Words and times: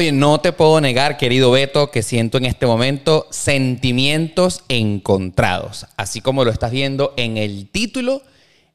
Oye, 0.00 0.12
no 0.12 0.40
te 0.40 0.52
puedo 0.52 0.80
negar, 0.80 1.18
querido 1.18 1.50
Beto, 1.50 1.90
que 1.90 2.02
siento 2.02 2.38
en 2.38 2.46
este 2.46 2.64
momento 2.64 3.26
sentimientos 3.28 4.64
encontrados. 4.70 5.84
Así 5.98 6.22
como 6.22 6.42
lo 6.42 6.50
estás 6.50 6.70
viendo 6.70 7.12
en 7.18 7.36
el 7.36 7.68
título, 7.68 8.22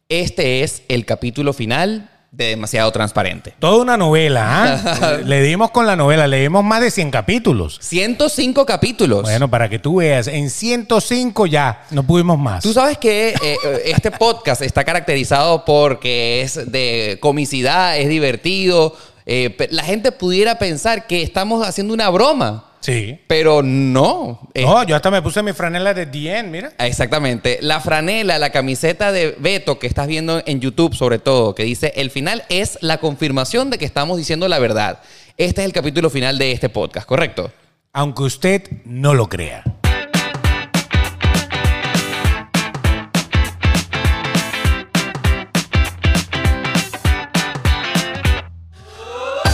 este 0.07 0.61
es 0.61 0.83
el 0.87 1.03
capítulo 1.03 1.51
final 1.51 2.11
de 2.31 2.49
Demasiado 2.49 2.91
Transparente. 2.91 3.55
Toda 3.57 3.81
una 3.81 3.97
novela, 3.97 4.75
¿ah? 4.75 5.17
le 5.25 5.41
dimos 5.41 5.71
con 5.71 5.87
la 5.87 5.95
novela, 5.95 6.27
le 6.27 6.41
dimos 6.41 6.63
más 6.63 6.81
de 6.81 6.91
100 6.91 7.09
capítulos. 7.09 7.79
105 7.81 8.63
capítulos. 8.63 9.23
Bueno, 9.23 9.49
para 9.49 9.67
que 9.67 9.79
tú 9.79 9.95
veas, 9.95 10.27
en 10.27 10.51
105 10.51 11.47
ya 11.47 11.87
no 11.89 12.03
pudimos 12.03 12.37
más. 12.37 12.61
Tú 12.61 12.71
sabes 12.71 12.99
que 12.99 13.29
eh, 13.29 13.35
eh, 13.41 13.81
este 13.85 14.11
podcast 14.11 14.61
está 14.61 14.83
caracterizado 14.83 15.65
porque 15.65 16.43
es 16.43 16.71
de 16.71 17.17
comicidad, 17.19 17.97
es 17.97 18.09
divertido. 18.09 18.95
Eh, 19.25 19.55
la 19.71 19.83
gente 19.83 20.11
pudiera 20.11 20.57
pensar 20.59 21.07
que 21.07 21.21
estamos 21.23 21.67
haciendo 21.67 21.93
una 21.93 22.09
broma, 22.09 22.71
Sí. 22.81 23.19
pero 23.25 23.63
no. 23.63 24.47
Eh, 24.53 24.61
No, 24.63 24.83
yo 24.83 24.95
hasta 24.95 25.09
me 25.09 25.21
puse 25.23 25.41
mi 25.41 25.53
franela 25.53 25.93
de 25.95 26.05
Dien, 26.05 26.51
mira. 26.51 26.71
Exactamente. 26.77 27.57
La 27.61 27.79
franela, 27.79 28.37
la 28.37 28.51
camiseta 28.51 29.11
de 29.11 29.35
Beto 29.39 29.79
que 29.79 29.87
estás 29.87 30.05
viendo 30.07 30.43
en 30.45 30.59
YouTube 30.61 30.93
sobre 30.95 31.17
todo, 31.17 31.55
que 31.55 31.63
dice, 31.63 31.91
el 31.95 32.11
final 32.11 32.43
es 32.49 32.77
la 32.81 32.99
confirmación 32.99 33.71
de 33.71 33.79
que 33.79 33.85
estamos 33.85 34.17
diciendo 34.17 34.47
la 34.47 34.59
verdad. 34.59 34.99
Este 35.37 35.61
es 35.61 35.65
el 35.65 35.73
capítulo 35.73 36.09
final 36.11 36.37
de 36.37 36.51
este 36.51 36.69
podcast, 36.69 37.07
¿correcto? 37.07 37.51
Aunque 37.93 38.23
usted 38.23 38.61
no 38.85 39.13
lo 39.15 39.27
crea. 39.29 39.63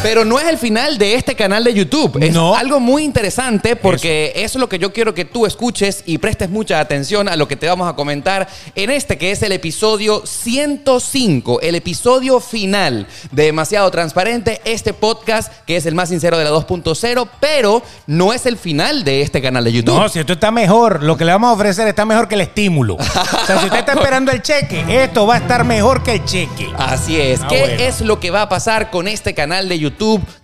Pero 0.03 0.25
no 0.25 0.39
es 0.39 0.47
el 0.47 0.57
final 0.57 0.97
de 0.97 1.13
este 1.13 1.35
canal 1.35 1.63
de 1.63 1.75
YouTube. 1.75 2.17
Es 2.23 2.33
No. 2.33 2.55
algo 2.55 2.79
muy 2.79 3.03
interesante 3.03 3.75
porque 3.75 4.31
eso. 4.35 4.57
es 4.57 4.61
lo 4.61 4.67
que 4.67 4.79
yo 4.79 4.91
quiero 4.91 5.13
que 5.13 5.25
tú 5.25 5.45
escuches 5.45 6.01
y 6.07 6.17
prestes 6.17 6.49
mucha 6.49 6.79
atención 6.79 7.29
a 7.29 7.35
lo 7.35 7.47
que 7.47 7.55
te 7.55 7.67
vamos 7.67 7.87
a 7.87 7.93
comentar 7.93 8.47
en 8.73 8.89
este 8.89 9.19
que 9.19 9.29
es 9.31 9.43
el 9.43 9.51
episodio 9.51 10.23
105, 10.25 11.61
el 11.61 11.75
episodio 11.75 12.39
final 12.39 13.05
de 13.31 13.43
Demasiado 13.43 13.89
Transparente, 13.91 14.59
este 14.65 14.93
podcast 14.93 15.53
que 15.67 15.75
es 15.77 15.85
el 15.85 15.93
más 15.93 16.09
sincero 16.09 16.37
de 16.39 16.45
la 16.45 16.51
2.0, 16.51 17.29
pero 17.39 17.83
no 18.07 18.33
es 18.33 18.47
el 18.47 18.57
final 18.57 19.03
de 19.03 19.21
este 19.21 19.39
canal 19.39 19.63
de 19.63 19.71
YouTube. 19.71 19.95
No, 19.99 20.09
si 20.09 20.17
esto 20.19 20.33
está 20.33 20.49
mejor, 20.49 21.03
lo 21.03 21.15
que 21.15 21.25
le 21.25 21.31
vamos 21.31 21.49
a 21.49 21.53
ofrecer 21.53 21.87
está 21.87 22.05
mejor 22.05 22.27
que 22.27 22.33
el 22.35 22.41
estímulo. 22.41 22.95
o 22.95 23.03
sea, 23.45 23.59
si 23.59 23.65
usted 23.65 23.79
está 23.79 23.93
esperando 23.99 24.31
el 24.31 24.41
cheque, 24.41 24.83
esto 25.03 25.27
va 25.27 25.35
a 25.35 25.37
estar 25.37 25.63
mejor 25.63 26.01
que 26.01 26.13
el 26.13 26.25
cheque. 26.25 26.67
Así 26.75 27.21
es. 27.21 27.39
Ah, 27.43 27.47
¿Qué 27.47 27.59
bueno. 27.59 27.83
es 27.83 28.01
lo 28.01 28.19
que 28.19 28.31
va 28.31 28.41
a 28.41 28.49
pasar 28.49 28.89
con 28.89 29.07
este 29.07 29.35
canal 29.35 29.69
de 29.69 29.77
YouTube? 29.77 29.90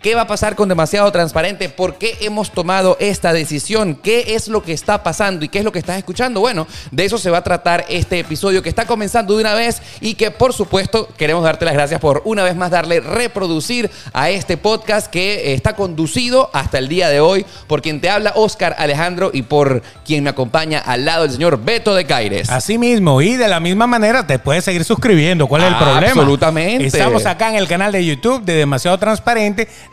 ¿Qué 0.01 0.15
va 0.15 0.21
a 0.21 0.27
pasar 0.27 0.55
con 0.55 0.69
Demasiado 0.69 1.11
Transparente? 1.11 1.69
¿Por 1.69 1.95
qué 1.97 2.17
hemos 2.21 2.51
tomado 2.51 2.97
esta 2.99 3.33
decisión? 3.33 3.95
¿Qué 3.95 4.35
es 4.35 4.47
lo 4.47 4.61
que 4.63 4.73
está 4.73 5.03
pasando 5.03 5.45
y 5.45 5.49
qué 5.49 5.59
es 5.59 5.65
lo 5.65 5.71
que 5.71 5.79
estás 5.79 5.97
escuchando? 5.97 6.39
Bueno, 6.39 6.67
de 6.91 7.05
eso 7.05 7.17
se 7.17 7.29
va 7.29 7.39
a 7.39 7.43
tratar 7.43 7.85
este 7.89 8.19
episodio 8.19 8.61
que 8.61 8.69
está 8.69 8.85
comenzando 8.85 9.35
de 9.35 9.41
una 9.41 9.53
vez 9.53 9.81
y 10.01 10.15
que 10.15 10.31
por 10.31 10.53
supuesto 10.53 11.07
queremos 11.17 11.43
darte 11.43 11.65
las 11.65 11.73
gracias 11.73 11.99
por 12.01 12.21
una 12.25 12.43
vez 12.43 12.55
más 12.55 12.71
darle 12.71 12.99
reproducir 12.99 13.89
a 14.13 14.29
este 14.29 14.57
podcast 14.57 15.07
que 15.07 15.53
está 15.53 15.75
conducido 15.75 16.49
hasta 16.53 16.77
el 16.77 16.87
día 16.87 17.09
de 17.09 17.19
hoy 17.19 17.45
por 17.67 17.81
quien 17.81 18.01
te 18.01 18.09
habla 18.09 18.33
Oscar 18.35 18.75
Alejandro 18.77 19.31
y 19.33 19.43
por 19.43 19.81
quien 20.05 20.23
me 20.23 20.29
acompaña 20.29 20.79
al 20.79 21.05
lado 21.05 21.23
del 21.23 21.31
señor 21.31 21.63
Beto 21.63 21.95
de 21.95 22.05
Caires. 22.05 22.49
Así 22.49 22.77
mismo, 22.77 23.21
y 23.21 23.35
de 23.35 23.47
la 23.47 23.59
misma 23.59 23.87
manera 23.87 24.25
te 24.27 24.39
puedes 24.39 24.63
seguir 24.63 24.83
suscribiendo. 24.83 25.47
¿Cuál 25.47 25.61
es 25.63 25.67
el 25.69 25.73
Ah, 25.75 25.79
problema? 25.79 26.07
absolutamente. 26.07 26.85
Estamos 26.87 27.25
acá 27.25 27.49
en 27.49 27.55
el 27.55 27.67
canal 27.67 27.91
de 27.91 28.05
YouTube 28.05 28.43
de 28.43 28.53
Demasiado 28.55 28.97
Transparente. 28.97 29.36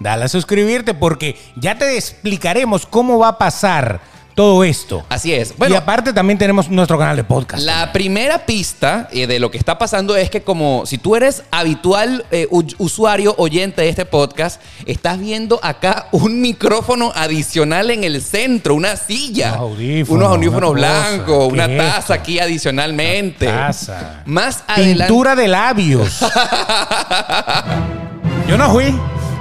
Dale 0.00 0.24
a 0.24 0.28
suscribirte 0.28 0.94
porque 0.94 1.36
ya 1.56 1.76
te 1.76 1.96
explicaremos 1.96 2.86
cómo 2.86 3.18
va 3.18 3.28
a 3.28 3.38
pasar 3.38 4.00
todo 4.34 4.64
esto. 4.64 5.04
Así 5.08 5.32
es. 5.32 5.54
y 5.68 5.74
aparte 5.74 6.12
también 6.12 6.38
tenemos 6.38 6.68
nuestro 6.68 6.98
canal 6.98 7.16
de 7.16 7.24
podcast. 7.24 7.62
La 7.62 7.92
primera 7.92 8.46
pista 8.46 9.08
eh, 9.12 9.26
de 9.26 9.38
lo 9.38 9.50
que 9.50 9.58
está 9.58 9.78
pasando 9.78 10.16
es 10.16 10.28
que 10.28 10.42
como 10.42 10.86
si 10.86 10.98
tú 10.98 11.14
eres 11.14 11.44
habitual 11.50 12.24
eh, 12.30 12.48
usuario 12.50 13.34
oyente 13.38 13.82
de 13.82 13.88
este 13.88 14.04
podcast, 14.04 14.60
estás 14.86 15.20
viendo 15.20 15.60
acá 15.62 16.08
un 16.10 16.40
micrófono 16.40 17.12
adicional 17.14 17.90
en 17.90 18.02
el 18.04 18.20
centro, 18.22 18.74
una 18.74 18.96
silla, 18.96 19.50
Unos 19.52 19.60
audífonos, 19.60 20.24
unos 20.24 20.36
audífonos 20.36 20.70
una 20.70 20.80
blancos, 20.80 21.48
¿Qué 21.48 21.54
una 21.54 21.64
es 21.66 21.78
taza 21.78 21.98
esto? 21.98 22.12
aquí 22.14 22.38
adicionalmente. 22.40 23.46
Una 23.46 23.66
taza. 23.68 24.22
Más 24.26 24.64
adelante. 24.66 25.04
Pintura 25.04 25.36
de 25.36 25.48
labios. 25.48 26.20
Yo 28.48 28.58
no 28.58 28.70
fui. 28.72 28.94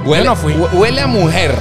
Huele, 0.05 0.23
Yo 0.25 0.29
no 0.31 0.35
fui. 0.35 0.53
hu- 0.53 0.69
huele 0.73 1.01
a 1.01 1.07
mujer. 1.07 1.55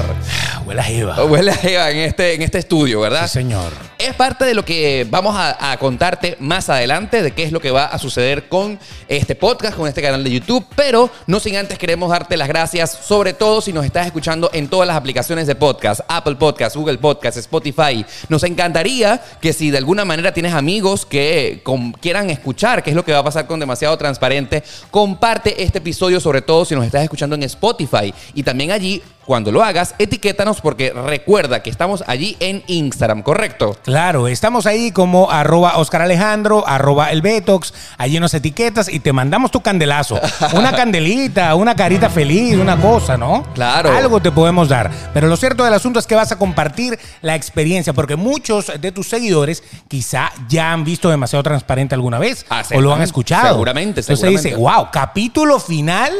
Huele 0.64 0.80
a 0.80 0.84
jeva. 0.84 1.24
Huele 1.24 1.50
a 1.52 1.58
Eva 1.62 1.90
en 1.90 1.98
este, 1.98 2.34
en 2.34 2.42
este 2.42 2.58
estudio, 2.58 3.00
¿verdad? 3.00 3.26
Sí, 3.26 3.34
señor. 3.34 3.72
Es 4.02 4.16
parte 4.16 4.44
de 4.44 4.54
lo 4.54 4.64
que 4.64 5.06
vamos 5.08 5.36
a, 5.38 5.76
contarte 5.78 6.36
más 6.40 6.68
adelante, 6.68 7.22
de 7.22 7.30
qué 7.30 7.44
es 7.44 7.52
lo 7.52 7.60
que 7.60 7.70
va 7.70 7.84
a 7.84 8.00
suceder 8.00 8.48
con 8.48 8.80
este 9.06 9.36
podcast, 9.36 9.76
con 9.76 9.86
este 9.86 10.02
canal 10.02 10.24
de 10.24 10.32
YouTube, 10.32 10.66
pero 10.74 11.08
no 11.28 11.38
sin 11.38 11.54
antes 11.54 11.78
queremos 11.78 12.10
darte 12.10 12.36
las 12.36 12.48
gracias, 12.48 12.90
sobre 12.90 13.32
todo 13.32 13.60
si 13.60 13.72
nos 13.72 13.84
estás 13.84 14.06
escuchando 14.06 14.50
en 14.52 14.66
todas 14.66 14.88
las 14.88 14.96
aplicaciones 14.96 15.46
de 15.46 15.54
podcast, 15.54 16.00
Apple 16.08 16.34
Podcast, 16.34 16.74
Google 16.74 16.98
Podcast, 16.98 17.38
Spotify. 17.38 18.04
Nos 18.28 18.42
encantaría 18.42 19.22
que 19.40 19.52
si 19.52 19.70
de 19.70 19.78
alguna 19.78 20.04
manera 20.04 20.34
tienes 20.34 20.52
amigos 20.52 21.06
que 21.06 21.62
quieran 22.00 22.28
escuchar 22.28 22.82
qué 22.82 22.90
es 22.90 22.96
lo 22.96 23.04
que 23.04 23.12
va 23.12 23.20
a 23.20 23.24
pasar 23.24 23.46
con 23.46 23.60
Demasiado 23.60 23.96
Transparente, 23.96 24.64
comparte 24.90 25.62
este 25.62 25.78
episodio, 25.78 26.18
sobre 26.18 26.42
todo 26.42 26.64
si 26.64 26.74
nos 26.74 26.84
estás 26.84 27.04
escuchando 27.04 27.36
en 27.36 27.44
Spotify. 27.44 28.12
Y 28.34 28.42
también 28.42 28.72
allí, 28.72 29.00
cuando 29.26 29.52
lo 29.52 29.62
hagas, 29.62 29.94
etiquétanos 29.98 30.60
porque 30.60 30.90
recuerda 30.90 31.62
que 31.62 31.70
estamos 31.70 32.02
allí 32.06 32.36
en 32.40 32.62
Instagram, 32.66 33.22
¿correcto? 33.22 33.76
Claro, 33.84 34.26
estamos 34.28 34.66
ahí 34.66 34.90
como 34.90 35.30
arroba 35.30 35.76
Oscar 35.78 36.02
Alejandro, 36.02 36.66
arroba 36.66 37.10
el 37.10 37.22
Betox, 37.22 37.72
allí 37.98 38.18
nos 38.18 38.34
etiquetas 38.34 38.88
y 38.88 39.00
te 39.00 39.12
mandamos 39.12 39.50
tu 39.50 39.60
candelazo. 39.60 40.18
Una 40.54 40.72
candelita, 40.76 41.54
una 41.54 41.74
carita 41.76 42.10
feliz, 42.10 42.56
una 42.56 42.80
cosa, 42.80 43.16
¿no? 43.16 43.44
Claro. 43.54 43.92
Algo 43.92 44.20
te 44.20 44.32
podemos 44.32 44.68
dar. 44.68 44.90
Pero 45.14 45.28
lo 45.28 45.36
cierto 45.36 45.64
del 45.64 45.74
asunto 45.74 45.98
es 45.98 46.06
que 46.06 46.14
vas 46.14 46.32
a 46.32 46.36
compartir 46.36 46.98
la 47.20 47.34
experiencia, 47.34 47.92
porque 47.92 48.16
muchos 48.16 48.72
de 48.80 48.92
tus 48.92 49.08
seguidores 49.08 49.62
quizá 49.88 50.32
ya 50.48 50.72
han 50.72 50.84
visto 50.84 51.08
demasiado 51.08 51.42
transparente 51.42 51.94
alguna 51.94 52.18
vez 52.18 52.44
Ah, 52.50 52.62
o 52.74 52.80
lo 52.80 52.92
han 52.94 53.02
escuchado. 53.02 53.48
seguramente, 53.52 54.00
Entonces 54.00 54.18
seguramente. 54.18 54.48
dice, 54.48 54.60
wow, 54.60 54.88
capítulo 54.92 55.60
final. 55.60 56.12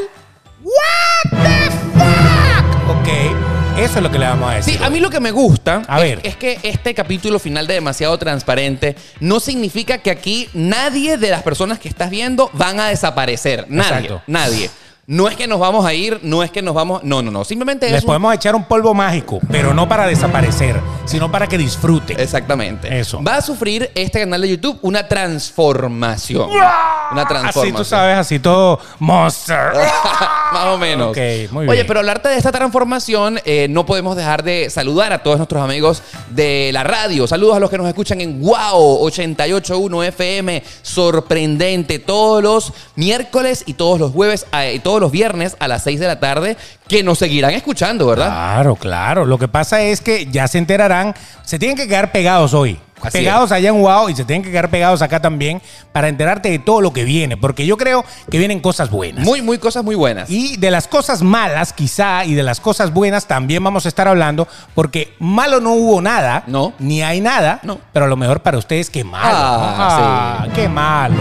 What 0.63 1.31
the 1.43 1.71
fuck? 1.99 2.52
Ok, 2.87 3.79
eso 3.79 3.97
es 3.97 4.03
lo 4.03 4.11
que 4.11 4.19
le 4.19 4.25
vamos 4.25 4.49
a 4.51 4.55
decir. 4.55 4.77
Sí, 4.77 4.83
a 4.83 4.89
mí 4.89 4.99
lo 4.99 5.09
que 5.09 5.19
me 5.19 5.31
gusta 5.31 5.83
A 5.87 5.97
es, 5.97 6.03
ver. 6.03 6.19
es 6.23 6.35
que 6.35 6.59
este 6.63 6.93
capítulo 6.93 7.39
final 7.39 7.65
de 7.65 7.75
Demasiado 7.75 8.17
Transparente 8.17 8.95
no 9.19 9.39
significa 9.39 9.99
que 9.99 10.11
aquí 10.11 10.49
nadie 10.53 11.17
de 11.17 11.29
las 11.29 11.43
personas 11.43 11.79
que 11.79 11.87
estás 11.87 12.09
viendo 12.09 12.49
van 12.53 12.79
a 12.79 12.87
desaparecer. 12.89 13.65
Nadie. 13.69 13.89
Exacto. 14.07 14.21
Nadie. 14.27 14.69
No 15.05 15.27
es 15.27 15.35
que 15.35 15.47
nos 15.47 15.59
vamos 15.59 15.85
a 15.85 15.93
ir, 15.93 16.21
no 16.23 16.43
es 16.43 16.49
que 16.51 16.61
nos 16.61 16.73
vamos. 16.73 17.03
No, 17.03 17.21
no, 17.21 17.29
no. 17.29 17.43
Simplemente 17.43 17.87
Les 17.87 17.97
es. 17.97 18.03
un- 18.03 18.07
podemos 18.07 18.33
echar 18.33 18.55
un 18.55 18.63
polvo 18.63 18.93
mágico, 18.93 19.39
pero 19.51 19.73
no 19.73 19.87
para 19.89 20.07
desaparecer, 20.07 20.79
sino 21.03 21.29
para 21.29 21.45
que 21.47 21.57
disfruten. 21.57 22.17
Exactamente. 22.17 22.99
Eso. 22.99 23.21
Va 23.21 23.35
a 23.35 23.41
sufrir 23.41 23.91
este 23.95 24.21
canal 24.21 24.39
de 24.41 24.47
YouTube 24.49 24.79
una 24.81 25.05
transformación. 25.07 26.49
Una 26.51 27.27
transformación. 27.27 27.65
Así 27.67 27.71
tú 27.73 27.83
sabes, 27.83 28.17
así 28.17 28.39
todo 28.39 28.79
monster. 28.99 29.73
Más 30.53 30.65
o 30.67 30.77
menos. 30.77 31.09
Ok, 31.09 31.17
muy 31.51 31.65
Oye, 31.67 31.73
bien. 31.77 31.87
pero 31.87 31.99
hablarte 31.99 32.29
de 32.29 32.37
esta 32.37 32.51
transformación, 32.51 33.39
eh, 33.43 33.67
no 33.69 33.85
podemos 33.85 34.15
dejar 34.15 34.43
de 34.43 34.69
saludar 34.69 35.11
a 35.11 35.21
todos 35.21 35.35
nuestros 35.37 35.61
amigos 35.61 36.01
de 36.29 36.69
la 36.71 36.83
radio. 36.85 37.27
Saludos 37.27 37.57
a 37.57 37.59
los 37.59 37.69
que 37.69 37.77
nos 37.77 37.87
escuchan 37.87 38.21
en 38.21 38.39
Wow 38.39 39.01
881 39.03 40.03
FM. 40.03 40.63
Sorprendente. 40.81 41.99
Todos 41.99 42.41
los 42.41 42.71
miércoles 42.95 43.63
y 43.65 43.73
todos 43.73 43.99
los 43.99 44.11
jueves 44.11 44.45
eh, 44.53 44.79
todos 44.93 45.01
los 45.01 45.11
viernes 45.11 45.57
a 45.59 45.67
las 45.67 45.81
6 45.81 45.99
de 45.99 46.05
la 46.05 46.19
tarde 46.19 46.55
que 46.87 47.01
nos 47.01 47.17
seguirán 47.17 47.49
escuchando, 47.55 48.05
¿verdad? 48.05 48.27
Claro, 48.27 48.75
claro. 48.75 49.25
Lo 49.25 49.39
que 49.39 49.47
pasa 49.47 49.81
es 49.81 50.01
que 50.01 50.27
ya 50.27 50.47
se 50.47 50.59
enterarán, 50.59 51.15
se 51.41 51.57
tienen 51.57 51.75
que 51.75 51.87
quedar 51.87 52.11
pegados 52.11 52.53
hoy. 52.53 52.79
Así 53.01 53.17
pegados 53.17 53.51
allá 53.51 53.69
en 53.69 53.81
Wow 53.81 54.07
y 54.09 54.15
se 54.15 54.23
tienen 54.23 54.43
que 54.43 54.51
quedar 54.51 54.69
pegados 54.69 55.01
acá 55.01 55.19
también 55.19 55.61
para 55.91 56.07
enterarte 56.09 56.49
de 56.51 56.59
todo 56.59 56.79
lo 56.79 56.93
que 56.93 57.03
viene, 57.05 57.35
porque 57.37 57.65
yo 57.65 57.75
creo 57.75 58.05
que 58.29 58.37
vienen 58.37 58.59
cosas 58.61 58.91
buenas. 58.91 59.25
Muy, 59.25 59.41
muy 59.41 59.57
cosas 59.57 59.83
muy 59.83 59.95
buenas. 59.95 60.29
Y 60.29 60.55
de 60.57 60.69
las 60.71 60.87
cosas 60.87 61.21
malas, 61.23 61.73
quizá, 61.73 62.23
y 62.23 62.33
de 62.35 62.43
las 62.43 62.59
cosas 62.61 62.93
buenas 62.93 63.25
también 63.25 63.63
vamos 63.63 63.85
a 63.85 63.89
estar 63.89 64.07
hablando, 64.07 64.47
porque 64.75 65.15
malo 65.19 65.59
no 65.59 65.73
hubo 65.73 66.01
nada, 66.01 66.43
No. 66.47 66.71
ni 66.79 67.01
hay 67.01 67.19
nada, 67.19 67.59
No. 67.63 67.79
pero 67.91 68.05
a 68.05 68.07
lo 68.07 68.15
mejor 68.15 68.41
para 68.41 68.57
ustedes 68.59 68.89
qué 68.91 69.03
malo. 69.03 69.25
Ah, 69.37 70.43
Ah, 70.43 70.47
qué 70.55 70.69
malo. 70.69 71.15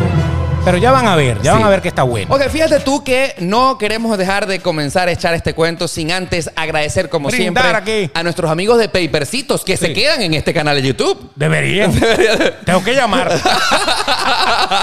Pero 0.64 0.78
ya 0.78 0.92
van 0.92 1.08
a 1.08 1.16
ver, 1.16 1.38
ya 1.42 1.52
Sí. 1.54 1.58
van 1.58 1.64
a 1.64 1.68
ver 1.70 1.82
que 1.82 1.88
está 1.88 2.04
bueno. 2.04 2.32
Ok, 2.32 2.42
fíjate 2.48 2.78
tú 2.80 3.02
que 3.02 3.34
no 3.40 3.78
queremos 3.78 4.16
dejar 4.16 4.46
de 4.46 4.60
comenzar 4.60 5.08
a 5.08 5.12
echar 5.12 5.34
este 5.34 5.54
cuento 5.54 5.88
sin 5.88 6.12
antes 6.12 6.50
agradecer, 6.54 7.08
como 7.08 7.28
Brindar 7.30 7.72
siempre, 7.74 8.04
aquí. 8.04 8.10
a 8.14 8.22
nuestros 8.22 8.48
amigos 8.48 8.78
de 8.78 8.88
Papercitos 8.88 9.64
que 9.64 9.76
se 9.76 9.92
quedan 9.92 10.22
en 10.22 10.34
este 10.34 10.54
canal 10.54 10.76
de 10.76 10.82
YouTube. 10.86 11.30
Deberían. 11.34 11.92
Tengo 12.64 12.84
que 12.84 12.94
llamar. 12.94 13.32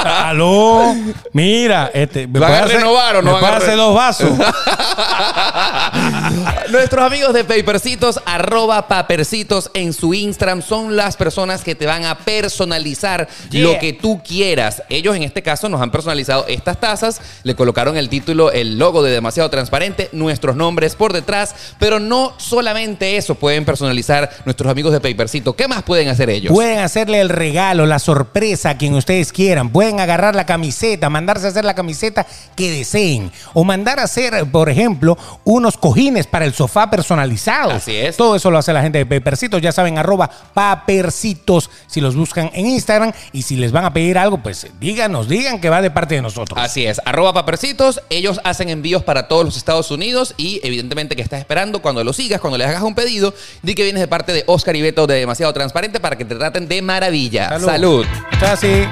Aló. 0.03 0.93
Mira, 1.31 1.89
este. 1.93 2.27
¿me 2.27 2.39
¿Van 2.39 2.51
a 2.53 2.63
hacer- 2.65 2.77
renovar 2.79 3.15
o 3.15 3.21
no 3.21 3.35
¿Me 3.35 3.41
van 3.41 3.53
a 3.53 3.57
hacer 3.57 3.77
dos 3.77 3.95
vasos? 3.95 4.31
Nuestros 6.69 7.05
amigos 7.05 7.33
de 7.33 7.45
Papercitos, 7.45 8.19
arroba 8.25 8.85
Papercitos 8.87 9.71
en 9.73 9.93
su 9.93 10.13
Instagram, 10.13 10.61
son 10.61 10.95
las 10.97 11.15
personas 11.15 11.63
que 11.63 11.73
te 11.73 11.85
van 11.85 12.03
a 12.05 12.17
personalizar 12.17 13.27
Yeah. 13.49 13.63
lo 13.63 13.79
que 13.79 13.93
tú 13.93 14.21
quieras. 14.27 14.83
Ellos 14.89 15.15
en 15.15 15.23
este 15.23 15.41
caso 15.41 15.68
nos 15.69 15.81
han 15.81 15.91
personalizado 15.91 16.45
estas 16.47 16.79
tazas, 16.79 17.21
le 17.43 17.55
colocaron 17.55 17.97
el 17.97 18.09
título, 18.09 18.51
el 18.51 18.77
logo 18.77 19.03
de 19.03 19.11
demasiado 19.11 19.49
transparente, 19.49 20.09
nuestros 20.11 20.55
nombres 20.55 20.95
por 20.95 21.13
detrás, 21.13 21.55
pero 21.79 21.99
no 21.99 22.33
solamente 22.37 23.17
eso 23.17 23.35
pueden 23.35 23.65
personalizar 23.65 24.29
nuestros 24.45 24.71
amigos 24.71 24.91
de 24.93 24.99
Papercito. 24.99 25.55
¿Qué 25.55 25.67
más 25.67 25.83
pueden 25.83 26.09
hacer 26.09 26.29
ellos? 26.29 26.51
Pueden 26.53 26.79
hacerle 26.79 27.21
el 27.21 27.29
regalo, 27.29 27.85
la 27.85 27.99
sorpresa 27.99 28.71
a 28.71 28.77
quien 28.77 28.93
ustedes 28.95 29.31
quieran. 29.31 29.69
Pueden 29.69 29.99
agarrar 29.99 30.35
la 30.35 30.45
camiseta, 30.45 31.09
mandarse 31.09 31.45
a 31.45 31.49
hacer 31.49 31.65
la 31.65 31.75
camiseta 31.75 32.25
que 32.55 32.71
deseen. 32.71 33.31
O 33.53 33.63
mandar 33.63 33.99
a 33.99 34.03
hacer, 34.03 34.45
por 34.51 34.69
ejemplo, 34.69 35.17
unos 35.43 35.77
cojines 35.77 36.27
para 36.27 36.45
el 36.45 36.53
sofá 36.53 36.89
personalizados. 36.89 37.73
Así 37.73 37.95
es. 37.95 38.17
Todo 38.17 38.35
eso 38.35 38.51
lo 38.51 38.57
hace 38.57 38.73
la 38.73 38.81
gente 38.81 39.03
de 39.03 39.05
Papercitos. 39.05 39.61
Ya 39.61 39.71
saben, 39.71 39.97
arroba 39.97 40.29
Papercitos 40.53 41.69
si 41.87 42.01
los 42.01 42.15
buscan 42.15 42.49
en 42.53 42.65
Instagram. 42.67 43.11
Y 43.31 43.43
si 43.43 43.55
les 43.55 43.71
van 43.71 43.85
a 43.85 43.93
pedir 43.93 44.17
algo, 44.17 44.41
pues 44.41 44.67
díganos, 44.79 45.27
digan 45.27 45.58
que 45.59 45.69
va 45.69 45.81
de 45.81 45.91
parte 45.91 46.15
de 46.15 46.21
nosotros. 46.21 46.59
Así 46.59 46.85
es, 46.85 47.01
arroba 47.05 47.33
papercitos, 47.33 48.01
ellos 48.09 48.39
hacen 48.43 48.69
envíos 48.69 49.03
para 49.03 49.27
todos 49.27 49.45
los 49.45 49.57
Estados 49.57 49.91
Unidos 49.91 50.33
y 50.37 50.59
evidentemente 50.63 51.15
que 51.15 51.21
estás 51.21 51.39
esperando 51.39 51.81
cuando 51.81 52.03
lo 52.03 52.13
sigas, 52.13 52.41
cuando 52.41 52.57
les 52.57 52.67
hagas 52.67 52.83
un 52.83 52.95
pedido, 52.95 53.33
di 53.61 53.75
que 53.75 53.83
vienes 53.83 54.01
de 54.01 54.07
parte 54.07 54.33
de 54.33 54.43
Oscar 54.47 54.75
y 54.75 54.81
Beto 54.81 55.07
de 55.07 55.15
Demasiado 55.15 55.53
Transparente 55.53 55.99
para 55.99 56.17
que 56.17 56.25
te 56.25 56.35
traten 56.35 56.67
de 56.67 56.81
maravilla. 56.81 57.59
Salud. 57.59 58.05
Es 58.31 58.43
así. 58.43 58.85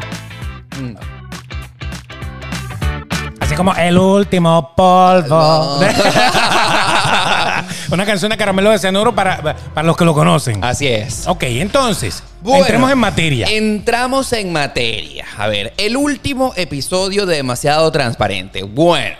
Mm. 0.80 0.96
Así 3.40 3.56
como 3.56 3.74
el 3.76 3.98
último 3.98 4.74
polvo. 4.76 5.80
Una 7.92 8.06
canción 8.06 8.30
de 8.30 8.38
caramelo 8.38 8.72
de 8.72 8.80
cianuro 8.80 9.16
para, 9.16 9.56
para 9.74 9.88
los 9.88 9.96
que 9.96 10.04
lo 10.04 10.14
conocen. 10.14 10.62
Así 10.64 10.86
es. 10.88 11.26
Ok, 11.28 11.44
entonces, 11.44 12.22
Bueno, 12.42 12.64
entremos 12.64 12.92
en 12.92 12.98
materia. 13.00 13.48
Entramos 13.50 14.34
en 14.34 14.52
materia. 14.52 15.26
A 15.38 15.48
ver, 15.48 15.74
el 15.78 15.98
último 15.98 16.54
episodio 16.56 17.26
de 17.26 17.38
Demasiado 17.38 17.92
Transparente. 17.92 18.64
Bueno, 18.64 19.18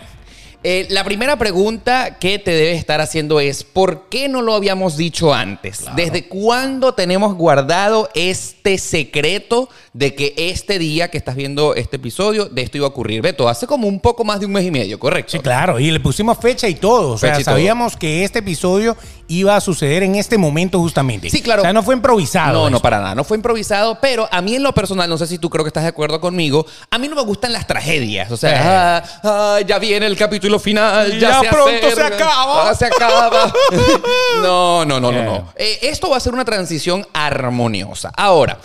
eh, 0.64 0.86
la 0.90 1.04
primera 1.04 1.36
pregunta 1.38 2.18
que 2.18 2.40
te 2.40 2.50
debe 2.50 2.72
estar 2.72 3.00
haciendo 3.00 3.38
es, 3.38 3.62
¿por 3.62 4.08
qué 4.08 4.28
no 4.28 4.42
lo 4.42 4.54
habíamos 4.54 4.96
dicho 4.96 5.32
antes? 5.32 5.84
¿Desde 5.94 6.26
cuándo 6.26 6.94
tenemos 6.94 7.34
guardado 7.34 8.08
este 8.14 8.76
secreto 8.78 9.68
de 9.92 10.16
que 10.16 10.34
este 10.36 10.80
día 10.80 11.10
que 11.10 11.18
estás 11.18 11.36
viendo 11.36 11.76
este 11.76 11.96
episodio, 11.96 12.46
de 12.46 12.62
esto 12.62 12.76
iba 12.76 12.86
a 12.86 12.90
ocurrir? 12.90 13.22
Beto, 13.22 13.48
hace 13.48 13.68
como 13.68 13.86
un 13.86 14.00
poco 14.00 14.24
más 14.24 14.40
de 14.40 14.46
un 14.46 14.52
mes 14.52 14.64
y 14.64 14.72
medio, 14.72 14.98
¿correcto? 14.98 15.30
Sí, 15.30 15.38
claro, 15.38 15.78
y 15.78 15.92
le 15.92 16.00
pusimos 16.00 16.36
fecha 16.38 16.68
y 16.68 16.74
todo. 16.74 17.12
O 17.12 17.18
sea, 17.18 17.30
Fecha 17.30 17.40
y 17.40 17.44
todo. 17.44 17.54
sabíamos 17.54 17.96
que 17.96 18.24
este 18.24 18.40
episodio 18.40 18.96
iba 19.28 19.54
a 19.54 19.60
suceder 19.60 20.02
en 20.02 20.14
este 20.14 20.38
momento 20.38 20.78
justamente. 20.80 21.28
Sí, 21.30 21.42
claro. 21.42 21.60
O 21.60 21.64
sea, 21.64 21.72
no 21.72 21.82
fue 21.82 21.94
improvisado. 21.94 22.64
No, 22.64 22.70
no, 22.70 22.80
para 22.80 22.98
nada. 22.98 23.14
No 23.14 23.24
fue 23.24 23.36
improvisado, 23.36 23.98
pero 24.00 24.26
a 24.32 24.40
mí 24.40 24.54
en 24.56 24.62
lo 24.62 24.72
personal, 24.72 25.08
no 25.08 25.18
sé 25.18 25.26
si 25.26 25.38
tú 25.38 25.50
creo 25.50 25.64
que 25.64 25.68
estás 25.68 25.82
de 25.82 25.90
acuerdo 25.90 26.20
conmigo, 26.20 26.64
a 26.90 26.98
mí 26.98 27.08
no 27.08 27.14
me 27.14 27.22
gustan 27.22 27.52
las 27.52 27.66
tragedias. 27.66 28.30
O 28.30 28.36
sea, 28.36 28.98
ah, 28.98 29.02
ah, 29.24 29.58
ya 29.66 29.78
viene 29.78 30.06
el 30.06 30.16
capítulo 30.16 30.58
final, 30.58 31.12
ya, 31.18 31.30
Ya 31.30 31.40
se 31.40 31.48
pronto 31.48 31.86
acerca, 31.86 31.94
se 32.08 32.14
acaba. 32.24 32.70
ah, 32.70 32.74
se 32.74 32.86
acaba. 32.86 33.52
no, 34.42 34.84
no, 34.84 35.00
no, 35.00 35.12
no, 35.12 35.18
Eh. 35.18 35.22
no. 35.24 35.52
Eh, 35.56 35.78
esto 35.82 36.10
va 36.10 36.16
a 36.16 36.20
ser 36.20 36.32
una 36.32 36.44
transición 36.44 37.06
armoniosa. 37.12 38.10
Ahora, 38.16 38.58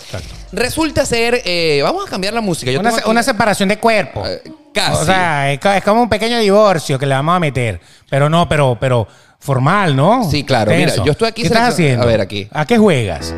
resulta 0.52 1.04
ser, 1.06 1.42
eh, 1.44 1.80
vamos 1.82 2.06
a 2.06 2.10
cambiar 2.10 2.32
la 2.34 2.40
música. 2.40 2.70
Yo 2.70 2.80
Una, 2.80 2.88
tengo 2.90 2.96
se- 2.98 3.02
aquí- 3.02 3.10
una 3.10 3.22
separación 3.22 3.68
de 3.68 3.78
cuerpo. 3.78 4.26
Eh, 4.26 4.42
casi. 4.72 5.02
O 5.02 5.04
sea, 5.04 5.52
es, 5.52 5.60
es 5.64 5.84
como 5.84 6.02
un 6.02 6.08
pequeño 6.08 6.38
divorcio 6.38 6.98
que 6.98 7.06
le 7.06 7.14
vamos 7.14 7.36
a 7.36 7.40
meter. 7.40 7.80
Pero 8.08 8.28
no, 8.28 8.48
pero, 8.48 8.76
pero 8.80 9.06
formal, 9.44 9.94
¿no? 9.94 10.28
Sí, 10.30 10.42
claro. 10.42 10.72
Mira, 10.72 10.94
yo 11.04 11.12
estoy 11.12 11.28
aquí 11.28 11.42
¿Qué 11.42 11.48
estás 11.48 11.74
haciendo? 11.74 12.02
a 12.02 12.06
ver, 12.06 12.20
aquí. 12.20 12.48
¿A 12.50 12.64
qué 12.64 12.78
juegas? 12.78 13.34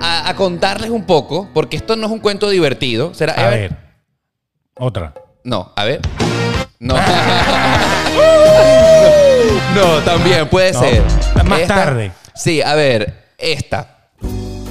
a, 0.00 0.28
a 0.28 0.36
contarles 0.36 0.90
un 0.90 1.04
poco, 1.04 1.48
porque 1.52 1.76
esto 1.76 1.96
no 1.96 2.06
es 2.06 2.12
un 2.12 2.20
cuento 2.20 2.48
divertido. 2.48 3.12
¿Será? 3.14 3.32
A 3.32 3.48
ver. 3.50 3.76
Otra. 4.76 5.12
No, 5.42 5.72
a 5.74 5.84
ver. 5.84 6.00
No. 6.78 6.94
no, 9.74 9.98
también 10.04 10.46
puede 10.48 10.72
No. 10.72 10.80
ser. 10.80 11.02
Más 11.44 11.66
tarde. 11.66 12.12
Sí, 12.34 12.62
a 12.62 12.74
ver, 12.76 13.24
esta. 13.38 13.97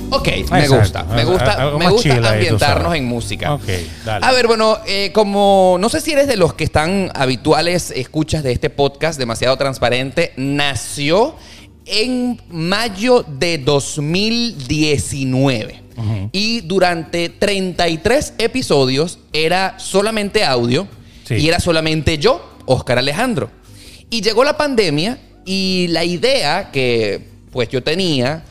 Ok, 0.09 0.27
me 0.51 0.67
gusta. 0.67 1.03
Me 1.03 1.23
gusta, 1.25 1.71
me 1.77 1.89
gusta 1.89 2.13
ahí, 2.13 2.25
ambientarnos 2.25 2.95
en 2.95 3.05
música. 3.05 3.53
Ok, 3.53 3.63
dale. 4.05 4.25
A 4.25 4.31
ver, 4.31 4.47
bueno, 4.47 4.77
eh, 4.87 5.11
como 5.13 5.75
no 5.79 5.89
sé 5.89 5.99
si 6.01 6.11
eres 6.13 6.27
de 6.27 6.37
los 6.37 6.53
que 6.53 6.63
están 6.63 7.11
habituales 7.13 7.91
escuchas 7.91 8.41
de 8.43 8.53
este 8.53 8.69
podcast, 8.69 9.19
demasiado 9.19 9.57
transparente, 9.57 10.31
nació 10.37 11.35
en 11.85 12.41
mayo 12.49 13.25
de 13.27 13.57
2019. 13.57 15.83
Y 16.31 16.61
durante 16.61 17.29
33 17.29 18.35
episodios 18.37 19.17
era 19.33 19.79
solamente 19.79 20.43
audio 20.45 20.87
Sí. 21.23 21.35
y 21.35 21.47
era 21.49 21.59
solamente 21.59 22.17
yo, 22.19 22.53
Oscar 22.65 22.99
Alejandro. 22.99 23.49
Y 24.09 24.21
llegó 24.21 24.43
la 24.43 24.55
pandemia 24.55 25.17
y 25.43 25.87
la 25.89 26.05
idea 26.05 26.69
que 26.71 27.19
pues 27.51 27.67
yo 27.69 27.81
tenía 27.83 28.43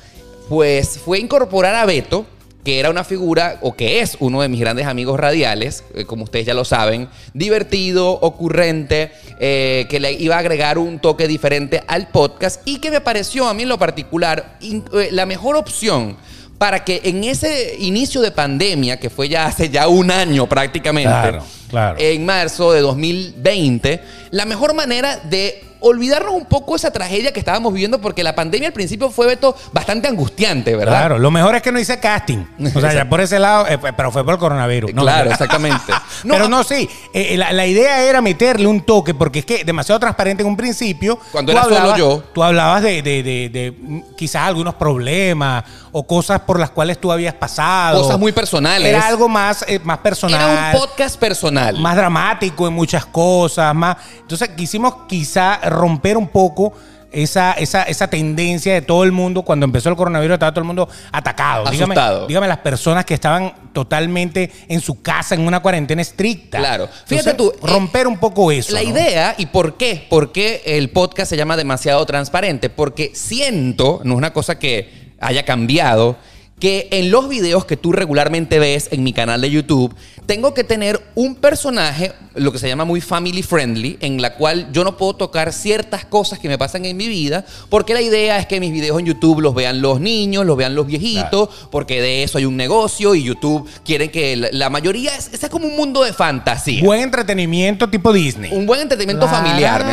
pues 0.48 0.98
fue 0.98 1.18
incorporar 1.18 1.74
a 1.74 1.84
Beto, 1.84 2.26
que 2.66 2.80
era 2.80 2.90
una 2.90 3.04
figura 3.04 3.58
o 3.60 3.76
que 3.76 4.00
es 4.00 4.16
uno 4.18 4.42
de 4.42 4.48
mis 4.48 4.58
grandes 4.58 4.86
amigos 4.86 5.20
radiales, 5.20 5.84
eh, 5.94 6.04
como 6.04 6.24
ustedes 6.24 6.46
ya 6.46 6.54
lo 6.54 6.64
saben, 6.64 7.08
divertido, 7.32 8.10
ocurrente, 8.10 9.12
eh, 9.38 9.86
que 9.88 10.00
le 10.00 10.12
iba 10.12 10.34
a 10.34 10.40
agregar 10.40 10.76
un 10.76 10.98
toque 10.98 11.28
diferente 11.28 11.82
al 11.86 12.08
podcast 12.08 12.62
y 12.64 12.80
que 12.80 12.90
me 12.90 13.00
pareció 13.00 13.46
a 13.46 13.54
mí 13.54 13.62
en 13.62 13.68
lo 13.68 13.78
particular 13.78 14.58
eh, 14.60 15.10
la 15.12 15.26
mejor 15.26 15.54
opción 15.54 16.16
para 16.58 16.82
que 16.84 17.02
en 17.04 17.22
ese 17.22 17.76
inicio 17.78 18.20
de 18.20 18.32
pandemia, 18.32 18.98
que 18.98 19.10
fue 19.10 19.28
ya 19.28 19.46
hace 19.46 19.68
ya 19.68 19.86
un 19.86 20.10
año 20.10 20.48
prácticamente, 20.48 21.08
Claro, 21.08 21.44
claro. 21.70 21.96
en 21.98 22.24
marzo 22.26 22.72
de 22.72 22.80
2020, 22.80 24.02
la 24.30 24.44
mejor 24.44 24.74
manera 24.74 25.16
de 25.24 25.62
olvidarnos 25.78 26.32
un 26.34 26.46
poco 26.46 26.74
esa 26.74 26.90
tragedia 26.90 27.32
que 27.32 27.38
estábamos 27.38 27.72
viviendo, 27.72 28.00
porque 28.00 28.24
la 28.24 28.34
pandemia 28.34 28.68
al 28.68 28.72
principio 28.72 29.10
fue, 29.10 29.26
Beto, 29.26 29.54
bastante 29.72 30.08
angustiante, 30.08 30.74
¿verdad? 30.74 30.92
Claro, 31.00 31.18
lo 31.18 31.30
mejor 31.30 31.54
es 31.54 31.62
que 31.62 31.70
no 31.70 31.78
hice 31.78 32.00
casting. 32.00 32.38
O 32.74 32.80
sea, 32.80 32.92
ya 32.94 33.08
por 33.08 33.20
ese 33.20 33.38
lado, 33.38 33.66
eh, 33.68 33.78
pero 33.96 34.10
fue 34.10 34.24
por 34.24 34.34
el 34.34 34.40
coronavirus. 34.40 34.94
No, 34.94 35.02
claro, 35.02 35.24
no. 35.26 35.32
exactamente. 35.32 35.92
pero 36.28 36.48
no, 36.48 36.64
sí. 36.64 36.88
eh, 37.12 37.36
la, 37.36 37.52
la 37.52 37.66
idea 37.66 38.02
era 38.02 38.20
meterle 38.22 38.66
un 38.66 38.80
toque, 38.80 39.14
porque 39.14 39.40
es 39.40 39.44
que 39.44 39.64
demasiado 39.64 40.00
transparente 40.00 40.42
en 40.42 40.48
un 40.48 40.56
principio. 40.56 41.20
Cuando 41.30 41.52
tú 41.52 41.58
era 41.58 41.64
solo 41.68 41.96
yo. 41.96 42.22
Tú 42.32 42.42
hablabas 42.42 42.82
de, 42.82 43.02
de- 43.02 43.22
de- 43.22 43.48
de, 43.50 43.70
mm, 43.78 44.00
quizás 44.16 44.42
algunos 44.46 44.74
problemas 44.74 45.62
o 45.92 46.06
cosas 46.06 46.40
por 46.40 46.58
las 46.58 46.70
cuales 46.70 46.98
tú 46.98 47.12
habías 47.12 47.34
pasado. 47.34 48.02
Cosas 48.02 48.18
muy 48.18 48.32
personales. 48.32 48.88
Era 48.88 49.06
algo 49.06 49.28
más, 49.28 49.64
eh, 49.68 49.78
más 49.84 49.98
personal. 49.98 50.40
Era 50.50 50.70
un 50.74 50.80
podcast 50.80 51.18
personal. 51.18 51.55
Más 51.78 51.96
dramático 51.96 52.66
en 52.66 52.74
muchas 52.74 53.06
cosas, 53.06 53.74
más. 53.74 53.96
Entonces 54.20 54.50
quisimos 54.50 54.94
quizá 55.08 55.56
romper 55.68 56.16
un 56.16 56.28
poco 56.28 56.72
esa, 57.12 57.52
esa, 57.52 57.84
esa 57.84 58.08
tendencia 58.08 58.74
de 58.74 58.82
todo 58.82 59.04
el 59.04 59.12
mundo 59.12 59.42
cuando 59.42 59.64
empezó 59.64 59.88
el 59.88 59.96
coronavirus, 59.96 60.34
estaba 60.34 60.52
todo 60.52 60.60
el 60.60 60.66
mundo 60.66 60.88
atacado. 61.12 61.66
Asustado. 61.66 62.26
dígame 62.26 62.46
las 62.46 62.58
personas 62.58 63.04
que 63.04 63.14
estaban 63.14 63.54
totalmente 63.72 64.50
en 64.68 64.80
su 64.80 65.00
casa 65.00 65.34
en 65.34 65.46
una 65.46 65.60
cuarentena 65.60 66.02
estricta. 66.02 66.58
Claro. 66.58 66.88
Fíjate 67.06 67.30
Entonces, 67.30 67.36
tú, 67.36 67.66
eh, 67.66 67.72
romper 67.72 68.06
un 68.06 68.18
poco 68.18 68.52
eso. 68.52 68.74
La 68.74 68.82
¿no? 68.82 68.90
idea, 68.90 69.34
¿y 69.38 69.46
por 69.46 69.76
qué? 69.76 70.06
¿Por 70.08 70.32
qué 70.32 70.62
el 70.66 70.90
podcast 70.90 71.30
se 71.30 71.36
llama 71.36 71.56
demasiado 71.56 72.04
transparente? 72.04 72.68
Porque 72.68 73.12
siento, 73.14 74.00
no 74.04 74.12
es 74.14 74.18
una 74.18 74.32
cosa 74.32 74.58
que 74.58 75.14
haya 75.18 75.44
cambiado, 75.44 76.16
que 76.58 76.88
en 76.90 77.10
los 77.10 77.28
videos 77.28 77.64
que 77.66 77.76
tú 77.76 77.92
regularmente 77.92 78.58
ves 78.58 78.88
en 78.90 79.04
mi 79.04 79.12
canal 79.12 79.40
de 79.40 79.50
YouTube, 79.50 79.94
tengo 80.24 80.54
que 80.54 80.64
tener 80.64 81.00
un 81.14 81.34
personaje, 81.36 82.12
lo 82.34 82.50
que 82.50 82.58
se 82.58 82.68
llama 82.68 82.84
muy 82.84 83.00
family 83.00 83.42
friendly, 83.42 83.98
en 84.00 84.20
la 84.22 84.34
cual 84.34 84.68
yo 84.72 84.82
no 84.82 84.96
puedo 84.96 85.14
tocar 85.14 85.52
ciertas 85.52 86.04
cosas 86.04 86.38
que 86.38 86.48
me 86.48 86.58
pasan 86.58 86.84
en 86.84 86.96
mi 86.96 87.08
vida, 87.08 87.44
porque 87.68 87.94
la 87.94 88.00
idea 88.00 88.38
es 88.38 88.46
que 88.46 88.58
mis 88.58 88.72
videos 88.72 88.98
en 88.98 89.06
YouTube 89.06 89.40
los 89.40 89.54
vean 89.54 89.82
los 89.82 90.00
niños, 90.00 90.46
los 90.46 90.56
vean 90.56 90.74
los 90.74 90.86
viejitos, 90.86 91.48
porque 91.70 92.00
de 92.00 92.22
eso 92.22 92.38
hay 92.38 92.46
un 92.46 92.56
negocio 92.56 93.14
y 93.14 93.22
YouTube 93.22 93.68
quieren 93.84 94.10
que 94.10 94.36
la, 94.36 94.48
la 94.50 94.70
mayoría, 94.70 95.14
es, 95.14 95.30
es 95.32 95.48
como 95.48 95.66
un 95.66 95.76
mundo 95.76 96.02
de 96.02 96.12
fantasía. 96.12 96.82
Buen 96.82 97.02
entretenimiento 97.02 97.88
tipo 97.88 98.12
Disney. 98.12 98.50
un 98.52 98.66
buen 98.66 98.80
entretenimiento 98.80 99.28
familiar. 99.28 99.84
¿me? 99.84 99.92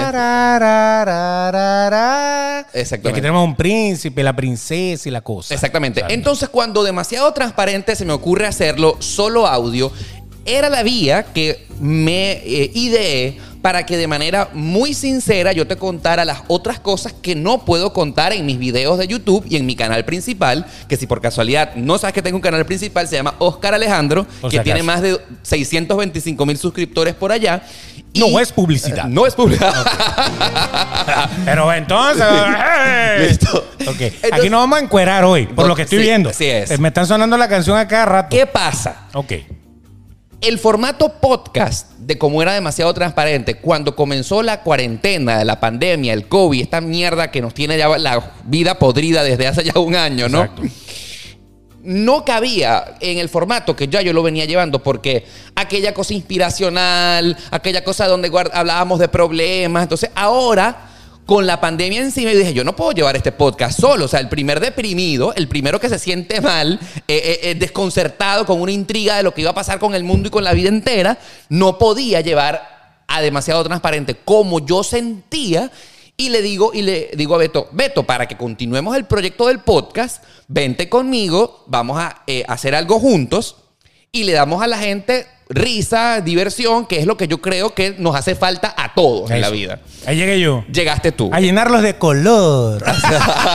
Exactamente. 2.73 2.79
Exactamente. 2.79 3.07
Y 3.07 3.11
aquí 3.11 3.21
tenemos 3.21 3.45
un 3.45 3.55
príncipe, 3.55 4.23
la 4.23 4.35
princesa 4.35 5.09
y 5.09 5.11
la 5.11 5.21
cosa. 5.21 5.53
Exactamente. 5.53 6.03
Entonces, 6.09 6.49
cuando 6.53 6.83
demasiado 6.83 7.33
transparente 7.33 7.95
se 7.95 8.05
me 8.05 8.13
ocurre 8.13 8.45
hacerlo 8.45 8.97
solo 8.99 9.47
audio, 9.47 9.91
era 10.45 10.69
la 10.69 10.83
vía 10.83 11.23
que 11.33 11.65
me 11.79 12.33
eh, 12.33 12.69
ideé 12.75 13.39
para 13.63 13.87
que 13.87 13.97
de 13.97 14.05
manera 14.05 14.49
muy 14.53 14.93
sincera 14.93 15.51
yo 15.51 15.65
te 15.65 15.77
contara 15.77 16.25
las 16.25 16.43
otras 16.49 16.79
cosas 16.79 17.11
que 17.11 17.33
no 17.33 17.65
puedo 17.65 17.91
contar 17.91 18.33
en 18.33 18.45
mis 18.45 18.59
videos 18.59 18.99
de 18.99 19.07
YouTube 19.07 19.43
y 19.49 19.55
en 19.55 19.65
mi 19.65 19.75
canal 19.75 20.05
principal, 20.05 20.67
que 20.87 20.95
si 20.95 21.07
por 21.07 21.21
casualidad 21.21 21.73
no 21.73 21.97
sabes 21.97 22.13
que 22.13 22.21
tengo 22.21 22.35
un 22.35 22.41
canal 22.41 22.63
principal, 22.67 23.07
se 23.07 23.15
llama 23.15 23.33
Oscar 23.39 23.73
Alejandro, 23.73 24.27
Por 24.39 24.51
que 24.51 24.57
si 24.59 24.63
tiene 24.63 24.83
más 24.83 25.01
de 25.01 25.17
625 25.41 26.45
mil 26.45 26.57
suscriptores 26.59 27.15
por 27.15 27.31
allá. 27.31 27.63
No 28.15 28.39
es 28.39 28.51
publicidad. 28.51 29.05
No 29.05 29.25
es 29.25 29.33
publicidad. 29.35 29.73
Pero 31.45 31.73
entonces. 31.73 32.25
¡hey! 32.27 33.27
Listo. 33.27 33.57
Ok. 33.87 34.01
Entonces- 34.01 34.33
Aquí 34.33 34.49
nos 34.49 34.61
vamos 34.61 34.79
a 34.79 34.81
encuerar 34.83 35.23
hoy, 35.23 35.45
por 35.47 35.65
No, 35.65 35.69
lo 35.69 35.75
que 35.75 35.83
estoy 35.83 35.99
sí, 35.99 36.03
viendo. 36.05 36.29
así 36.29 36.45
es. 36.45 36.71
Eh, 36.71 36.77
Me 36.77 36.89
están 36.89 37.07
sonando 37.07 37.37
la 37.37 37.47
canción 37.47 37.77
a 37.77 37.87
cada 37.87 38.05
rato. 38.05 38.35
¿Qué 38.35 38.45
pasa? 38.45 39.07
Ok. 39.13 39.33
El 40.41 40.59
formato 40.59 41.13
podcast 41.21 41.91
de 41.99 42.17
cómo 42.17 42.41
era 42.41 42.53
demasiado 42.53 42.93
transparente, 42.93 43.55
cuando 43.55 43.95
comenzó 43.95 44.43
la 44.43 44.59
cuarentena 44.61 45.37
de 45.37 45.45
la 45.45 45.59
pandemia, 45.61 46.11
el 46.13 46.27
COVID, 46.27 46.61
esta 46.61 46.81
mierda 46.81 47.31
que 47.31 47.41
nos 47.41 47.53
tiene 47.53 47.77
ya 47.77 47.87
la 47.97 48.31
vida 48.43 48.77
podrida 48.77 49.23
desde 49.23 49.47
hace 49.47 49.63
ya 49.63 49.79
un 49.79 49.95
año, 49.95 50.27
¿no? 50.27 50.41
Exacto. 50.43 50.63
No 51.83 52.23
cabía 52.23 52.95
en 53.01 53.17
el 53.17 53.29
formato 53.29 53.75
que 53.75 53.87
ya 53.87 54.01
yo 54.01 54.13
lo 54.13 54.23
venía 54.23 54.45
llevando 54.45 54.81
porque 54.81 55.25
aquella 55.55 55.93
cosa 55.93 56.13
inspiracional, 56.13 57.37
aquella 57.51 57.83
cosa 57.83 58.07
donde 58.07 58.31
hablábamos 58.53 58.99
de 58.99 59.09
problemas, 59.09 59.83
entonces 59.83 60.09
ahora 60.15 60.89
con 61.25 61.45
la 61.45 61.61
pandemia 61.61 62.01
encima 62.01 62.31
yo 62.31 62.39
dije, 62.39 62.53
yo 62.53 62.63
no 62.63 62.75
puedo 62.75 62.91
llevar 62.91 63.15
este 63.15 63.31
podcast 63.31 63.79
solo, 63.79 64.05
o 64.05 64.07
sea, 64.07 64.19
el 64.19 64.29
primer 64.29 64.59
deprimido, 64.59 65.33
el 65.35 65.47
primero 65.47 65.79
que 65.79 65.89
se 65.89 65.99
siente 65.99 66.41
mal, 66.41 66.79
eh, 67.07 67.15
eh, 67.15 67.39
eh, 67.43 67.55
desconcertado 67.55 68.45
con 68.45 68.61
una 68.61 68.71
intriga 68.71 69.17
de 69.17 69.23
lo 69.23 69.33
que 69.33 69.41
iba 69.41 69.51
a 69.51 69.55
pasar 69.55 69.79
con 69.79 69.95
el 69.95 70.03
mundo 70.03 70.27
y 70.27 70.31
con 70.31 70.43
la 70.43 70.53
vida 70.53 70.69
entera, 70.69 71.17
no 71.49 71.77
podía 71.77 72.21
llevar 72.21 73.01
a 73.07 73.21
demasiado 73.21 73.63
transparente. 73.63 74.15
Como 74.15 74.65
yo 74.65 74.83
sentía 74.83 75.71
y 76.15 76.29
le 76.29 76.41
digo, 76.41 76.71
y 76.73 76.83
le 76.83 77.11
digo 77.15 77.35
a 77.35 77.37
Beto, 77.39 77.67
Beto, 77.71 78.03
para 78.03 78.27
que 78.27 78.37
continuemos 78.37 78.95
el 78.95 79.05
proyecto 79.05 79.47
del 79.47 79.59
podcast, 79.59 80.23
vente 80.47 80.89
conmigo, 80.89 81.63
vamos 81.67 81.99
a 81.99 82.23
eh, 82.27 82.43
hacer 82.47 82.75
algo 82.75 82.99
juntos 82.99 83.57
y 84.11 84.23
le 84.23 84.33
damos 84.33 84.61
a 84.61 84.67
la 84.67 84.77
gente 84.77 85.27
risa, 85.49 86.21
diversión, 86.21 86.85
que 86.85 86.99
es 86.99 87.05
lo 87.05 87.17
que 87.17 87.27
yo 87.27 87.39
creo 87.41 87.73
que 87.73 87.95
nos 87.97 88.15
hace 88.15 88.35
falta 88.35 88.73
a 88.77 88.93
todos 88.93 89.29
en 89.31 89.41
la 89.41 89.49
vida. 89.49 89.79
Ahí 90.05 90.17
llegué 90.17 90.39
yo. 90.39 90.63
Llegaste 90.71 91.11
tú. 91.11 91.29
A 91.33 91.39
llenarlos 91.39 91.81
de 91.81 91.97
color. 91.97 92.83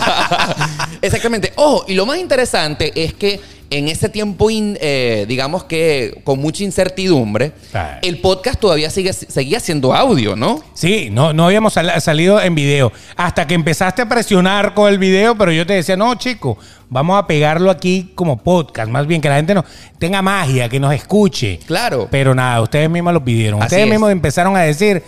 Exactamente. 1.03 1.53
Ojo, 1.57 1.85
y 1.89 1.95
lo 1.95 2.07
más 2.07 2.19
interesante 2.19 2.93
es 2.95 3.15
que 3.15 3.41
en 3.71 3.89
ese 3.89 4.09
tiempo, 4.09 4.49
in- 4.51 4.79
eh, 4.81 5.27
digamos 5.29 5.65
que 5.65 6.21
con 6.25 6.41
mucha 6.41 6.65
incertidumbre, 6.65 7.53
Ah. 7.75 7.99
el 8.03 8.19
podcast 8.21 8.59
todavía 8.59 8.89
sigue, 8.91 9.13
seguía 9.13 9.61
siendo 9.61 9.93
audio, 9.95 10.37
¿no? 10.37 10.63
Sí, 10.75 11.09
no, 11.11 11.33
no 11.35 11.45
habíamos 11.47 11.75
sal- 11.75 12.01
salido 12.01 12.41
en 12.41 12.55
video. 12.55 12.93
Hasta 13.17 13.47
que 13.47 13.55
empezaste 13.55 14.03
a 14.03 14.09
presionar 14.09 14.73
con 14.75 14.89
el 14.91 14.99
video, 14.99 15.37
pero 15.37 15.53
yo 15.53 15.67
te 15.67 15.75
decía, 15.75 15.97
no, 15.97 16.15
chico, 16.15 16.57
vamos 16.89 17.19
a 17.19 17.27
pegarlo 17.27 17.71
aquí 17.71 18.11
como 18.15 18.39
podcast. 18.43 18.91
Más 18.91 19.07
bien 19.07 19.21
que 19.21 19.29
la 19.29 19.37
gente 19.37 19.53
no 19.55 19.65
tenga 19.99 20.23
magia, 20.23 20.69
que 20.71 20.81
nos 20.81 20.95
escuche. 20.95 21.59
Claro. 21.67 22.09
Pero 22.11 22.35
nada, 22.35 22.63
ustedes 22.63 22.89
mismos 22.89 23.13
lo 23.13 23.23
pidieron. 23.23 23.61
Así 23.61 23.67
ustedes 23.67 23.85
es. 23.85 23.91
mismos 23.91 24.11
empezaron 24.11 24.57
a 24.57 24.61
decir, 24.63 25.03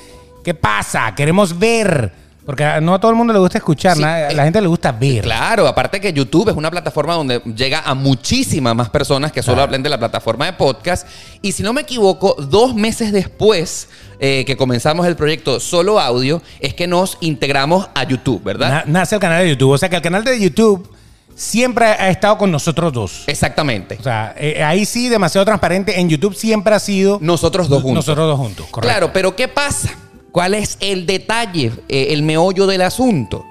¿qué 0.45 0.53
pasa? 0.53 1.15
Queremos 1.15 1.59
ver. 1.59 2.20
Porque 2.51 2.69
no 2.83 2.95
a 2.95 2.99
todo 3.01 3.13
el 3.13 3.17
mundo 3.17 3.33
le 3.33 3.39
gusta 3.39 3.59
escuchar, 3.59 3.95
Sí, 3.97 4.03
nada- 4.03 4.15
a 4.27 4.31
eh, 4.31 4.35
la 4.35 4.43
gente 4.43 4.61
le 4.61 4.67
gusta 4.67 4.91
ver. 4.91 5.23
Claro, 5.23 5.69
aparte 5.69 6.01
que 6.01 6.13
YouTube 6.13 6.49
es 6.49 6.57
una 6.57 6.69
plataforma 6.69 7.15
donde 7.15 7.41
llega 7.55 7.81
a 7.87 7.95
muchísimas 7.95 8.75
más 8.75 8.89
personas 8.89 9.31
que 9.31 9.41
solo 9.41 9.55
Claro. 9.59 9.69
hablan 9.69 9.83
de 9.85 9.89
la 9.89 9.99
plataforma 9.99 10.47
de 10.47 10.55
podcast. 10.55 11.07
Y 11.43 11.53
si 11.53 11.63
no 11.63 11.73
me 11.73 11.83
equivoco, 11.83 12.35
dos 12.39 12.75
meses 12.75 13.13
después 13.13 13.89
eh, 14.19 14.45
que 14.47 14.57
comenzamos 14.57 15.07
el 15.07 15.15
proyecto 15.15 15.61
Solo 15.61 16.01
Audio, 16.01 16.43
es 16.59 16.75
que 16.75 16.89
nos 16.89 17.19
integramos 17.21 17.89
a 17.95 18.03
YouTube, 18.03 18.43
¿verdad? 18.43 18.69
Na- 18.71 19.01
nace 19.01 19.15
el 19.15 19.21
canal 19.21 19.45
de 19.45 19.51
YouTube. 19.51 19.71
O 19.71 19.79
sea 19.79 19.89
que 19.89 19.97
el 19.97 20.03
canal 20.03 20.25
de 20.25 20.41
YouTube 20.41 20.91
siempre 21.37 21.87
ha 21.87 22.11
estado 22.11 22.37
con 22.37 22.51
nosotros 22.51 22.93
dos. 22.93 23.23
Exactamente. 23.29 23.97
O 23.99 24.03
sea, 24.03 24.35
eh, 24.37 24.63
ahí 24.65 24.85
sí, 24.85 25.09
demasiado 25.09 25.45
transparente. 25.45 26.01
En 26.01 26.09
YouTube 26.09 26.35
siempre 26.35 26.75
ha 26.75 26.81
sido 26.81 27.19
Nosotros 27.23 27.69
dos 27.69 27.81
juntos. 27.83 28.07
nosotros 28.07 28.27
dos 28.29 28.39
juntos. 28.39 28.67
Correcto. 28.71 28.93
Claro, 28.93 29.13
pero 29.13 29.37
¿qué 29.37 29.47
pasa? 29.49 29.89
¿Cuál 30.33 30.55
es 30.55 30.77
el 30.81 31.07
detalle, 31.07 31.73
eh, 31.89 32.09
el 32.11 32.23
meollo 32.23 32.67
del 32.67 32.83
asunto? 32.83 33.45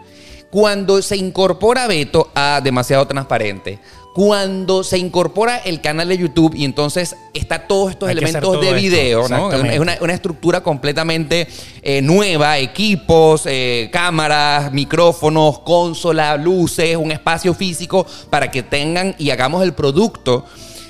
Cuando 0.50 1.02
se 1.02 1.18
incorpora 1.18 1.88
Beto 1.88 2.32
a 2.34 2.60
Demasiado 2.64 3.06
Transparente, 3.06 3.80
cuando 4.14 4.84
se 4.84 4.98
incorpora 4.98 5.58
el 5.58 5.82
canal 5.82 6.10
de 6.10 6.18
YouTube 6.18 6.56
y 6.56 6.66
entonces 6.66 7.16
está 7.34 7.68
todos 7.68 7.92
estos 7.92 8.10
Hay 8.10 8.14
elementos 8.14 8.42
todo 8.42 8.60
de 8.60 8.68
esto, 8.68 8.80
video. 8.80 9.26
Es 9.26 9.80
una, 9.80 9.98
una 10.02 10.14
estructura 10.14 10.62
completamente 10.62 11.48
eh, 11.84 12.02
nueva, 12.02 12.58
equipos, 12.58 13.44
eh, 13.46 13.90
cámaras, 13.94 14.72
micrófonos, 14.74 15.60
consola, 15.60 16.36
luces, 16.38 16.98
un 16.98 17.12
espacio 17.12 17.54
físico 17.54 18.06
para 18.30 18.50
que 18.50 18.64
tengan 18.64 19.16
y 19.20 19.30
hagamos 19.30 19.64
el 19.64 19.74
producto 19.74 20.46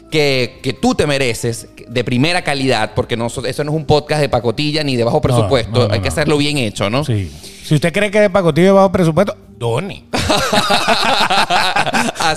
que, 0.10 0.60
que 0.62 0.74
tú 0.74 0.96
te 0.96 1.06
mereces 1.08 1.68
de 1.88 2.04
primera 2.04 2.44
calidad, 2.44 2.94
porque 2.96 3.16
no, 3.18 3.28
eso 3.28 3.42
no 3.42 3.72
es 3.72 3.78
un 3.78 3.86
podcast 3.86 4.22
de 4.22 4.30
pacotilla 4.30 4.84
ni 4.84 4.96
de 4.96 5.04
bajo 5.04 5.22
presupuesto, 5.22 5.82
no, 5.82 5.88
no, 5.88 5.94
hay 5.94 6.02
que 6.02 6.08
hacerlo 6.08 6.38
bien 6.38 6.58
hecho, 6.58 6.90
¿no? 6.90 7.04
Sí. 7.04 7.32
Si 7.64 7.76
usted 7.76 7.94
cree 7.94 8.10
que 8.10 8.20
de 8.20 8.30
pacotillo 8.30 8.76
bajo 8.76 8.92
presupuesto, 8.92 9.36
done. 9.58 10.06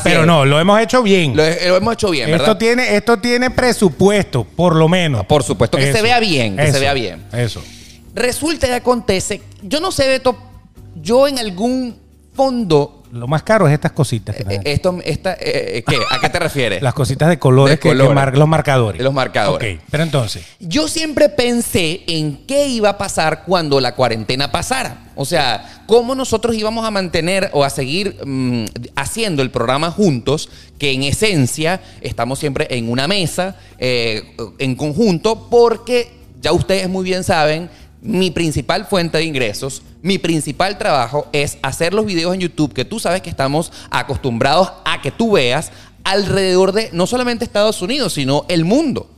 Pero 0.04 0.20
es. 0.20 0.26
no, 0.26 0.44
lo 0.44 0.60
hemos 0.60 0.80
hecho 0.80 1.02
bien. 1.02 1.36
Lo, 1.36 1.42
lo 1.42 1.76
hemos 1.76 1.94
hecho 1.94 2.10
bien, 2.10 2.30
¿verdad? 2.30 2.48
esto 2.48 2.58
tiene, 2.58 2.96
esto 2.96 3.18
tiene 3.18 3.50
presupuesto, 3.50 4.44
por 4.44 4.76
lo 4.76 4.88
menos. 4.88 5.24
Por 5.26 5.42
supuesto, 5.42 5.78
que 5.78 5.92
se 5.92 6.02
vea 6.02 6.20
bien, 6.20 6.56
que 6.56 6.72
se 6.72 6.80
vea 6.80 6.92
bien. 6.92 7.22
Eso. 7.32 7.62
Resulta 8.14 8.68
y 8.68 8.72
acontece, 8.72 9.40
yo 9.62 9.80
no 9.80 9.90
sé, 9.90 10.06
Beto, 10.06 10.36
yo 10.96 11.26
en 11.26 11.38
algún 11.38 11.96
fondo, 12.34 13.01
Lo 13.12 13.26
más 13.28 13.42
caro 13.42 13.69
es 13.69 13.75
estas 13.75 13.92
cositas. 13.92 14.35
que 14.35 14.42
eh, 14.42 14.45
traen. 14.47 14.62
esto, 14.64 14.99
esta, 15.04 15.33
eh, 15.35 15.38
eh, 15.78 15.85
¿qué? 15.87 15.97
¿A 16.11 16.19
qué 16.21 16.28
te 16.31 16.38
refieres? 16.38 16.83
Las 16.83 16.95
cositas 16.95 17.28
de 17.28 17.38
colores, 17.38 17.73
De 17.75 17.78
que- 17.78 17.90
que, 17.90 17.95
colores. 17.95 18.14
mar- 18.14 18.37
los 18.38 18.49
marcadores. 18.49 19.02
Los 19.02 19.12
marcadores. 19.12 19.76
Ok, 19.76 19.83
pero 19.90 20.02
entonces. 20.02 20.45
Yo 20.61 20.88
siempre 20.88 21.28
pensé 21.28 22.02
en 22.07 22.38
qué 22.47 22.66
iba 22.69 22.88
a 22.88 22.99
pasar 22.99 23.45
cuando 23.45 23.81
la 23.81 23.95
cuarentena 23.95 24.50
pasara. 24.50 25.12
O 25.14 25.26
sea, 25.26 25.83
cómo 25.87 26.14
nosotros 26.14 26.57
íbamos 26.57 26.87
a 26.87 26.90
mantener 26.90 27.50
o 27.52 27.64
a 27.64 27.71
seguir 27.71 28.16
mm, 28.25 28.64
haciendo 28.97 29.42
el 29.42 29.50
programa 29.50 29.90
juntos, 29.90 30.49
que 30.78 30.92
en 30.92 31.02
esencia 31.02 31.83
estamos 32.00 32.38
siempre 32.38 32.66
en 32.71 32.90
una 32.90 33.07
mesa, 33.07 33.57
eh, 33.78 34.35
en 34.59 34.75
conjunto, 34.75 35.49
porque 35.50 36.11
ya 36.40 36.52
ustedes 36.52 36.88
muy 36.88 37.04
bien 37.04 37.23
saben, 37.25 37.69
mi 38.02 38.30
principal 38.32 38.85
fuente 38.87 39.18
de 39.18 39.25
ingresos, 39.25 39.82
mi 40.02 40.18
principal 40.18 40.76
trabajo 40.76 41.28
es 41.32 41.56
hacer 41.62 41.94
los 41.94 42.04
videos 42.04 42.35
en 42.35 42.40
YouTube 42.40 42.73
que 42.75 42.85
tú 42.85 42.99
sabes 42.99 43.23
que 43.23 43.30
estamos 43.30 43.73
acostumbrados 43.90 44.73
a 44.85 45.00
que 45.00 45.11
tú 45.12 45.32
veas 45.32 45.71
alrededor 46.04 46.73
de 46.73 46.90
no 46.92 47.06
solamente 47.06 47.44
Estados 47.44 47.80
Unidos, 47.80 48.12
sino 48.14 48.44
el 48.49 48.64
mundo. 48.64 49.09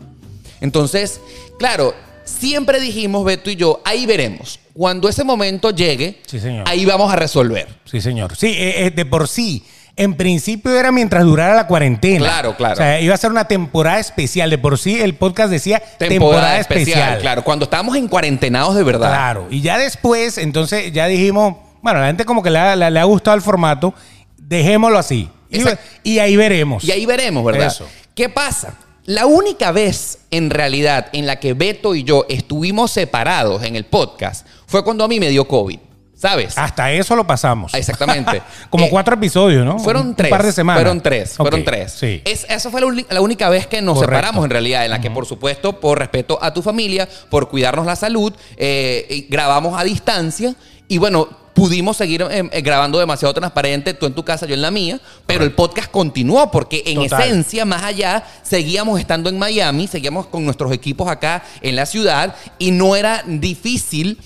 Entonces, 0.61 1.21
claro, 1.59 1.95
siempre 2.25 2.79
dijimos, 2.79 3.25
Beto 3.25 3.51
y 3.51 3.57
yo, 3.57 3.81
ahí 3.85 4.05
veremos. 4.07 4.61
Cuando 4.75 5.09
ese 5.09 5.25
momento 5.25 5.71
llegue, 5.71 6.21
Sí, 6.27 6.39
señor. 6.39 6.65
ahí 6.69 6.85
vamos 6.85 7.13
a 7.13 7.17
resolver. 7.17 7.69
Sí, 7.85 8.01
señor. 8.01 8.37
Sí, 8.37 8.49
eh, 8.49 8.87
eh, 8.87 8.91
de 8.91 9.07
por 9.07 9.29
sí. 9.29 9.63
En 9.97 10.15
principio 10.15 10.77
era 10.77 10.91
mientras 10.91 11.23
durara 11.25 11.55
la 11.55 11.67
cuarentena. 11.69 12.19
Claro, 12.25 12.57
claro. 12.57 12.75
O 12.75 12.77
sea, 12.77 13.01
iba 13.01 13.15
a 13.15 13.17
ser 13.17 13.31
una 13.31 13.47
temporada 13.47 14.01
especial. 14.01 14.51
De 14.51 14.59
por 14.59 14.77
sí 14.79 15.01
el 15.01 15.15
podcast 15.15 15.51
decía 15.51 15.79
temporada, 15.79 16.09
Temporada, 16.09 16.59
especial. 16.59 16.99
especial, 16.99 17.21
claro. 17.21 17.45
Cuando 17.45 17.65
estábamos 17.65 17.97
en 17.97 18.09
cuarentenados 18.09 18.75
de 18.75 18.83
verdad. 18.83 19.09
Claro. 19.11 19.47
Y 19.51 19.61
ya 19.61 19.79
después, 19.79 20.39
entonces 20.39 20.93
ya 20.93 21.07
dijimos, 21.07 21.55
bueno, 21.81 22.01
la 22.01 22.07
gente 22.09 22.25
como 22.25 22.43
que 22.43 22.51
le 22.51 22.59
ha, 22.59 22.75
le- 22.75 22.91
le 22.91 22.99
ha 23.01 23.05
gustado 23.05 23.37
el 23.37 23.43
formato, 23.43 23.95
dejémoslo 24.37 24.99
así. 24.99 25.29
Exacto. 25.51 25.85
y 26.03 26.19
ahí 26.19 26.35
veremos. 26.37 26.83
Y 26.83 26.91
ahí 26.91 27.07
veremos, 27.07 27.45
¿verdad? 27.45 27.69
Eso. 27.69 27.87
¿Qué 28.17 28.29
pasa? 28.29 28.75
La 29.05 29.27
única 29.27 29.71
vez 29.71 30.19
en 30.33 30.51
realidad 30.51 31.07
en 31.13 31.27
la 31.27 31.39
que 31.39 31.53
Beto 31.53 31.95
y 31.95 32.03
yo 32.03 32.25
estuvimos 32.29 32.91
separados 32.91 33.63
en 33.63 33.77
el 33.77 33.85
podcast 33.85 34.47
fue 34.67 34.83
cuando 34.83 35.05
a 35.05 35.09
mí 35.09 35.21
me 35.21 35.29
dio 35.29 35.47
COVID. 35.47 35.79
¿Sabes? 36.25 36.57
Hasta 36.57 36.91
eso 36.91 37.15
lo 37.17 37.27
pasamos. 37.27 37.75
Exactamente. 37.75 38.41
como 38.71 38.87
Eh, 38.87 38.89
cuatro 38.91 39.15
episodios, 39.15 39.63
¿no? 39.65 39.79
Fueron 39.79 40.09
Un 40.09 40.15
tres. 40.15 40.31
par 40.31 40.43
de 40.43 40.53
semanas. 40.53 40.81
Fueron 40.83 41.01
tres. 41.03 41.35
Fueron 41.37 41.65
tres. 41.65 41.93
Sí. 41.93 42.23
Es, 42.25 42.47
esa 42.49 42.71
fue 42.71 42.81
la, 43.11 43.21
única 43.21 43.51
vez 43.51 43.67
que 43.67 43.83
nos 43.83 43.97
Correcto. 43.97 44.15
separamos 44.17 44.45
en 44.45 44.51
realidad, 44.51 44.85
en 44.87 44.91
la 44.91 45.01
que, 45.03 45.11
por 45.11 45.27
supuesto, 45.27 45.79
por 45.81 45.99
respeto 45.99 46.39
a 46.41 46.55
tu 46.55 46.63
familia, 46.63 47.07
por 47.29 47.51
cuidarnos 47.51 47.85
la 47.85 47.95
salud, 47.95 48.33
eh, 48.57 49.27
grabamos 49.29 49.79
a 49.79 49.85
distancia 49.85 50.55
y 50.89 50.97
bueno. 50.97 51.29
Pudimos 51.55 51.97
seguir 51.97 52.27
eh, 52.29 52.43
grabando 52.63 52.99
demasiado 52.99 53.33
transparente, 53.33 53.95
tú 53.95 54.07
en 54.07 54.13
tu 54.13 54.25
casa, 54.25 54.45
yo 54.45 54.55
en 54.57 54.61
la 54.63 54.73
mía, 54.73 54.99
pero 55.25 55.45
el 55.45 55.53
podcast 55.53 55.89
continuó 55.89 56.51
porque 56.51 56.83
en 56.85 56.97
Total. 57.05 57.23
esencia, 57.23 57.65
más 57.65 57.85
allá, 57.85 58.25
seguíamos 58.43 58.99
estando 58.99 59.31
en 59.31 59.39
Miami, 59.39 59.87
seguíamos 59.87 60.27
con 60.27 60.45
nuestros 60.45 60.73
equipos 60.73 61.07
acá 61.09 61.45
en 61.61 61.77
la 61.77 61.87
ciudad 61.87 62.35
y 62.59 62.73
no 62.73 62.97
era 62.97 63.23
difícil 63.25 64.19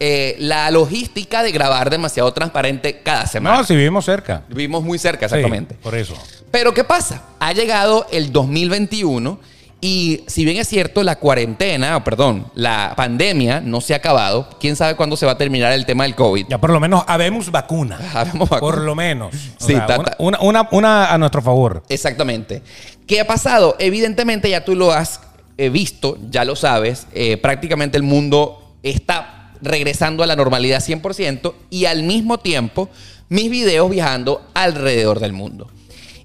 eh, 0.00 0.36
la 0.38 0.70
logística 0.70 1.42
de 1.42 1.52
grabar 1.52 1.88
demasiado 1.90 2.32
transparente 2.32 3.00
cada 3.02 3.26
semana. 3.26 3.58
No, 3.58 3.64
si 3.64 3.74
vivimos 3.76 4.04
cerca. 4.04 4.42
Vivimos 4.48 4.82
muy 4.82 4.98
cerca, 4.98 5.28
Sí, 5.28 5.34
exactamente. 5.36 5.74
por 5.76 5.94
eso. 5.94 6.14
Pero 6.50 6.74
¿qué 6.74 6.84
pasa? 6.84 7.22
Ha 7.40 7.52
llegado 7.52 8.06
el 8.12 8.32
2021 8.32 9.38
Y 9.80 10.24
si 10.28 10.46
bien 10.46 10.56
es 10.56 10.66
cierto, 10.68 11.02
la 11.02 11.16
cuarentena, 11.16 11.98
o 11.98 12.04
perdón, 12.04 12.46
la 12.54 12.94
pandemia 12.96 13.60
no 13.60 13.82
se 13.82 13.92
ha 13.92 13.98
acabado. 13.98 14.48
¿Quién 14.58 14.76
sabe 14.76 14.94
cuándo 14.96 15.14
se 15.14 15.26
va 15.26 15.32
a 15.32 15.36
terminar 15.36 15.72
el 15.72 15.84
tema 15.84 16.04
del 16.04 16.14
COVID? 16.14 16.46
Ya 16.48 16.56
por 16.58 16.70
lo 16.70 16.80
menos 16.80 17.04
habemos 17.06 17.50
vacuna. 17.50 17.98
Habemos 18.14 18.48
vacuna. 18.48 18.60
Por 18.60 18.78
lo 18.82 18.94
menos. 18.94 19.34
O 19.34 19.38
Sí, 19.66 19.74
sea, 19.74 19.84
ta- 19.86 19.96
una, 19.98 20.04
ta- 20.06 20.16
una, 20.20 20.40
una- 20.40 20.68
una 20.72 21.12
a 21.12 21.18
nuestro 21.18 21.42
favor. 21.42 21.82
Exactamente. 21.90 22.62
¿Qué 23.06 23.20
ha 23.20 23.26
pasado? 23.26 23.76
Evidentemente 23.78 24.48
ya 24.48 24.64
tú 24.64 24.74
lo 24.74 24.90
has 24.90 25.20
eh, 25.58 25.68
visto, 25.68 26.16
ya 26.30 26.46
lo 26.46 26.56
sabes, 26.56 27.06
eh, 27.12 27.36
prácticamente 27.36 27.98
el 27.98 28.04
mundo 28.04 28.74
está 28.82 29.33
regresando 29.62 30.22
a 30.22 30.26
la 30.26 30.36
normalidad 30.36 30.80
100% 30.82 31.54
y 31.70 31.84
al 31.86 32.02
mismo 32.02 32.38
tiempo 32.38 32.88
mis 33.28 33.50
videos 33.50 33.90
viajando 33.90 34.42
alrededor 34.54 35.20
del 35.20 35.32
mundo. 35.32 35.68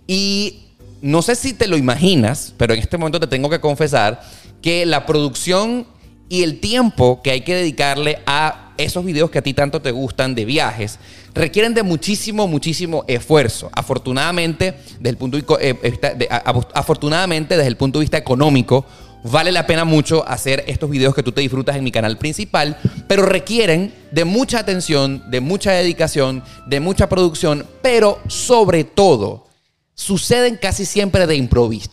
Y 0.07 0.61
no 1.01 1.21
sé 1.21 1.35
si 1.35 1.53
te 1.53 1.67
lo 1.67 1.77
imaginas, 1.77 2.53
pero 2.57 2.73
en 2.73 2.79
este 2.79 2.97
momento 2.97 3.19
te 3.19 3.27
tengo 3.27 3.49
que 3.49 3.59
confesar 3.59 4.21
que 4.61 4.85
la 4.85 5.05
producción 5.05 5.87
y 6.27 6.43
el 6.43 6.59
tiempo 6.59 7.21
que 7.23 7.31
hay 7.31 7.41
que 7.41 7.55
dedicarle 7.55 8.19
a 8.25 8.73
esos 8.77 9.03
videos 9.03 9.29
que 9.29 9.39
a 9.39 9.41
ti 9.41 9.53
tanto 9.53 9.81
te 9.81 9.91
gustan 9.91 10.35
de 10.35 10.45
viajes 10.45 10.99
requieren 11.33 11.73
de 11.73 11.83
muchísimo, 11.83 12.47
muchísimo 12.47 13.03
esfuerzo. 13.07 13.69
Afortunadamente, 13.73 14.73
desde 14.99 15.09
el 15.09 15.17
punto 15.17 15.37
de, 15.37 15.45
eh, 15.61 16.27
a- 16.29 16.53
afortunadamente, 16.73 17.55
desde 17.55 17.67
el 17.67 17.77
punto 17.77 17.99
de 17.99 18.03
vista 18.03 18.17
económico, 18.17 18.85
vale 19.23 19.51
la 19.51 19.67
pena 19.67 19.83
mucho 19.85 20.27
hacer 20.27 20.63
estos 20.67 20.89
videos 20.89 21.13
que 21.15 21.23
tú 21.23 21.31
te 21.31 21.41
disfrutas 21.41 21.75
en 21.75 21.83
mi 21.83 21.91
canal 21.91 22.17
principal, 22.17 22.77
pero 23.07 23.25
requieren 23.25 23.93
de 24.11 24.25
mucha 24.25 24.59
atención, 24.59 25.23
de 25.29 25.39
mucha 25.41 25.71
dedicación, 25.71 26.43
de 26.67 26.79
mucha 26.79 27.09
producción, 27.09 27.65
pero 27.81 28.19
sobre 28.27 28.83
todo, 28.83 29.47
suceden 29.93 30.57
casi 30.61 30.85
siempre 30.85 31.27
de 31.27 31.35
improviso. 31.35 31.89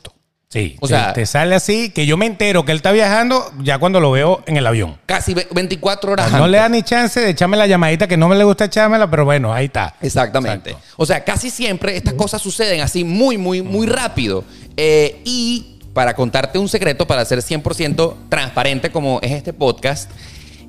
Sí. 0.49 0.77
O 0.81 0.87
sea- 0.87 1.13
te 1.13 1.27
sale 1.27 1.57
así 1.57 1.91
que 1.91 2.07
yo 2.07 2.17
me 2.17 2.25
entero 2.25 2.65
que 2.65 2.71
él 2.71 2.77
está 2.77 2.93
viajando 2.93 3.51
ya 3.63 3.79
cuando 3.79 3.99
lo 3.99 4.13
veo 4.13 4.43
en 4.47 4.57
el 4.57 4.67
avión. 4.67 4.97
Casi 5.05 5.35
ve- 5.35 5.49
24 5.51 6.13
horas 6.13 6.31
No 6.31 6.37
antes. 6.39 6.51
le 6.53 6.59
da 6.59 6.69
ni 6.69 6.83
chance 6.85 7.19
de 7.21 7.31
echarme 7.31 7.57
la 7.57 7.67
llamadita 7.67 8.07
que 8.07 8.17
no 8.17 8.29
me 8.29 8.37
le 8.37 8.45
gusta 8.45 8.67
echármela, 8.67 9.11
pero 9.11 9.25
bueno, 9.25 9.53
ahí 9.53 9.67
está. 9.67 9.97
Exactamente. 10.01 10.71
Exacto. 10.71 10.95
O 10.99 11.05
sea, 11.05 11.25
casi 11.25 11.51
siempre 11.51 11.97
estas 11.97 12.15
cosas 12.15 12.41
suceden 12.41 12.81
así 12.81 13.03
muy, 13.03 13.37
muy, 13.37 13.61
muy 13.61 13.89
rápido. 13.89 14.45
Eh, 14.77 15.21
y 15.25 15.76
para 15.97 16.13
contarte 16.15 16.59
un 16.59 16.69
secreto, 16.69 17.07
para 17.07 17.25
ser 17.25 17.39
100% 17.39 18.15
transparente 18.29 18.91
como 18.91 19.19
es 19.23 19.33
este 19.33 19.55
podcast, 19.55 20.11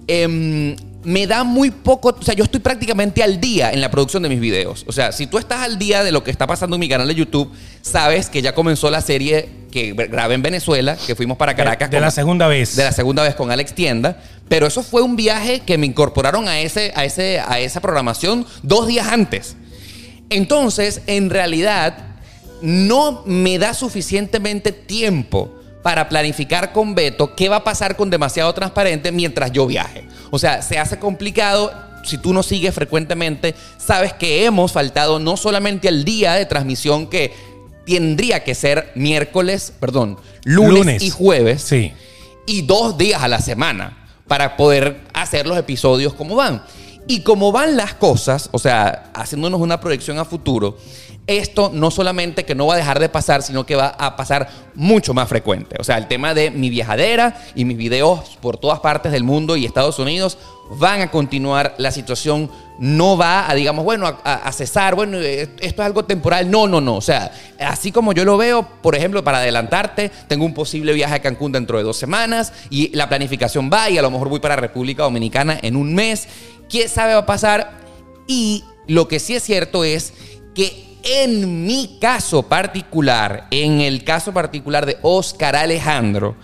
em, 0.08 0.74
me 1.04 1.28
da 1.28 1.44
muy 1.44 1.70
poco, 1.70 2.16
o 2.18 2.24
sea, 2.24 2.34
yo 2.34 2.46
estoy 2.46 2.62
prácticamente 2.62 3.22
al 3.24 3.42
día 3.42 3.72
en 3.74 3.82
la 3.82 3.92
producción 3.92 4.24
de 4.24 4.30
mis 4.30 4.40
videos. 4.40 4.86
O 4.88 4.94
sea, 4.94 5.12
si 5.12 5.28
tú 5.28 5.38
estás 5.38 5.64
al 5.64 5.78
día 5.78 6.06
de 6.06 6.14
lo 6.14 6.24
que 6.24 6.32
está 6.32 6.48
pasando 6.48 6.78
en 6.78 6.80
mi 6.80 6.88
canal 6.88 7.10
de 7.10 7.16
YouTube, 7.16 7.52
sabes 7.82 8.30
que 8.30 8.42
ya 8.42 8.56
comenzó 8.56 8.90
la 8.90 9.02
serie 9.02 9.50
que 9.70 9.92
grabé 9.92 10.36
en 10.36 10.42
Venezuela, 10.44 10.96
que 11.06 11.14
fuimos 11.14 11.36
para 11.36 11.58
Caracas. 11.58 11.90
De, 11.90 11.98
de 11.98 12.00
con- 12.00 12.06
la 12.06 12.12
segunda 12.12 12.48
vez. 12.48 12.78
de 12.78 12.86
la 12.86 12.94
segunda 12.94 13.24
vez 13.24 13.36
con 13.36 13.52
Alex 13.52 13.74
Tienda. 13.76 14.22
Pero 14.48 14.66
eso 14.66 14.82
fue 14.82 15.02
un 15.02 15.18
viaje 15.18 15.60
que 15.60 15.78
me 15.78 15.86
incorporaron 15.88 16.48
a, 16.48 16.62
ese, 16.62 16.94
a, 16.96 17.04
ese, 17.04 17.42
a 17.46 17.60
esa 17.60 17.82
programación 17.82 18.46
dos 18.64 18.88
días 18.88 19.08
antes. 19.08 19.58
Entonces, 20.30 21.02
en 21.08 21.30
realidad, 21.30 21.98
no 22.62 23.24
me 23.26 23.58
da 23.60 23.74
suficientemente 23.74 24.72
tiempo 24.72 25.54
para 25.84 26.10
planificar 26.10 26.74
con 26.74 26.96
Beto 26.96 27.36
qué 27.36 27.50
va 27.50 27.58
a 27.58 27.64
pasar 27.64 27.96
con 27.96 28.10
demasiado 28.10 28.54
transparente 28.54 29.12
mientras 29.12 29.52
yo 29.52 29.66
viaje. 29.68 30.06
O 30.32 30.40
sea, 30.40 30.62
se 30.62 30.78
hace 30.78 31.00
complicado. 31.00 31.72
Si 32.04 32.18
tú 32.18 32.34
nos 32.34 32.46
sigues 32.46 32.74
frecuentemente, 32.74 33.54
sabes 33.78 34.14
que 34.14 34.46
hemos 34.46 34.72
faltado 34.72 35.20
no 35.20 35.36
solamente 35.38 35.88
al 35.88 36.04
día 36.06 36.34
de 36.34 36.46
transmisión 36.46 37.08
que 37.08 37.34
tendría 37.86 38.44
que 38.44 38.56
ser 38.56 38.92
miércoles, 38.96 39.74
perdón, 39.80 40.18
lunes, 40.44 40.74
Lunes. 40.74 41.04
y 41.04 41.10
jueves 41.10 41.62
Sí. 41.64 41.94
y 42.46 42.62
dos 42.64 42.98
días 42.98 43.24
a 43.24 43.28
la 43.28 43.40
semana 43.40 44.08
para 44.28 44.58
poder 44.58 45.02
hacer 45.14 45.48
los 45.48 45.58
episodios 45.58 46.14
como 46.14 46.36
van. 46.36 46.64
Y 47.08 47.22
como 47.22 47.54
van 47.54 47.78
las 47.78 47.94
cosas, 47.94 48.50
o 48.52 48.60
sea, 48.60 49.10
haciéndonos 49.14 49.62
una 49.62 49.80
proyección 49.80 50.20
a 50.20 50.26
futuro, 50.26 50.78
esto 51.28 51.70
no 51.74 51.92
solamente 51.92 52.46
que 52.46 52.56
no 52.56 52.68
va 52.68 52.76
a 52.76 52.78
dejar 52.78 53.00
de 53.00 53.10
pasar, 53.10 53.44
sino 53.44 53.66
que 53.66 53.76
va 53.76 53.88
a 53.88 54.16
pasar 54.16 54.50
mucho 54.76 55.14
más 55.14 55.28
frecuente. 55.28 55.76
O 55.78 55.84
sea, 55.84 55.98
el 55.98 56.08
tema 56.08 56.34
de 56.34 56.52
mi 56.52 56.70
viajadera 56.70 57.38
y 57.54 57.66
mis 57.66 57.78
videos 57.78 58.38
por 58.42 58.58
todas 58.58 58.80
partes 58.80 59.12
del 59.12 59.26
mundo 59.26 59.58
y 59.58 59.66
Estados 59.66 60.00
Unidos 60.00 60.38
van 60.72 61.02
a 61.02 61.12
continuar. 61.12 61.76
La 61.78 61.92
situación 61.92 62.50
no 62.80 63.18
va 63.18 63.50
a, 63.50 63.56
digamos, 63.56 63.84
bueno, 63.84 64.08
a, 64.24 64.52
cesar, 64.54 64.96
bueno, 64.96 65.18
eh, 65.18 65.50
esto 65.60 65.82
es 65.82 65.86
algo 65.86 66.06
temporal. 66.06 66.50
No, 66.50 66.66
no, 66.66 66.80
no. 66.80 66.96
O 66.96 67.02
sea, 67.02 67.32
así 67.60 67.92
como 67.92 68.14
yo 68.14 68.24
lo 68.24 68.38
veo, 68.38 68.66
por 68.82 68.96
ejemplo, 68.96 69.22
para 69.22 69.40
adelantarte, 69.40 70.10
tengo 70.30 70.46
un 70.46 70.54
posible 70.54 70.94
viaje 70.94 71.16
a 71.16 71.22
Cancún 71.22 71.52
dentro 71.52 71.78
de 71.78 71.84
dos 71.84 71.98
semanas 71.98 72.54
y 72.70 72.96
la 72.96 73.10
planificación 73.10 73.70
va 73.72 73.90
y 73.90 73.98
a 73.98 74.02
lo 74.02 74.12
mejor 74.12 74.30
voy 74.30 74.40
para 74.40 74.56
República 74.56 75.04
Dominicana 75.04 75.60
en 75.62 75.76
un 75.76 75.94
mes. 75.94 76.28
¿Quién 76.70 76.88
sabe 76.88 77.14
va 77.14 77.22
a 77.22 77.26
pasar? 77.26 77.72
Y 78.28 78.64
lo 78.88 79.10
que 79.10 79.20
sí 79.20 79.36
es 79.36 79.44
cierto 79.44 79.84
es 79.84 80.14
que 80.54 80.87
en 81.10 81.66
mi 81.66 81.98
caso 82.02 82.44
particular, 82.44 83.48
en 83.52 83.80
el 83.82 84.04
caso 84.04 84.34
particular 84.34 84.86
de 84.86 84.98
Oscar 85.02 85.56
Alejandro, 85.56 86.36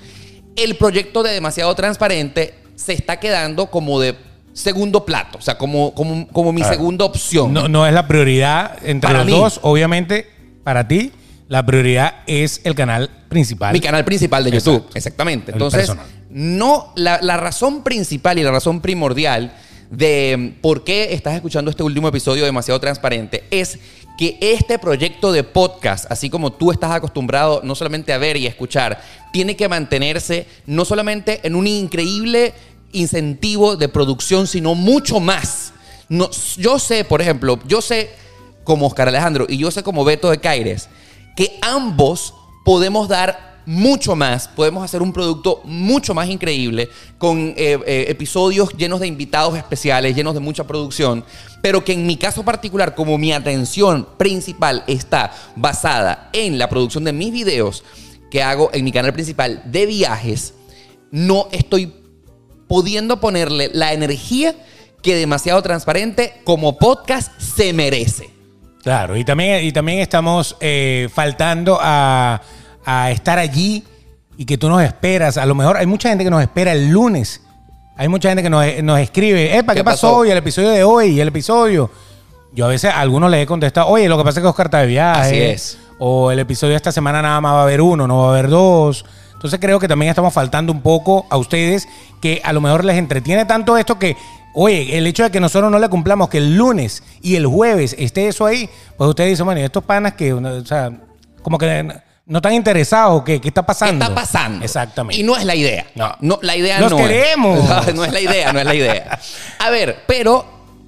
el 0.56 0.76
proyecto 0.78 1.22
de 1.24 1.32
demasiado 1.34 1.74
transparente 1.76 2.56
se 2.76 2.94
está 2.94 3.20
quedando 3.20 3.68
como 3.68 4.00
de 4.00 4.16
segundo 4.54 5.04
plato, 5.06 5.38
o 5.40 5.42
sea, 5.42 5.58
como, 5.58 5.94
como, 5.94 6.28
como 6.28 6.52
mi 6.54 6.62
Claro. 6.62 6.76
segunda 6.76 7.06
opción. 7.06 7.52
No, 7.54 7.68
no 7.68 7.86
es 7.88 7.94
la 7.94 8.08
prioridad 8.08 8.78
entre 8.84 9.08
Para 9.10 9.20
los 9.20 9.26
mí. 9.28 9.32
dos. 9.34 9.60
Obviamente, 9.64 10.28
para 10.64 10.88
ti, 10.88 11.12
la 11.50 11.66
prioridad 11.66 12.16
es 12.28 12.62
el 12.64 12.76
canal 12.76 13.10
principal. 13.30 13.74
Mi 13.74 13.80
canal 13.82 14.06
principal 14.06 14.44
de 14.44 14.52
Exacto. 14.52 14.72
YouTube, 14.80 14.92
exactamente. 14.96 15.52
El 15.52 15.56
Entonces, 15.56 15.82
personal. 15.88 16.06
no, 16.30 16.94
la, 16.96 17.20
la 17.22 17.38
razón 17.38 17.84
principal 17.84 18.38
y 18.40 18.44
la 18.44 18.52
razón 18.52 18.80
primordial 18.80 19.54
de 19.90 20.56
por 20.62 20.84
qué 20.84 21.14
estás 21.14 21.36
escuchando 21.36 21.70
este 21.70 21.84
último 21.84 22.08
episodio 22.08 22.46
demasiado 22.46 22.80
transparente 22.80 23.44
es 23.52 23.78
que 24.18 24.38
este 24.42 24.78
proyecto 24.80 25.32
de 25.32 25.44
podcast, 25.44 26.10
así 26.12 26.30
como 26.30 26.54
tú 26.54 26.72
estás 26.72 26.92
acostumbrado 26.92 27.62
no 27.64 27.76
solamente 27.76 28.14
a 28.14 28.18
ver 28.18 28.38
y 28.38 28.46
escuchar, 28.46 29.02
tiene 29.32 29.56
que 29.56 29.68
mantenerse 29.68 30.46
no 30.66 30.86
solamente 30.86 31.40
en 31.44 31.56
un 31.56 31.68
increíble 31.68 32.54
incentivo 32.92 33.76
de 33.76 33.90
producción, 33.90 34.48
sino 34.48 34.76
mucho 34.76 35.20
más. 35.20 35.74
No, 36.10 36.30
yo 36.58 36.78
sé, 36.78 37.04
por 37.04 37.22
ejemplo, 37.22 37.60
yo 37.66 37.82
sé 37.82 38.12
como 38.64 38.88
Oscar 38.88 39.08
Alejandro 39.08 39.46
y 39.50 39.58
yo 39.58 39.72
sé 39.72 39.84
como 39.84 40.06
Beto 40.06 40.30
de 40.30 40.40
Caires, 40.40 40.90
que 41.36 41.58
ambos 41.62 42.34
podemos 42.64 43.08
dar 43.08 43.53
mucho 43.66 44.16
más, 44.16 44.48
podemos 44.48 44.84
hacer 44.84 45.02
un 45.02 45.14
producto 45.14 45.62
mucho 45.64 46.14
más 46.14 46.30
increíble, 46.30 46.90
con 47.18 47.54
eh, 47.56 47.80
eh, 47.86 48.06
episodios 48.10 48.74
llenos 48.76 49.00
de 49.00 49.08
invitados 49.08 49.58
especiales, 49.58 50.16
llenos 50.16 50.34
de 50.34 50.40
mucha 50.40 50.66
producción, 50.66 51.24
pero 51.62 51.84
que 51.84 51.94
en 51.94 52.06
mi 52.06 52.18
caso 52.18 52.44
particular, 52.44 52.96
como 52.96 53.18
mi 53.18 53.32
atención 53.32 54.08
principal 54.18 54.84
está 54.88 55.32
basada 55.56 56.30
en 56.34 56.58
la 56.58 56.70
producción 56.70 57.04
de 57.04 57.14
mis 57.14 57.32
videos 57.32 57.84
que 58.30 58.44
hago 58.44 58.70
en 58.74 58.84
mi 58.84 58.92
canal 58.92 59.14
principal 59.14 59.62
de 59.66 59.86
viajes, 59.86 60.54
no 61.12 61.48
estoy 61.52 61.94
pudiendo 62.68 63.20
ponerle 63.20 63.70
la 63.74 63.94
energía 63.94 64.56
que 65.02 65.16
demasiado 65.16 65.62
transparente 65.62 66.34
como 66.44 66.80
podcast 66.80 67.40
se 67.40 67.74
merece. 67.74 68.30
Claro, 68.82 69.16
y 69.16 69.24
también, 69.24 69.64
y 69.64 69.72
también 69.72 70.00
estamos 70.00 70.58
eh, 70.60 71.08
faltando 71.14 71.78
a, 71.80 72.42
a 72.86 73.12
estar 73.12 73.40
allí 73.40 73.84
y 74.38 74.46
que 74.46 74.58
tú 74.58 74.70
nos 74.70 74.82
esperas. 74.82 75.38
A 75.38 75.46
lo 75.46 75.56
mejor 75.56 75.78
hay 75.78 75.86
mucha 75.86 76.10
gente 76.10 76.24
que 76.24 76.30
nos 76.30 76.42
espera 76.42 76.72
el 76.72 76.90
lunes. 76.90 77.42
Hay 77.96 78.08
mucha 78.08 78.30
gente 78.30 78.42
que 78.42 78.50
nos, 78.50 78.66
nos 78.84 79.00
escribe, 79.00 79.58
Epa, 79.58 79.74
¿qué, 79.74 79.80
¿Qué 79.80 79.84
pasó? 79.84 80.08
pasó? 80.08 80.26
Y 80.26 80.32
el 80.32 80.38
episodio 80.38 80.70
de 80.70 80.84
hoy, 80.84 81.08
y 81.08 81.20
el 81.20 81.28
episodio. 81.28 81.92
Yo 82.54 82.66
a 82.66 82.70
veces 82.70 82.92
a 82.92 83.00
algunos 83.00 83.30
les 83.32 83.44
he 83.44 83.46
contestado, 83.46 83.88
oye, 83.88 84.08
lo 84.08 84.18
que 84.18 84.24
pasa 84.24 84.40
es 84.40 84.44
que 84.44 84.48
Oscar 84.48 84.68
está 84.68 84.80
de 84.80 84.88
viaje. 84.88 85.22
Así 85.22 85.38
es. 85.38 85.78
O 86.00 86.32
el 86.32 86.40
episodio 86.40 86.72
de 86.72 86.78
esta 86.78 86.92
semana 86.92 87.22
nada 87.22 87.40
más 87.42 87.54
va 87.54 87.60
a 87.62 87.64
haber 87.64 87.82
uno, 87.82 88.08
no 88.08 88.20
va 88.20 88.28
a 88.28 88.30
haber 88.32 88.50
dos. 88.50 89.06
Entonces 89.34 89.60
creo 89.60 89.80
que 89.80 89.88
también 89.88 90.10
estamos 90.10 90.34
faltando 90.34 90.72
un 90.72 90.82
poco 90.82 91.26
a 91.30 91.38
ustedes 91.38 91.88
que 92.22 92.42
a 92.44 92.54
lo 92.54 92.62
mejor 92.62 92.86
les 92.86 92.98
entretiene 92.98 93.46
tanto 93.46 93.78
esto 93.78 94.00
que, 94.00 94.16
oye, 94.54 94.98
el 94.98 95.06
hecho 95.06 95.24
de 95.24 95.32
que 95.32 95.40
nosotros 95.40 95.72
no 95.72 95.80
le 95.80 95.90
cumplamos 95.90 96.30
que 96.30 96.38
el 96.38 96.56
lunes 96.56 97.04
y 97.22 97.36
el 97.36 97.46
jueves 97.46 97.96
esté 98.00 98.28
eso 98.28 98.46
ahí, 98.46 98.70
pues 98.98 99.10
ustedes 99.10 99.32
dicen, 99.32 99.46
bueno, 99.46 99.62
y 99.62 99.64
estos 99.64 99.84
panas 99.84 100.14
que, 100.14 100.34
o 100.34 100.66
sea, 100.66 100.92
como 101.42 101.58
que 101.58 101.94
no 102.26 102.38
están 102.38 102.54
interesados, 102.54 103.24
¿qué, 103.24 103.42
qué 103.42 103.50
está 103.50 103.62
¿Qué 103.62 103.66
pasando? 103.68 104.04
está 104.06 104.16
pasando? 104.16 104.64
Exactamente. 104.64 105.20
Y 105.20 105.24
no 105.24 105.36
es 105.36 105.44
la 105.46 105.56
idea. 105.56 105.86
No. 106.22 106.40
la 106.42 106.56
idea 106.56 106.80
Los 106.80 106.92
no 106.92 106.98
queremos. 106.98 107.60
Es. 107.88 107.94
No 107.96 108.06
es 108.06 108.12
la 108.14 108.22
idea, 108.22 108.54
no 108.54 108.60
es 108.60 108.66
la 108.66 108.76
idea. 108.76 109.20
A 109.60 109.70
ver, 109.70 110.04
pero 110.08 110.46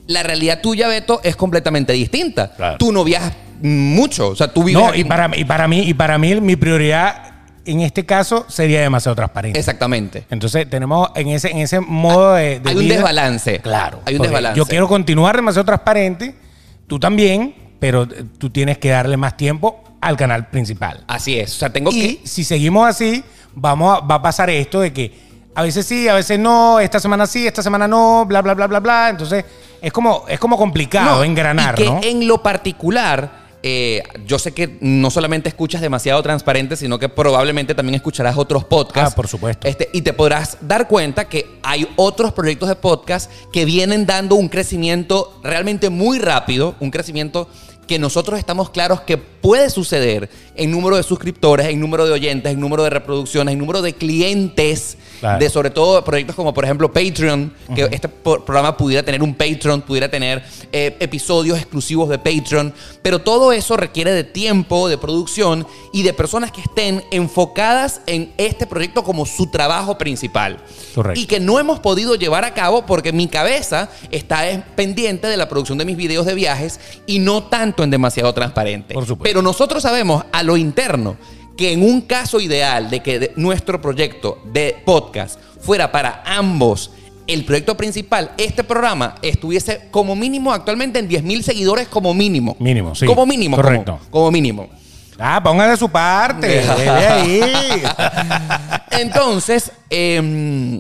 la 0.08 0.24
realidad 0.24 0.62
tuya, 0.62 0.88
Beto, 0.88 1.20
es 1.24 1.36
completamente 1.36 1.92
distinta. 1.94 2.54
Claro. 2.56 2.78
Tú 2.78 2.92
no 2.92 3.04
viajas 3.04 3.34
mucho. 3.62 4.30
O 4.30 4.36
sea, 4.36 4.48
tú 4.54 4.64
vives. 4.64 4.82
No, 4.82 4.90
aquí- 4.90 5.02
y 5.02 5.04
para, 5.04 5.30
y 5.36 5.44
para 5.44 5.68
mí, 5.68 5.80
y 5.82 5.94
para 5.94 6.18
mí 6.18 6.40
mi 6.40 6.56
prioridad 6.56 7.32
en 7.66 7.82
este 7.82 8.06
caso 8.06 8.46
sería 8.48 8.80
demasiado 8.82 9.16
transparente. 9.16 9.60
Exactamente. 9.60 10.26
Entonces 10.30 10.70
tenemos 10.70 11.10
en 11.16 11.30
ese, 11.30 11.50
en 11.50 11.58
ese 11.58 11.80
modo 11.80 12.36
de, 12.36 12.60
de 12.60 12.70
Hay 12.70 12.76
un 12.78 12.82
vida- 12.84 12.96
desbalance. 12.96 13.60
Claro. 13.60 14.00
Hay 14.06 14.16
un 14.16 14.22
desbalance. 14.22 14.58
Yo 14.58 14.66
quiero 14.68 14.88
continuar 14.88 15.36
demasiado 15.36 15.66
transparente, 15.66 16.36
tú 16.88 17.00
también, 17.00 17.56
pero 17.80 18.08
tú 18.08 18.50
tienes 18.52 18.78
que 18.78 18.90
darle 18.90 19.18
más 19.18 19.36
tiempo 19.36 19.84
al 20.08 20.18
canal 20.18 20.48
principal. 20.48 21.04
Así 21.08 21.40
es. 21.40 21.56
O 21.56 21.60
sea, 21.60 21.72
tengo 21.72 21.92
y 21.92 22.18
que. 22.18 22.28
si 22.28 22.44
seguimos 22.44 22.88
así, 22.88 23.24
vamos 23.54 23.98
a- 23.98 24.02
va 24.06 24.16
a 24.16 24.22
pasar 24.22 24.50
esto 24.50 24.80
de 24.82 24.92
que 24.94 25.26
a 25.56 25.62
veces 25.64 25.86
sí, 25.86 26.08
a 26.08 26.14
veces 26.16 26.38
no, 26.38 26.80
esta 26.80 27.00
semana 27.00 27.26
sí, 27.28 27.48
esta 27.48 27.64
semana 27.64 27.88
no, 27.88 28.26
bla, 28.26 28.42
bla, 28.42 28.54
bla, 28.54 28.68
bla, 28.68 28.80
bla. 28.80 29.10
Entonces, 29.10 29.46
es 29.82 29.92
como, 29.94 30.26
es 30.28 30.40
como 30.40 30.58
complicado 30.58 31.18
No, 31.18 31.24
engranar, 31.24 31.76
y 31.80 31.84
que 31.84 31.90
¿no? 31.90 32.00
en 32.04 32.28
lo 32.28 32.42
particular, 32.44 33.46
eh, 33.64 34.04
yo 34.28 34.38
sé 34.38 34.52
que 34.54 34.78
no 34.82 35.10
solamente 35.10 35.50
escuchas 35.50 35.82
demasiado 35.82 36.22
transparente, 36.22 36.76
sino 36.76 37.00
que 37.00 37.08
probablemente 37.10 37.74
también 37.74 37.96
escucharás 37.96 38.38
otros 38.38 38.64
podcasts. 38.66 39.14
Ah, 39.14 39.16
por 39.16 39.28
supuesto. 39.28 39.68
Este, 39.68 39.90
y 39.94 40.02
te 40.02 40.14
podrás 40.14 40.58
dar 40.62 40.88
cuenta 40.88 41.30
que 41.30 41.58
hay 41.64 41.88
otros 41.96 42.34
proyectos 42.34 42.68
de 42.70 42.76
podcast 42.76 43.32
que 43.54 43.64
vienen 43.66 44.06
dando 44.06 44.36
un 44.36 44.50
crecimiento 44.50 45.40
realmente 45.44 45.90
muy 45.90 46.20
rápido, 46.20 46.76
un 46.80 46.92
crecimiento 46.92 47.48
que 47.88 48.00
nosotros 48.00 48.40
estamos 48.40 48.70
claros 48.70 49.02
que 49.02 49.18
puede 49.18 49.70
suceder 49.70 50.30
en 50.56 50.72
número 50.72 50.96
de 50.98 51.04
suscriptores, 51.04 51.68
en 51.68 51.80
número 51.80 52.06
de 52.06 52.12
oyentes, 52.14 52.52
en 52.54 52.60
número 52.60 52.84
de 52.84 52.90
reproducciones, 52.90 53.54
en 53.54 53.60
número 53.60 53.82
de 53.82 53.94
clientes, 53.94 54.98
Claro. 55.20 55.40
de 55.40 55.50
sobre 55.50 55.70
todo 55.70 56.04
proyectos 56.04 56.36
como 56.36 56.54
por 56.54 56.66
ejemplo 56.66 56.92
Patreon, 56.92 57.52
que 57.74 57.88
este 57.92 58.10
po- 58.10 58.44
programa 58.44 58.76
pudiera 58.76 59.02
tener 59.02 59.24
un 59.24 59.34
Patreon, 59.34 59.82
pudiera 59.82 60.10
tener 60.10 60.44
eh, 60.74 60.98
episodios 61.00 61.58
exclusivos 61.58 62.10
de 62.10 62.20
Patreon, 62.20 62.74
pero 63.02 63.20
todo 63.20 63.54
eso 63.54 63.78
requiere 63.78 64.12
de 64.12 64.26
tiempo, 64.26 64.90
de 64.90 64.98
producción 64.98 65.66
y 65.94 66.04
de 66.04 66.12
personas 66.14 66.52
que 66.52 66.60
estén 66.62 67.02
enfocadas 67.12 68.02
en 68.08 68.32
este 68.38 68.68
proyecto 68.68 69.04
como 69.04 69.26
su 69.26 69.48
trabajo 69.48 69.98
principal. 69.98 70.58
Correcto. 70.94 71.20
Y 71.20 71.26
que 71.26 71.40
no 71.40 71.60
hemos 71.60 71.80
podido 71.80 72.16
llevar 72.16 72.44
a 72.46 72.54
cabo 72.54 72.86
porque 72.86 73.12
mi 73.14 73.28
cabeza 73.28 73.90
está 74.12 74.48
es 74.50 74.60
pendiente 74.76 75.28
de 75.28 75.38
la 75.38 75.48
producción 75.50 75.78
de 75.78 75.86
mis 75.86 75.98
videos 75.98 76.26
de 76.26 76.34
viajes 76.36 76.80
y 77.06 77.20
no 77.20 77.44
tanto 77.44 77.84
en 77.84 77.90
demasiado 77.90 78.34
transparente. 78.34 78.94
Por 78.94 79.06
supuesto. 79.06 79.24
Pero 79.24 79.42
nosotros 79.42 79.82
sabemos 79.84 80.24
a 80.32 80.44
lo 80.46 80.56
interno 80.58 81.18
que 81.58 81.72
en 81.74 81.84
un 81.84 82.02
caso 82.02 82.40
ideal 82.40 82.90
de 82.90 83.02
que 83.02 83.20
de- 83.20 83.34
nuestro 83.36 83.82
proyecto 83.82 84.42
de 84.52 84.76
podcast 84.86 85.40
fuera 85.62 85.92
para 85.92 86.22
ambos 86.26 86.92
el 87.28 87.44
proyecto 87.44 87.76
principal, 87.76 88.32
este 88.38 88.64
programa 88.64 89.16
estuviese 89.22 89.88
como 89.90 90.16
mínimo 90.16 90.54
actualmente 90.54 91.00
en 91.00 91.08
10 91.08 91.24
mil 91.24 91.44
seguidores 91.44 91.88
como 91.88 92.14
mínimo. 92.14 92.56
Mínimo, 92.60 92.94
sí. 92.94 93.06
Como 93.08 93.26
mínimo. 93.26 93.56
Correcto. 93.56 93.98
Como, 93.98 94.12
como 94.12 94.32
mínimo. 94.32 94.70
Ah, 95.18 95.42
pongan 95.44 95.72
de 95.72 95.78
su 95.78 95.90
parte. 95.90 96.60
ahí. 96.70 97.42
Entonces, 98.92 99.72
em, 99.90 100.78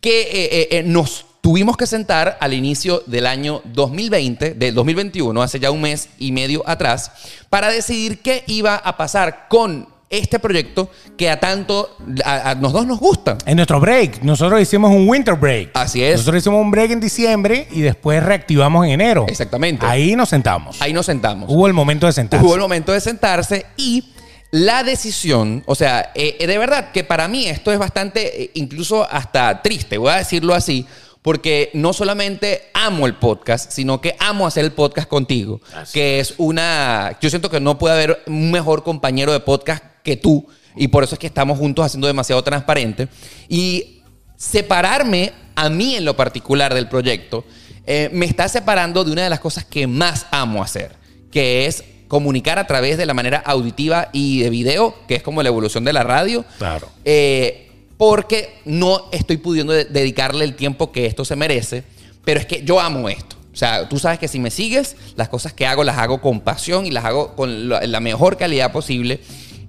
que 0.00 0.20
eh, 0.22 0.28
eh, 0.32 0.68
eh, 0.70 0.82
nos 0.84 1.24
tuvimos 1.42 1.76
que 1.76 1.86
sentar 1.86 2.38
al 2.40 2.54
inicio 2.54 3.02
del 3.06 3.26
año 3.26 3.60
2020, 3.64 4.54
del 4.54 4.74
2021, 4.74 5.42
hace 5.42 5.58
ya 5.58 5.70
un 5.70 5.82
mes 5.82 6.08
y 6.18 6.32
medio 6.32 6.62
atrás, 6.66 7.10
para 7.50 7.68
decidir 7.68 8.20
qué 8.20 8.44
iba 8.46 8.76
a 8.76 8.96
pasar 8.96 9.48
con 9.48 9.88
este 10.08 10.38
proyecto 10.38 10.88
que 11.16 11.30
a 11.30 11.40
tanto 11.40 11.96
a, 12.24 12.50
a 12.50 12.54
los 12.54 12.72
dos 12.72 12.86
nos 12.86 13.00
gusta. 13.00 13.38
En 13.44 13.56
nuestro 13.56 13.80
break, 13.80 14.22
nosotros 14.22 14.60
hicimos 14.60 14.90
un 14.90 15.08
winter 15.08 15.34
break. 15.34 15.70
Así 15.74 16.04
es. 16.04 16.18
Nosotros 16.18 16.42
hicimos 16.42 16.60
un 16.60 16.70
break 16.70 16.92
en 16.92 17.00
diciembre 17.00 17.66
y 17.72 17.80
después 17.80 18.22
reactivamos 18.22 18.84
en 18.84 18.92
enero. 18.92 19.24
Exactamente. 19.26 19.84
Ahí 19.84 20.14
nos 20.14 20.28
sentamos. 20.28 20.80
Ahí 20.80 20.92
nos 20.92 21.06
sentamos. 21.06 21.50
Hubo 21.50 21.66
el 21.66 21.72
momento 21.72 22.06
de 22.06 22.12
sentarse. 22.12 22.46
Hubo 22.46 22.54
el 22.54 22.60
momento 22.60 22.92
de 22.92 23.00
sentarse 23.00 23.66
y 23.76 24.04
la 24.52 24.84
decisión, 24.84 25.62
o 25.64 25.74
sea, 25.74 26.12
eh, 26.14 26.36
eh, 26.38 26.46
de 26.46 26.58
verdad 26.58 26.92
que 26.92 27.04
para 27.04 27.26
mí 27.26 27.46
esto 27.46 27.72
es 27.72 27.78
bastante, 27.78 28.42
eh, 28.42 28.50
incluso 28.52 29.10
hasta 29.10 29.62
triste, 29.62 29.96
voy 29.96 30.10
a 30.10 30.16
decirlo 30.16 30.54
así, 30.54 30.86
porque 31.22 31.70
no 31.72 31.92
solamente 31.92 32.70
amo 32.74 33.06
el 33.06 33.14
podcast, 33.14 33.70
sino 33.70 34.00
que 34.00 34.16
amo 34.18 34.46
hacer 34.46 34.64
el 34.64 34.72
podcast 34.72 35.08
contigo, 35.08 35.60
que 35.92 36.20
es 36.20 36.34
una, 36.38 37.16
yo 37.20 37.30
siento 37.30 37.48
que 37.48 37.60
no 37.60 37.78
puede 37.78 37.94
haber 37.94 38.22
un 38.26 38.50
mejor 38.50 38.82
compañero 38.82 39.32
de 39.32 39.40
podcast 39.40 39.84
que 40.02 40.16
tú, 40.16 40.46
y 40.76 40.88
por 40.88 41.04
eso 41.04 41.14
es 41.14 41.18
que 41.18 41.26
estamos 41.28 41.58
juntos 41.58 41.86
haciendo 41.86 42.06
demasiado 42.06 42.42
transparente. 42.42 43.08
Y 43.48 44.02
separarme 44.36 45.32
a 45.54 45.68
mí 45.68 45.94
en 45.94 46.04
lo 46.04 46.16
particular 46.16 46.74
del 46.74 46.88
proyecto 46.88 47.44
eh, 47.86 48.10
me 48.12 48.26
está 48.26 48.48
separando 48.48 49.04
de 49.04 49.12
una 49.12 49.22
de 49.22 49.30
las 49.30 49.40
cosas 49.40 49.64
que 49.64 49.86
más 49.86 50.26
amo 50.30 50.62
hacer, 50.62 50.96
que 51.30 51.66
es 51.66 51.84
comunicar 52.08 52.58
a 52.58 52.66
través 52.66 52.98
de 52.98 53.06
la 53.06 53.14
manera 53.14 53.38
auditiva 53.38 54.08
y 54.12 54.42
de 54.42 54.50
video, 54.50 54.94
que 55.08 55.14
es 55.14 55.22
como 55.22 55.42
la 55.42 55.48
evolución 55.48 55.84
de 55.84 55.92
la 55.92 56.02
radio. 56.02 56.44
Claro. 56.58 56.88
Eh, 57.04 57.71
porque 58.02 58.58
no 58.64 59.04
estoy 59.12 59.36
pudiendo 59.36 59.72
de- 59.72 59.84
dedicarle 59.84 60.44
el 60.44 60.56
tiempo 60.56 60.90
que 60.90 61.06
esto 61.06 61.24
se 61.24 61.36
merece, 61.36 61.84
pero 62.24 62.40
es 62.40 62.46
que 62.46 62.64
yo 62.64 62.80
amo 62.80 63.08
esto. 63.08 63.36
O 63.52 63.56
sea, 63.56 63.88
tú 63.88 63.96
sabes 63.96 64.18
que 64.18 64.26
si 64.26 64.40
me 64.40 64.50
sigues, 64.50 64.96
las 65.14 65.28
cosas 65.28 65.52
que 65.52 65.68
hago 65.68 65.84
las 65.84 65.98
hago 65.98 66.20
con 66.20 66.40
pasión 66.40 66.84
y 66.84 66.90
las 66.90 67.04
hago 67.04 67.36
con 67.36 67.68
la, 67.68 67.80
la 67.86 68.00
mejor 68.00 68.36
calidad 68.36 68.72
posible. 68.72 69.20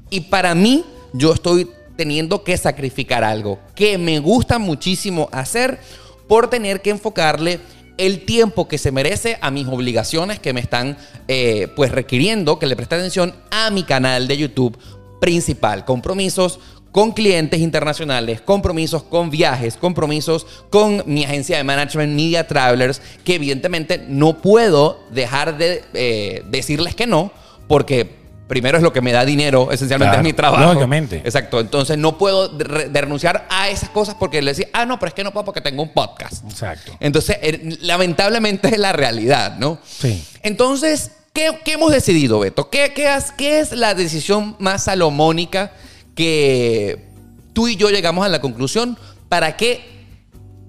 Y 0.10 0.22
para 0.22 0.56
mí, 0.56 0.84
yo 1.14 1.32
estoy 1.32 1.70
teniendo 1.96 2.44
que 2.44 2.58
sacrificar 2.58 3.24
algo 3.24 3.60
que 3.76 4.00
me 4.00 4.18
gusta 4.18 4.58
muchísimo 4.58 5.30
hacer 5.32 5.80
por 6.28 6.50
tener 6.50 6.82
que 6.82 6.90
enfocarle 6.90 7.60
el 8.00 8.26
tiempo 8.26 8.68
que 8.68 8.80
se 8.80 8.92
merece 8.92 9.38
a 9.42 9.52
mis 9.52 9.68
obligaciones 9.68 10.40
que 10.40 10.54
me 10.54 10.60
están 10.60 10.98
eh, 11.28 11.68
pues 11.76 11.92
requiriendo 11.92 12.58
que 12.58 12.66
le 12.66 12.76
preste 12.76 12.96
atención 12.96 13.36
a 13.52 13.70
mi 13.70 13.84
canal 13.84 14.28
de 14.28 14.38
YouTube 14.38 14.76
principal. 15.22 15.86
Compromisos 15.86 16.60
con 16.94 17.12
clientes 17.12 17.60
internacionales, 17.60 18.40
compromisos 18.40 19.04
con 19.04 19.30
viajes, 19.30 19.76
compromisos 19.76 20.46
con 20.70 21.04
mi 21.06 21.26
agencia 21.26 21.58
de 21.58 21.66
management 21.66 22.14
Media 22.16 22.48
Travelers, 22.48 23.02
que 23.26 23.36
evidentemente 23.36 24.06
no 24.08 24.38
puedo 24.38 25.00
dejar 25.12 25.58
de 25.58 25.84
eh, 25.94 26.44
decirles 26.50 26.96
que 26.96 27.06
no, 27.08 27.32
porque 27.68 28.22
primero 28.48 28.78
es 28.78 28.84
lo 28.84 28.94
que 28.94 29.02
me 29.02 29.12
da 29.12 29.26
dinero, 29.26 29.72
esencialmente 29.72 30.12
Claro, 30.12 30.22
es 30.22 30.24
mi 30.24 30.34
trabajo. 30.34 30.64
lógicamente. 30.66 31.18
Exacto, 31.26 31.60
entonces 31.60 31.98
no 31.98 32.18
puedo 32.20 32.48
de, 32.50 32.64
re- 32.64 32.90
de 32.90 33.02
renunciar 33.02 33.48
a 33.50 33.70
esas 33.70 33.90
cosas 33.90 34.14
porque 34.20 34.42
le 34.44 34.52
decía, 34.52 34.68
ah, 34.74 34.86
no, 34.86 35.00
pero 35.00 35.08
es 35.08 35.14
que 35.16 35.24
no 35.24 35.32
puedo 35.34 35.46
porque 35.46 35.62
tengo 35.62 35.82
un 35.82 35.94
podcast. 35.94 36.44
Exacto. 36.48 36.96
Entonces, 37.00 37.38
eh, 37.42 37.78
lamentablemente 37.82 38.68
es 38.68 38.78
la 38.78 38.94
realidad, 38.94 39.58
¿no? 39.58 39.80
Sí. 39.84 40.24
Entonces, 40.44 41.10
¿qué, 41.34 41.58
qué 41.66 41.72
hemos 41.74 41.92
decidido, 41.92 42.38
Beto? 42.40 42.70
¿Qué, 42.70 42.92
qué, 42.94 43.08
has- 43.08 43.32
qué 43.32 43.60
es 43.62 43.72
la 43.72 43.96
decisión 43.96 44.56
más 44.60 44.84
salomónica 44.84 45.72
que 46.16 47.08
tú 47.54 47.68
y 47.68 47.76
yo 47.76 47.90
llegamos 47.90 48.26
a 48.26 48.30
la 48.30 48.42
conclusión 48.42 48.98
para 49.30 49.58
que 49.58 49.93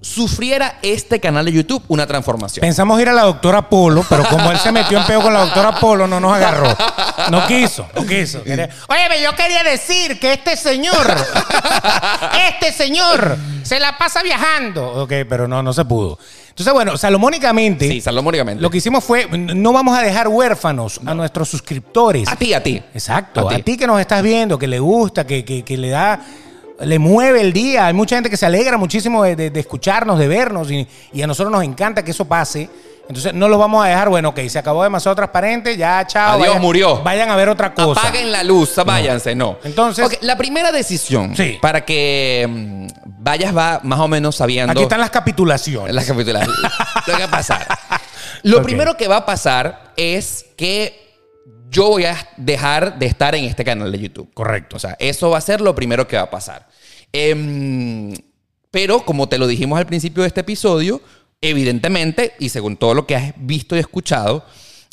sufriera 0.05 0.77
este 0.83 1.19
canal 1.19 1.45
de 1.45 1.51
YouTube 1.51 1.83
una 1.87 2.05
transformación? 2.05 2.61
Pensamos 2.61 3.01
ir 3.01 3.09
a 3.09 3.13
la 3.13 3.23
doctora 3.23 3.67
Polo, 3.69 4.05
pero 4.07 4.23
como 4.29 4.51
él 4.51 4.59
se 4.59 4.71
metió 4.71 4.99
en 4.99 5.05
peo 5.05 5.21
con 5.21 5.33
la 5.33 5.41
doctora 5.45 5.79
Polo, 5.79 6.05
no 6.05 6.19
nos 6.19 6.31
agarró. 6.33 6.67
No 7.31 7.45
quiso, 7.47 7.87
no 7.95 8.05
quiso. 8.05 8.41
Oye, 8.41 9.21
yo 9.23 9.35
quería 9.35 9.63
decir 9.63 10.19
que 10.19 10.33
este 10.33 10.55
señor, 10.55 10.95
este 12.49 12.71
señor, 12.71 13.37
se 13.63 13.79
la 13.79 13.97
pasa 13.97 14.21
viajando. 14.21 14.85
Ok, 15.03 15.11
pero 15.27 15.47
no, 15.47 15.63
no 15.63 15.73
se 15.73 15.83
pudo. 15.85 16.19
Entonces, 16.49 16.71
bueno, 16.73 16.97
salomónicamente, 16.97 17.89
Sí, 17.89 17.99
salomónicamente. 17.99 18.61
lo 18.61 18.69
que 18.69 18.77
hicimos 18.77 19.03
fue, 19.03 19.27
no 19.27 19.73
vamos 19.73 19.97
a 19.97 20.01
dejar 20.01 20.27
huérfanos 20.27 21.01
a 21.05 21.13
nuestros 21.13 21.49
suscriptores. 21.49 22.29
A 22.29 22.35
ti, 22.35 22.53
a 22.53 22.61
ti. 22.63 22.81
Exacto, 22.93 23.49
A 23.49 23.53
a 23.53 23.55
ti. 23.57 23.63
ti. 23.63 23.77
que 23.77 23.87
nos 23.87 23.99
estás 23.99 24.21
viendo, 24.21 24.57
que 24.57 24.67
le 24.67 24.79
gusta, 24.79 25.25
que, 25.27 25.43
que- 25.43 25.63
que 25.65 25.75
le 25.77 25.89
da, 25.89 26.21
le 26.79 26.99
mueve 26.99 27.41
el 27.41 27.53
día. 27.53 27.87
Hay 27.87 27.93
mucha 27.93 28.15
gente 28.15 28.29
que 28.29 28.37
se 28.37 28.45
alegra 28.45 28.77
muchísimo 28.77 29.23
de, 29.23 29.35
de- 29.35 29.49
de 29.49 29.59
escucharnos, 29.59 30.19
de 30.19 30.27
vernos, 30.27 30.71
y, 30.71 30.87
y 31.13 31.21
a 31.21 31.27
nosotros 31.27 31.51
nos 31.51 31.63
encanta 31.63 32.03
que 32.03 32.11
eso 32.11 32.25
pase. 32.25 32.69
Entonces 33.07 33.35
no 33.35 33.47
lo 33.47 33.59
vamos 33.59 33.85
a 33.85 33.87
dejar, 33.89 34.09
bueno, 34.09 34.29
ok, 34.29 34.39
se 34.47 34.57
acabó 34.57 34.81
demasiado 34.83 35.15
transparente, 35.15 35.77
ya, 35.77 36.07
chao. 36.07 36.41
Adiós, 36.41 36.59
murió. 36.59 37.03
Vayan 37.03 37.29
a 37.29 37.35
ver 37.35 37.49
otra 37.49 37.71
cosa. 37.71 38.01
Apaguen 38.01 38.31
la 38.31 38.43
luz, 38.43 38.73
váyanse, 38.83 39.35
no. 39.35 39.57
Entonces- 39.63 40.17
la 40.21 40.35
primera 40.35 40.71
decisión 40.71 41.35
Sí. 41.35 41.59
para 41.61 41.85
que 41.85 42.47
mm, 42.49 42.87
vayas 43.19 43.55
va 43.55 43.79
más 43.83 43.99
o 43.99 44.07
menos 44.07 44.35
sabiendo 44.35 44.71
Aquí 44.71 44.81
están 44.81 44.99
las 45.01 45.11
capitulaciones. 45.11 45.93
las 45.93 46.05
capitulares. 46.05 46.49
lo 47.07 47.13
que 47.13 47.19
va 47.19 47.25
a 47.25 47.29
pasar. 47.31 47.67
Lo 48.41 48.63
primero 48.63 48.97
que 48.97 49.07
va 49.07 49.17
a 49.17 49.25
pasar 49.25 49.91
es 49.97 50.47
que 50.57 51.04
yo 51.75 51.89
voy 51.89 52.05
a 52.05 52.15
dejar 52.37 52.97
de 52.97 53.05
estar 53.05 53.35
en 53.35 53.43
este 53.43 53.65
canal 53.65 53.91
de 53.91 53.99
YouTube. 53.99 54.33
Correcto. 54.33 54.77
O 54.77 54.79
sea, 54.79 54.95
eso 54.97 55.29
va 55.29 55.39
a 55.39 55.41
ser 55.41 55.59
lo 55.59 55.75
primero 55.75 56.07
que 56.07 56.15
va 56.15 56.23
a 56.23 56.29
pasar. 56.29 56.69
Em, 57.11 58.13
pero 58.71 59.03
como 59.03 59.27
te 59.27 59.37
lo 59.37 59.45
dijimos 59.45 59.77
al 59.77 59.85
principio 59.85 60.23
de 60.23 60.27
este 60.27 60.39
episodio, 60.39 61.01
evidentemente, 61.41 62.31
y 62.39 62.47
según 62.47 62.77
todo 62.77 62.93
lo 62.93 63.05
que 63.05 63.17
has 63.17 63.33
visto 63.35 63.75
y 63.75 63.79
escuchado, 63.79 64.45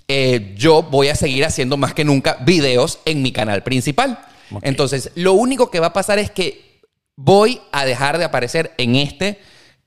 eh, 0.09 0.55
yo 0.57 0.83
voy 0.83 1.07
a 1.07 1.15
seguir 1.15 1.45
haciendo 1.45 1.77
más 1.77 1.95
que 1.95 2.05
nunca 2.05 2.39
videos 2.41 2.99
en 3.05 3.23
mi 3.23 3.31
canal 3.31 3.63
principal. 3.63 4.19
Entonces, 4.63 5.13
lo 5.15 5.35
único 5.35 5.71
que 5.71 5.79
va 5.79 5.89
a 5.89 5.93
pasar 5.93 6.19
es 6.19 6.33
que 6.33 6.81
voy 7.17 7.61
a 7.71 7.85
dejar 7.85 8.19
de 8.19 8.25
aparecer 8.25 8.73
en 8.77 8.97
este, 8.97 9.39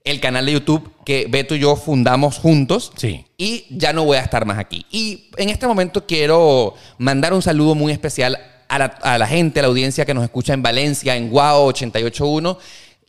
el 0.05 0.19
canal 0.19 0.45
de 0.45 0.53
YouTube 0.53 0.91
que 1.03 1.27
Beto 1.29 1.55
y 1.55 1.59
yo 1.59 1.75
fundamos 1.75 2.37
juntos. 2.37 2.93
Sí. 2.95 3.25
Y 3.37 3.65
ya 3.69 3.91
no 3.91 4.05
voy 4.05 4.17
a 4.17 4.21
estar 4.21 4.45
más 4.45 4.59
aquí. 4.59 4.85
Y 4.91 5.29
en 5.37 5.49
este 5.49 5.67
momento 5.67 6.05
quiero 6.05 6.75
mandar 6.99 7.33
un 7.33 7.41
saludo 7.41 7.75
muy 7.75 7.91
especial 7.91 8.39
a 8.67 8.79
la, 8.79 8.85
a 8.85 9.17
la 9.17 9.27
gente, 9.27 9.59
a 9.59 9.63
la 9.63 9.67
audiencia 9.67 10.05
que 10.05 10.13
nos 10.13 10.23
escucha 10.23 10.53
en 10.53 10.61
Valencia, 10.61 11.15
en 11.15 11.29
Guau 11.29 11.63
881. 11.65 12.57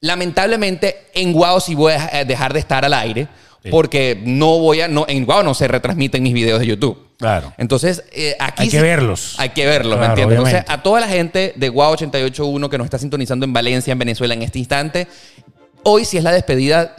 Lamentablemente, 0.01 1.07
en 1.15 1.33
Guau 1.33 1.61
sí 1.61 1.75
voy 1.75 1.93
a 1.93 2.25
dejar 2.25 2.53
de 2.53 2.59
estar 2.61 2.85
al 2.85 2.95
aire. 2.95 3.29
porque 3.71 4.23
no 4.25 4.61
voy 4.61 4.81
a, 4.81 4.87
no, 4.87 5.07
en 5.09 5.25
Guau 5.27 5.43
no 5.43 5.53
se 5.53 5.67
retransmiten 5.67 6.23
mis 6.23 6.33
videos 6.33 6.61
de 6.61 6.67
YouTube. 6.69 6.97
Claro. 7.19 7.53
Entonces, 7.59 8.05
eh, 8.13 8.37
aquí 8.39 8.65
Hay 8.65 8.69
que 8.69 8.81
verlos. 8.81 9.35
Hay 9.39 9.49
que 9.49 9.67
verlos, 9.67 9.99
¿me 9.99 10.07
entiendes? 10.07 10.39
Entonces, 10.39 10.65
a 10.69 10.83
toda 10.83 11.01
la 11.01 11.09
gente 11.09 11.53
de 11.57 11.69
Guau 11.69 11.93
881 11.93 12.71
que 12.71 12.79
nos 12.79 12.85
está 12.85 12.99
sintonizando 12.99 13.45
en 13.45 13.53
Valencia, 13.53 13.93
en 13.93 13.99
Venezuela, 13.99 14.35
en 14.35 14.43
este 14.43 14.61
instante, 14.61 15.09
hoy 15.89 16.05
sí 16.05 16.19
es 16.19 16.25
la 16.25 16.33
despedida 16.33 16.97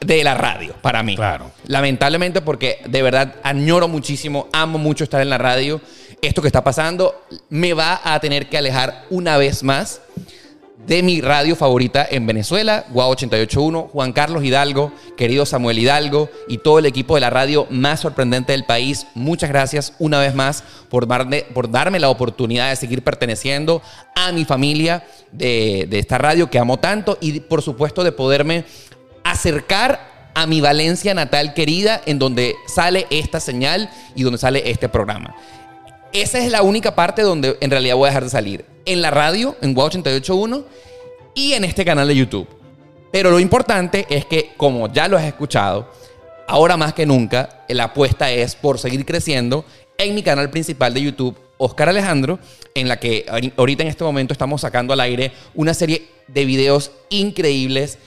de 0.00 0.22
la 0.22 0.34
radio 0.34 0.74
para 0.82 1.02
mí. 1.02 1.16
Claro. 1.16 1.50
Lamentablemente 1.66 2.42
porque 2.42 2.82
de 2.86 3.02
verdad 3.02 3.36
añoro 3.42 3.88
muchísimo, 3.88 4.48
amo 4.52 4.78
mucho 4.78 5.04
estar 5.04 5.22
en 5.22 5.30
la 5.30 5.38
radio. 5.38 5.80
Esto 6.20 6.42
que 6.42 6.48
está 6.48 6.62
pasando 6.62 7.24
me 7.48 7.72
va 7.72 8.00
a 8.04 8.20
tener 8.20 8.48
que 8.48 8.58
alejar 8.58 9.06
una 9.10 9.38
vez 9.38 9.62
más 9.62 10.02
de 10.86 11.02
mi 11.02 11.20
radio 11.20 11.54
favorita 11.54 12.06
en 12.10 12.26
Venezuela, 12.26 12.84
Guau 12.90 13.10
881, 13.10 13.90
Juan 13.92 14.12
Carlos 14.12 14.44
Hidalgo, 14.44 14.92
querido 15.16 15.46
Samuel 15.46 15.78
Hidalgo 15.78 16.28
y 16.48 16.58
todo 16.58 16.78
el 16.78 16.86
equipo 16.86 17.14
de 17.14 17.20
la 17.20 17.30
radio 17.30 17.66
más 17.70 18.00
sorprendente 18.00 18.52
del 18.52 18.64
país. 18.64 19.06
Muchas 19.14 19.48
gracias 19.50 19.94
una 19.98 20.18
vez 20.18 20.34
más 20.34 20.64
por 20.88 21.06
darme, 21.06 21.44
por 21.54 21.70
darme 21.70 22.00
la 22.00 22.10
oportunidad 22.10 22.70
de 22.70 22.76
seguir 22.76 23.02
perteneciendo 23.02 23.80
a 24.16 24.32
mi 24.32 24.44
familia 24.44 25.04
de, 25.30 25.86
de 25.88 25.98
esta 25.98 26.18
radio 26.18 26.50
que 26.50 26.58
amo 26.58 26.78
tanto 26.78 27.16
y 27.20 27.40
por 27.40 27.62
supuesto 27.62 28.02
de 28.02 28.12
poderme 28.12 28.64
acercar 29.24 30.30
a 30.34 30.46
mi 30.46 30.60
Valencia 30.60 31.14
natal 31.14 31.54
querida 31.54 32.00
en 32.06 32.18
donde 32.18 32.54
sale 32.66 33.06
esta 33.10 33.38
señal 33.38 33.90
y 34.14 34.22
donde 34.22 34.38
sale 34.38 34.70
este 34.70 34.88
programa. 34.88 35.34
Esa 36.12 36.38
es 36.38 36.50
la 36.50 36.62
única 36.62 36.94
parte 36.94 37.22
donde 37.22 37.56
en 37.60 37.70
realidad 37.70 37.96
voy 37.96 38.06
a 38.06 38.10
dejar 38.10 38.24
de 38.24 38.30
salir. 38.30 38.71
En 38.84 39.02
la 39.02 39.10
radio, 39.10 39.56
en 39.60 39.74
Wow 39.74 39.86
881 39.86 40.64
y 41.34 41.52
en 41.52 41.64
este 41.64 41.84
canal 41.84 42.08
de 42.08 42.16
YouTube. 42.16 42.48
Pero 43.10 43.30
lo 43.30 43.38
importante 43.40 44.06
es 44.08 44.24
que, 44.24 44.52
como 44.56 44.92
ya 44.92 45.06
lo 45.08 45.16
has 45.16 45.24
escuchado, 45.24 45.90
ahora 46.48 46.76
más 46.76 46.92
que 46.94 47.06
nunca, 47.06 47.64
la 47.68 47.84
apuesta 47.84 48.30
es 48.30 48.54
por 48.56 48.78
seguir 48.78 49.04
creciendo 49.04 49.64
en 49.98 50.14
mi 50.14 50.22
canal 50.22 50.50
principal 50.50 50.94
de 50.94 51.02
YouTube, 51.02 51.36
Oscar 51.58 51.88
Alejandro, 51.90 52.38
en 52.74 52.88
la 52.88 52.98
que 52.98 53.24
ahori- 53.26 53.52
ahorita 53.56 53.82
en 53.82 53.88
este 53.88 54.02
momento 54.02 54.32
estamos 54.32 54.62
sacando 54.62 54.92
al 54.92 55.00
aire 55.00 55.32
una 55.54 55.74
serie 55.74 56.08
de 56.26 56.44
videos 56.44 56.90
increíbles 57.10 57.98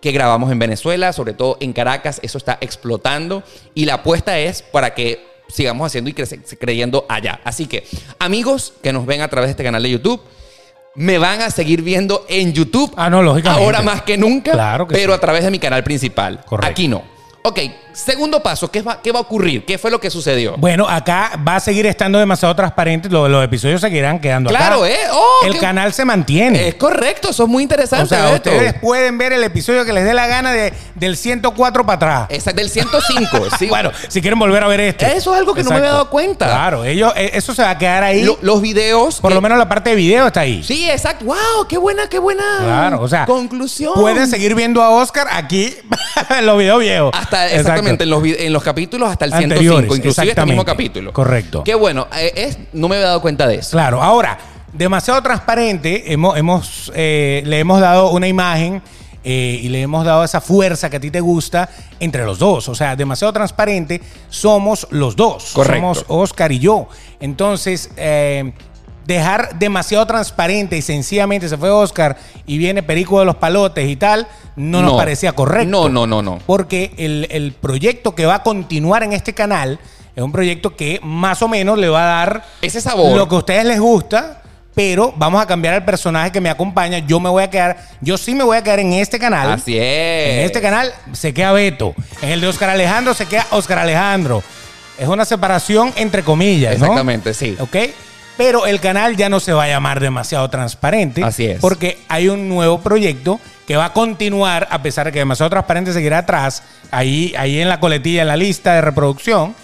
que 0.00 0.12
grabamos 0.12 0.50
en 0.50 0.58
Venezuela, 0.58 1.12
sobre 1.12 1.32
todo 1.34 1.58
en 1.60 1.72
Caracas, 1.72 2.20
eso 2.22 2.38
está 2.38 2.58
explotando 2.60 3.42
y 3.74 3.84
la 3.84 3.94
apuesta 3.94 4.38
es 4.38 4.62
para 4.62 4.94
que 4.94 5.24
sigamos 5.52 5.86
haciendo 5.86 6.10
y 6.10 6.14
crece- 6.14 6.40
creyendo 6.58 7.04
allá. 7.08 7.40
Así 7.44 7.66
que, 7.66 7.86
amigos 8.18 8.72
que 8.82 8.92
nos 8.92 9.06
ven 9.06 9.20
a 9.20 9.28
través 9.28 9.48
de 9.48 9.50
este 9.52 9.64
canal 9.64 9.82
de 9.82 9.90
YouTube, 9.90 10.20
me 10.94 11.18
van 11.18 11.40
a 11.40 11.50
seguir 11.50 11.82
viendo 11.82 12.26
en 12.28 12.52
YouTube. 12.52 12.92
Ah, 12.96 13.08
no, 13.08 13.22
lógicamente. 13.22 13.64
Ahora 13.64 13.82
más 13.82 14.02
que 14.02 14.16
nunca, 14.18 14.52
Claro 14.52 14.86
que 14.86 14.94
pero 14.94 15.12
sí. 15.12 15.16
a 15.16 15.20
través 15.20 15.44
de 15.44 15.50
mi 15.50 15.58
canal 15.58 15.82
principal. 15.84 16.44
Correcto. 16.44 16.70
Aquí 16.70 16.88
no. 16.88 17.02
Ok, 17.44 17.58
segundo 17.92 18.40
paso, 18.40 18.70
¿qué 18.70 18.82
va, 18.82 19.02
¿qué 19.02 19.10
va 19.10 19.18
a 19.18 19.22
ocurrir? 19.22 19.64
¿Qué 19.66 19.76
fue 19.76 19.90
lo 19.90 19.98
que 19.98 20.10
sucedió? 20.10 20.54
Bueno, 20.58 20.88
acá 20.88 21.32
va 21.46 21.56
a 21.56 21.60
seguir 21.60 21.86
estando 21.86 22.20
demasiado 22.20 22.54
transparente. 22.54 23.08
Lo- 23.08 23.28
Los, 23.28 23.44
episodios 23.44 23.80
seguirán 23.80 24.20
quedando 24.20 24.48
Claro, 24.48 24.84
acá. 24.84 24.90
¿eh? 24.92 24.98
Oh, 25.12 25.44
el 25.46 25.58
canal 25.58 25.92
se 25.92 26.04
mantiene. 26.04 26.68
Es 26.68 26.76
correcto, 26.76 27.30
eso 27.30 27.42
es 27.42 27.48
muy 27.48 27.64
interesante. 27.64 28.04
o 28.04 28.06
sea, 28.08 28.30
Beto. 28.30 28.48
ustedes 28.48 28.74
pueden 28.74 29.18
ver 29.18 29.32
el 29.32 29.42
episodio 29.42 29.84
que 29.84 29.92
les 29.92 30.04
dé 30.04 30.14
la 30.14 30.28
gana 30.28 30.52
de, 30.52 30.72
del 30.94 31.16
104 31.16 31.84
para 31.84 31.96
atrás. 31.96 32.26
Es 32.28 32.44
del 32.54 32.70
105. 32.70 33.48
sí. 33.58 33.66
Bueno, 33.66 33.90
si 34.06 34.20
quieren 34.20 34.38
volver 34.38 34.62
a 34.62 34.68
ver 34.68 34.78
este. 34.78 35.06
Eso 35.16 35.32
es 35.34 35.40
algo 35.40 35.52
que 35.52 35.64
no 35.64 35.70
me 35.70 35.76
había 35.78 35.90
dado 35.90 36.10
cuenta. 36.10 36.46
Claro, 36.46 36.84
ellos, 36.84 37.12
eh, 37.16 37.32
eso 37.34 37.52
se 37.56 37.62
va 37.62 37.70
a 37.70 37.78
quedar 37.78 38.04
ahí. 38.04 38.22
Lo- 38.22 38.38
los 38.40 38.62
videos. 38.62 39.20
por 39.20 39.30
que- 39.30 39.34
lo 39.34 39.40
menos 39.40 39.58
la 39.58 39.68
parte 39.68 39.90
de 39.90 39.96
video 39.96 40.28
está 40.28 40.42
ahí. 40.42 40.62
Sí, 40.62 40.88
exacto. 40.88 41.24
¡Wow! 41.24 41.66
¡Qué 41.68 41.76
buena, 41.76 42.08
qué 42.08 42.20
buena! 42.20 42.44
Claro, 42.60 43.00
o 43.02 43.08
sea, 43.08 43.26
Conclusión. 43.26 43.94
Pueden 43.94 44.28
seguir 44.28 44.54
viendo 44.54 44.80
a 44.80 44.90
Oscar 44.90 45.26
aquí 45.32 45.74
en 46.38 46.46
los 46.46 46.56
videos 46.56 46.78
viejos. 46.78 47.10
Hasta 47.12 47.31
Exactamente 47.32 48.04
en 48.04 48.10
los, 48.10 48.24
en 48.24 48.52
los 48.52 48.62
capítulos 48.62 49.10
hasta 49.10 49.24
el 49.24 49.32
Anteriores, 49.32 49.88
105, 49.88 49.96
inclusive 49.96 50.28
este 50.28 50.46
mismo 50.46 50.64
capítulo. 50.64 51.12
Correcto. 51.12 51.64
Qué 51.64 51.74
bueno, 51.74 52.08
eh, 52.16 52.32
es, 52.36 52.58
no 52.72 52.88
me 52.88 52.96
había 52.96 53.08
dado 53.08 53.22
cuenta 53.22 53.46
de 53.46 53.56
eso. 53.56 53.70
Claro, 53.70 54.02
ahora, 54.02 54.38
demasiado 54.72 55.22
transparente, 55.22 56.12
hemos, 56.12 56.36
hemos, 56.36 56.92
eh, 56.94 57.42
le 57.46 57.58
hemos 57.58 57.80
dado 57.80 58.10
una 58.10 58.28
imagen 58.28 58.82
eh, 59.24 59.60
y 59.62 59.68
le 59.68 59.82
hemos 59.82 60.04
dado 60.04 60.24
esa 60.24 60.40
fuerza 60.40 60.90
que 60.90 60.96
a 60.96 61.00
ti 61.00 61.10
te 61.10 61.20
gusta 61.20 61.68
entre 62.00 62.24
los 62.24 62.38
dos. 62.38 62.68
O 62.68 62.74
sea, 62.74 62.96
demasiado 62.96 63.32
transparente, 63.32 64.00
somos 64.28 64.86
los 64.90 65.14
dos. 65.14 65.52
Correcto. 65.52 65.76
Somos 65.76 66.04
Oscar 66.08 66.50
y 66.52 66.58
yo. 66.58 66.88
Entonces, 67.20 67.90
eh, 67.96 68.52
dejar 69.06 69.58
demasiado 69.58 70.06
transparente 70.06 70.76
y 70.76 70.82
sencillamente 70.82 71.48
se 71.48 71.56
fue 71.56 71.70
Oscar 71.70 72.16
y 72.46 72.58
viene 72.58 72.82
Perico 72.82 73.18
de 73.18 73.24
los 73.26 73.36
Palotes 73.36 73.88
y 73.88 73.96
tal, 73.96 74.26
no, 74.56 74.82
nos 74.82 74.92
No. 74.92 74.96
parecía 74.98 75.32
correcto. 75.32 75.68
No, 75.70 75.88
no, 75.88 76.06
no, 76.06 76.22
no. 76.22 76.38
Porque 76.46 76.92
el, 76.98 77.26
el 77.30 77.52
proyecto 77.52 78.14
que 78.14 78.26
va 78.26 78.36
a 78.36 78.42
continuar 78.42 79.02
en 79.02 79.12
este 79.12 79.32
canal 79.34 79.78
es 80.14 80.22
un 80.22 80.30
proyecto 80.32 80.76
que 80.76 81.00
más 81.02 81.40
o 81.42 81.48
menos 81.48 81.78
le 81.78 81.88
va 81.88 82.02
a 82.02 82.16
dar 82.26 82.44
Ese 82.60 82.80
sabor. 82.80 83.16
lo 83.16 83.28
que 83.28 83.34
a 83.34 83.38
ustedes 83.38 83.64
les 83.64 83.80
gusta, 83.80 84.42
pero 84.74 85.12
vamos 85.16 85.42
a 85.42 85.46
cambiar 85.46 85.74
el 85.74 85.84
personaje 85.84 86.30
que 86.30 86.40
me 86.40 86.50
acompaña. 86.50 86.98
Yo 86.98 87.18
me 87.18 87.28
voy 87.30 87.42
a 87.42 87.50
quedar, 87.50 87.76
yo 88.00 88.16
sí 88.18 88.34
me 88.34 88.44
voy 88.44 88.56
a 88.56 88.62
quedar 88.62 88.80
en 88.80 88.92
este 88.92 89.18
canal. 89.18 89.50
Así 89.52 89.76
es. 89.78 90.34
En 90.34 90.38
este 90.44 90.60
canal 90.60 90.92
se 91.12 91.32
queda 91.34 91.52
Beto. 91.52 91.94
En 92.20 92.28
el 92.30 92.40
de 92.40 92.46
Oscar 92.48 92.70
Alejandro 92.70 93.14
se 93.14 93.26
queda 93.26 93.46
Oscar 93.50 93.78
Alejandro. 93.78 94.42
Es 94.98 95.08
una 95.08 95.24
separación 95.24 95.92
entre 95.96 96.22
comillas, 96.22 96.78
¿no? 96.78 96.84
Exactamente, 96.84 97.32
sí. 97.34 97.56
¿Ok? 97.58 97.76
Pero 98.36 98.66
el 98.66 98.80
canal 98.80 99.16
ya 99.16 99.28
no 99.28 99.40
se 99.40 99.52
va 99.52 99.64
a 99.64 99.68
llamar 99.68 100.00
demasiado 100.00 100.48
transparente. 100.48 101.22
Así 101.22 101.46
es. 101.46 101.60
Porque 101.60 101.98
hay 102.08 102.28
un 102.28 102.48
nuevo 102.48 102.80
proyecto 102.80 103.38
que 103.66 103.76
va 103.76 103.86
a 103.86 103.92
continuar, 103.92 104.66
a 104.70 104.82
pesar 104.82 105.06
de 105.06 105.12
que 105.12 105.18
demasiado 105.18 105.50
transparente 105.50 105.92
seguirá 105.92 106.18
atrás, 106.18 106.62
ahí, 106.90 107.34
ahí 107.36 107.60
en 107.60 107.68
la 107.68 107.78
coletilla, 107.78 108.22
en 108.22 108.28
la 108.28 108.36
lista 108.36 108.74
de 108.74 108.80
reproducción. 108.80 109.54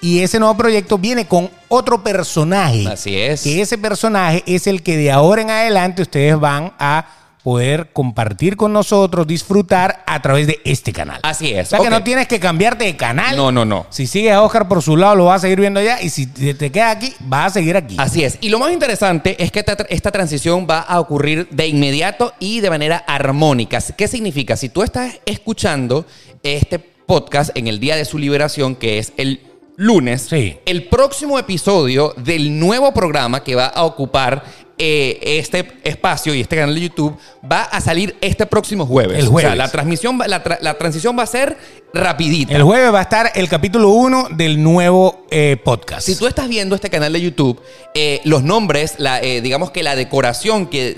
Y 0.00 0.20
ese 0.20 0.38
nuevo 0.38 0.56
proyecto 0.56 0.98
viene 0.98 1.26
con 1.26 1.48
otro 1.68 2.02
personaje. 2.02 2.86
Así 2.88 3.16
es. 3.16 3.42
Que 3.42 3.60
ese 3.60 3.78
personaje 3.78 4.42
es 4.46 4.66
el 4.66 4.82
que 4.82 4.96
de 4.96 5.12
ahora 5.12 5.42
en 5.42 5.50
adelante 5.50 6.02
ustedes 6.02 6.38
van 6.38 6.72
a 6.78 7.06
poder 7.42 7.90
compartir 7.92 8.56
con 8.56 8.72
nosotros, 8.72 9.26
disfrutar 9.26 10.04
a 10.06 10.22
través 10.22 10.46
de 10.46 10.60
este 10.64 10.92
canal. 10.92 11.20
Así 11.22 11.50
es, 11.52 11.66
O 11.68 11.70
sea 11.70 11.80
que 11.80 11.90
no 11.90 12.02
tienes 12.04 12.28
que 12.28 12.38
cambiarte 12.38 12.84
de 12.84 12.96
canal. 12.96 13.36
No, 13.36 13.50
no, 13.50 13.64
no. 13.64 13.86
Si 13.90 14.06
sigues 14.06 14.32
a 14.32 14.42
Oscar 14.42 14.68
por 14.68 14.80
su 14.82 14.96
lado, 14.96 15.16
lo 15.16 15.24
vas 15.26 15.38
a 15.38 15.40
seguir 15.42 15.60
viendo 15.60 15.80
allá. 15.80 16.00
Y 16.00 16.10
si 16.10 16.26
te 16.26 16.54
te 16.54 16.70
quedas 16.70 16.96
aquí, 16.96 17.12
vas 17.20 17.48
a 17.48 17.50
seguir 17.54 17.76
aquí. 17.76 17.96
Así 17.98 18.22
es. 18.22 18.38
Y 18.40 18.48
lo 18.48 18.58
más 18.58 18.72
interesante 18.72 19.42
es 19.42 19.50
que 19.50 19.58
esta, 19.58 19.76
esta 19.88 20.10
transición 20.12 20.66
va 20.70 20.80
a 20.80 21.00
ocurrir 21.00 21.48
de 21.50 21.66
inmediato 21.66 22.32
y 22.38 22.60
de 22.60 22.70
manera 22.70 22.98
armónica. 23.06 23.80
¿Qué 23.96 24.06
significa? 24.06 24.56
Si 24.56 24.68
tú 24.68 24.82
estás 24.82 25.18
escuchando 25.26 26.06
este 26.42 26.78
podcast 26.78 27.56
en 27.56 27.66
el 27.66 27.80
día 27.80 27.96
de 27.96 28.04
su 28.04 28.18
liberación, 28.18 28.76
que 28.76 28.98
es 28.98 29.12
el 29.16 29.40
lunes, 29.76 30.26
Sí. 30.30 30.58
el 30.66 30.84
próximo 30.84 31.38
episodio 31.38 32.14
del 32.16 32.58
nuevo 32.58 32.92
programa 32.92 33.42
que 33.42 33.54
va 33.56 33.66
a 33.66 33.84
ocupar 33.84 34.44
eh, 34.84 35.38
este 35.38 35.64
espacio 35.84 36.34
y 36.34 36.40
este 36.40 36.56
canal 36.56 36.74
de 36.74 36.80
YouTube 36.80 37.16
va 37.50 37.62
a 37.62 37.80
salir 37.80 38.16
este 38.20 38.46
próximo 38.46 38.84
jueves. 38.84 39.16
El 39.18 39.22
O 39.26 39.26
sea, 39.26 39.30
jueves. 39.32 39.56
la 39.56 39.68
transmisión, 39.70 40.20
va- 40.20 40.26
la, 40.26 40.42
tra- 40.42 40.58
la 40.60 40.74
transición 40.74 41.16
va 41.16 41.22
a 41.22 41.26
ser 41.26 41.56
rapidita. 41.94 42.52
El 42.56 42.64
jueves 42.64 42.92
va 42.92 42.98
a 42.98 43.02
estar 43.02 43.30
el 43.36 43.48
capítulo 43.48 43.90
1 43.90 44.28
del 44.32 44.60
nuevo 44.60 45.24
eh, 45.30 45.56
podcast. 45.62 46.04
Si 46.04 46.16
tú 46.16 46.26
estás 46.26 46.48
viendo 46.48 46.74
este 46.74 46.90
canal 46.90 47.12
de 47.12 47.20
YouTube, 47.20 47.60
eh, 47.94 48.20
los 48.24 48.42
nombres, 48.42 48.94
la, 48.98 49.20
eh, 49.20 49.40
digamos 49.40 49.70
que 49.70 49.84
la 49.84 49.94
decoración 49.94 50.66
que 50.66 50.96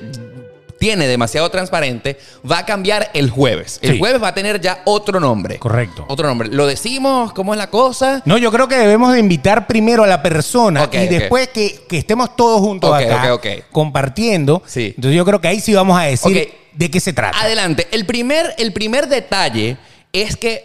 tiene 0.84 1.06
demasiado 1.06 1.48
transparente 1.50 2.18
va 2.50 2.58
a 2.58 2.66
cambiar 2.66 3.08
el 3.14 3.30
jueves. 3.30 3.78
El 3.80 3.92
Sí. 3.92 3.98
jueves 3.98 4.22
va 4.22 4.28
a 4.28 4.34
tener 4.34 4.60
ya 4.60 4.82
otro 4.84 5.18
nombre. 5.18 5.58
Correcto. 5.58 6.04
Otro 6.08 6.28
nombre. 6.28 6.50
¿Lo 6.50 6.66
decimos? 6.66 7.32
¿Cómo 7.32 7.54
es 7.54 7.58
la 7.58 7.70
cosa? 7.70 8.20
No, 8.26 8.36
yo 8.36 8.52
creo 8.52 8.68
que 8.68 8.74
debemos 8.76 9.14
de 9.14 9.18
invitar 9.18 9.66
primero 9.66 10.04
a 10.04 10.06
la 10.06 10.22
persona 10.22 10.90
y 10.92 11.06
después 11.06 11.48
que, 11.48 11.86
que 11.88 11.96
estemos 11.96 12.36
todos 12.36 12.60
juntos 12.60 12.94
acá 12.94 13.32
compartiendo. 13.72 14.62
Sí. 14.66 14.92
Entonces 14.94 15.16
yo 15.16 15.24
creo 15.24 15.40
que 15.40 15.48
ahí 15.48 15.60
sí 15.60 15.72
vamos 15.72 15.98
a 15.98 16.02
decir 16.02 16.52
de 16.74 16.90
qué 16.90 17.00
se 17.00 17.14
trata. 17.14 17.40
Adelante. 17.40 17.88
El 17.90 18.04
primer, 18.04 18.54
el 18.58 18.74
primer 18.74 19.08
detalle 19.08 19.78
es 20.14 20.36
que 20.36 20.64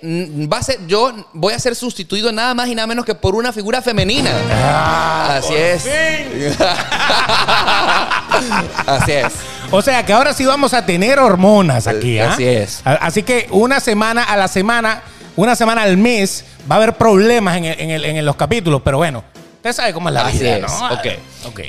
va 0.51 0.57
a 0.59 0.63
ser, 0.63 0.77
yo 0.87 1.11
voy 1.33 1.53
a 1.53 1.59
ser 1.59 1.75
sustituido 1.75 2.31
nada 2.31 2.53
más 2.53 2.67
y 2.67 2.75
nada 2.75 2.85
menos 2.87 3.03
que 3.03 3.15
por 3.15 3.33
una 3.35 3.51
figura 3.51 3.81
femenina. 3.81 4.31
Ah, 4.53 5.35
Así 5.39 5.55
es. 5.55 5.85
Así 8.85 9.11
es. 9.11 9.33
O 9.71 9.81
sea 9.81 10.05
que 10.05 10.13
ahora 10.13 10.33
sí 10.33 10.45
vamos 10.45 10.73
a 10.73 10.85
tener 10.85 11.19
hormonas 11.19 11.87
aquí. 11.87 12.17
Eh, 12.17 12.23
¿ah? 12.23 12.31
así 12.33 12.45
es. 12.45 12.81
Así 12.85 13.23
que 13.23 13.47
una 13.51 13.79
semana 13.79 14.23
a 14.23 14.37
la 14.37 14.47
semana, 14.47 15.01
una 15.35 15.55
semana 15.55 15.83
al 15.83 15.97
mes, 15.97 16.45
va 16.69 16.75
a 16.75 16.77
haber 16.77 16.93
problemas 16.95 17.57
en, 17.57 17.65
el- 17.65 17.79
en 17.79 17.89
el- 17.91 18.05
en 18.05 18.25
los 18.25 18.35
capítulos, 18.35 18.81
pero 18.83 18.97
bueno, 18.97 19.23
usted 19.57 19.73
sabe 19.73 19.93
cómo 19.93 20.09
es 20.09 20.13
la 20.15 20.25
Así 20.27 20.39
vida, 20.39 20.57
es. 20.57 20.61
¿no? 20.61 20.85
Ok. 20.93 21.07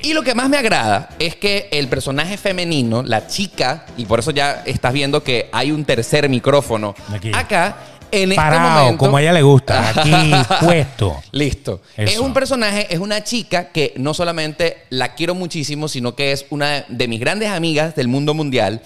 Y 0.02 0.12
lo 0.14 0.22
que 0.22 0.34
más 0.34 0.48
me 0.48 0.56
agrada 0.56 1.10
es 1.18 1.36
que 1.36 1.68
el 1.72 1.88
personaje 1.88 2.36
femenino, 2.36 3.02
la 3.02 3.26
chica, 3.26 3.86
y 3.96 4.04
por 4.06 4.18
eso 4.20 4.30
ya 4.30 4.62
estás 4.66 4.92
viendo 4.92 5.22
que 5.22 5.48
hay 5.52 5.70
un 5.70 5.84
tercer 5.84 6.28
micrófono 6.28 6.94
Aquí. 7.12 7.30
acá. 7.34 7.76
En 8.12 8.32
este 8.32 8.42
Parado, 8.42 8.80
momento, 8.80 8.98
como 8.98 9.18
a 9.18 9.22
ella 9.22 9.32
le 9.32 9.42
gusta, 9.42 9.90
aquí 9.90 10.12
puesto. 10.64 11.22
Listo. 11.30 11.80
Eso. 11.96 12.12
Es 12.12 12.18
un 12.18 12.34
personaje, 12.34 12.88
es 12.92 12.98
una 12.98 13.22
chica 13.22 13.68
que 13.68 13.94
no 13.98 14.14
solamente 14.14 14.78
la 14.90 15.14
quiero 15.14 15.36
muchísimo, 15.36 15.86
sino 15.86 16.16
que 16.16 16.32
es 16.32 16.44
una 16.50 16.84
de 16.88 17.06
mis 17.06 17.20
grandes 17.20 17.50
amigas 17.50 17.94
del 17.94 18.08
mundo 18.08 18.34
mundial, 18.34 18.82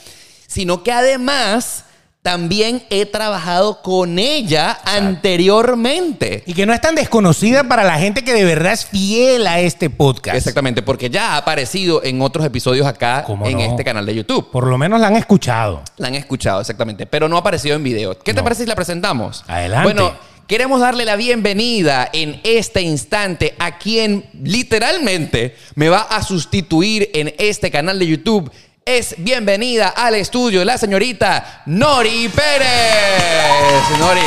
sino 0.47 0.83
que 0.83 0.92
además 0.92 1.87
también 2.25 2.83
he 2.89 3.05
trabajado 3.05 3.83
con 3.83 4.19
ella 4.19 4.79
anteriormente. 4.87 6.43
Y 6.47 6.55
que 6.55 6.65
no 6.65 6.73
es 6.73 6.81
tan 6.81 6.95
desconocida 6.95 7.65
para 7.65 7.85
la 7.85 7.99
gente 7.99 8.25
que 8.25 8.33
de 8.33 8.45
verdad 8.45 8.73
es 8.73 8.87
fiel 8.87 9.47
a 9.47 9.61
este 9.61 9.91
podcast. 9.91 10.35
Exactamente, 10.35 10.81
porque 10.81 11.11
ya 11.11 11.35
ha 11.35 11.37
aparecido 11.37 12.03
en 12.03 12.23
otros 12.23 12.47
episodios 12.47 12.87
acá 12.87 13.25
¿Cómo 13.27 13.47
en 13.47 13.59
no? 13.59 13.61
este 13.61 13.85
canal 13.85 14.07
de 14.07 14.15
YouTube. 14.15 14.51
Por 14.51 14.67
lo 14.67 14.79
menos 14.79 15.03
la 15.03 15.09
han 15.09 15.17
escuchado. 15.17 15.83
La 15.99 16.09
han 16.09 16.15
escuchado, 16.15 16.63
exactamente, 16.63 17.05
pero 17.05 17.29
no 17.29 17.37
ha 17.37 17.41
aparecido 17.41 17.77
en 17.77 17.85
video. 17.85 18.19
¿Qué 18.19 18.33
te 18.33 18.43
parece 18.43 18.63
si 18.63 18.69
la 18.71 18.75
presentamos? 18.75 19.45
Adelante. 19.47 19.93
Bueno, 19.93 20.15
queremos 20.47 20.81
darle 20.81 21.05
la 21.05 21.17
bienvenida 21.17 22.09
en 22.11 22.41
este 22.43 22.81
instante 22.81 23.55
a 23.59 23.77
quien 23.77 24.25
literalmente 24.43 25.57
me 25.75 25.91
va 25.91 26.01
a 26.01 26.23
sustituir 26.23 27.11
en 27.13 27.35
este 27.37 27.71
canal 27.71 27.99
de 27.99 28.07
YouTube. 28.07 28.51
Es 28.87 29.14
bienvenida 29.16 29.88
al 29.97 30.14
estudio 30.14 30.62
la 30.62 30.77
señorita 30.77 31.62
Nori 31.66 32.29
Pérez. 32.29 33.99
Nori, 33.99 34.20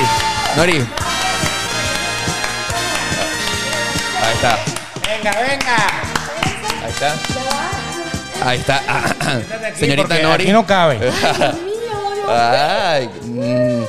Nori. 0.56 0.88
Ahí 4.24 4.34
está, 4.34 4.58
Venga, 5.06 5.32
venga. 5.42 5.78
ahí 6.84 6.90
está. 6.90 7.16
Ahí 8.44 8.58
está. 8.60 8.82
Señorita 9.76 10.18
Nori. 10.24 10.44
Aquí 10.46 10.52
no 10.52 10.66
cabe. 10.66 11.00
Ay. 12.28 13.10
mm, 13.26 13.82
mm, 13.82 13.86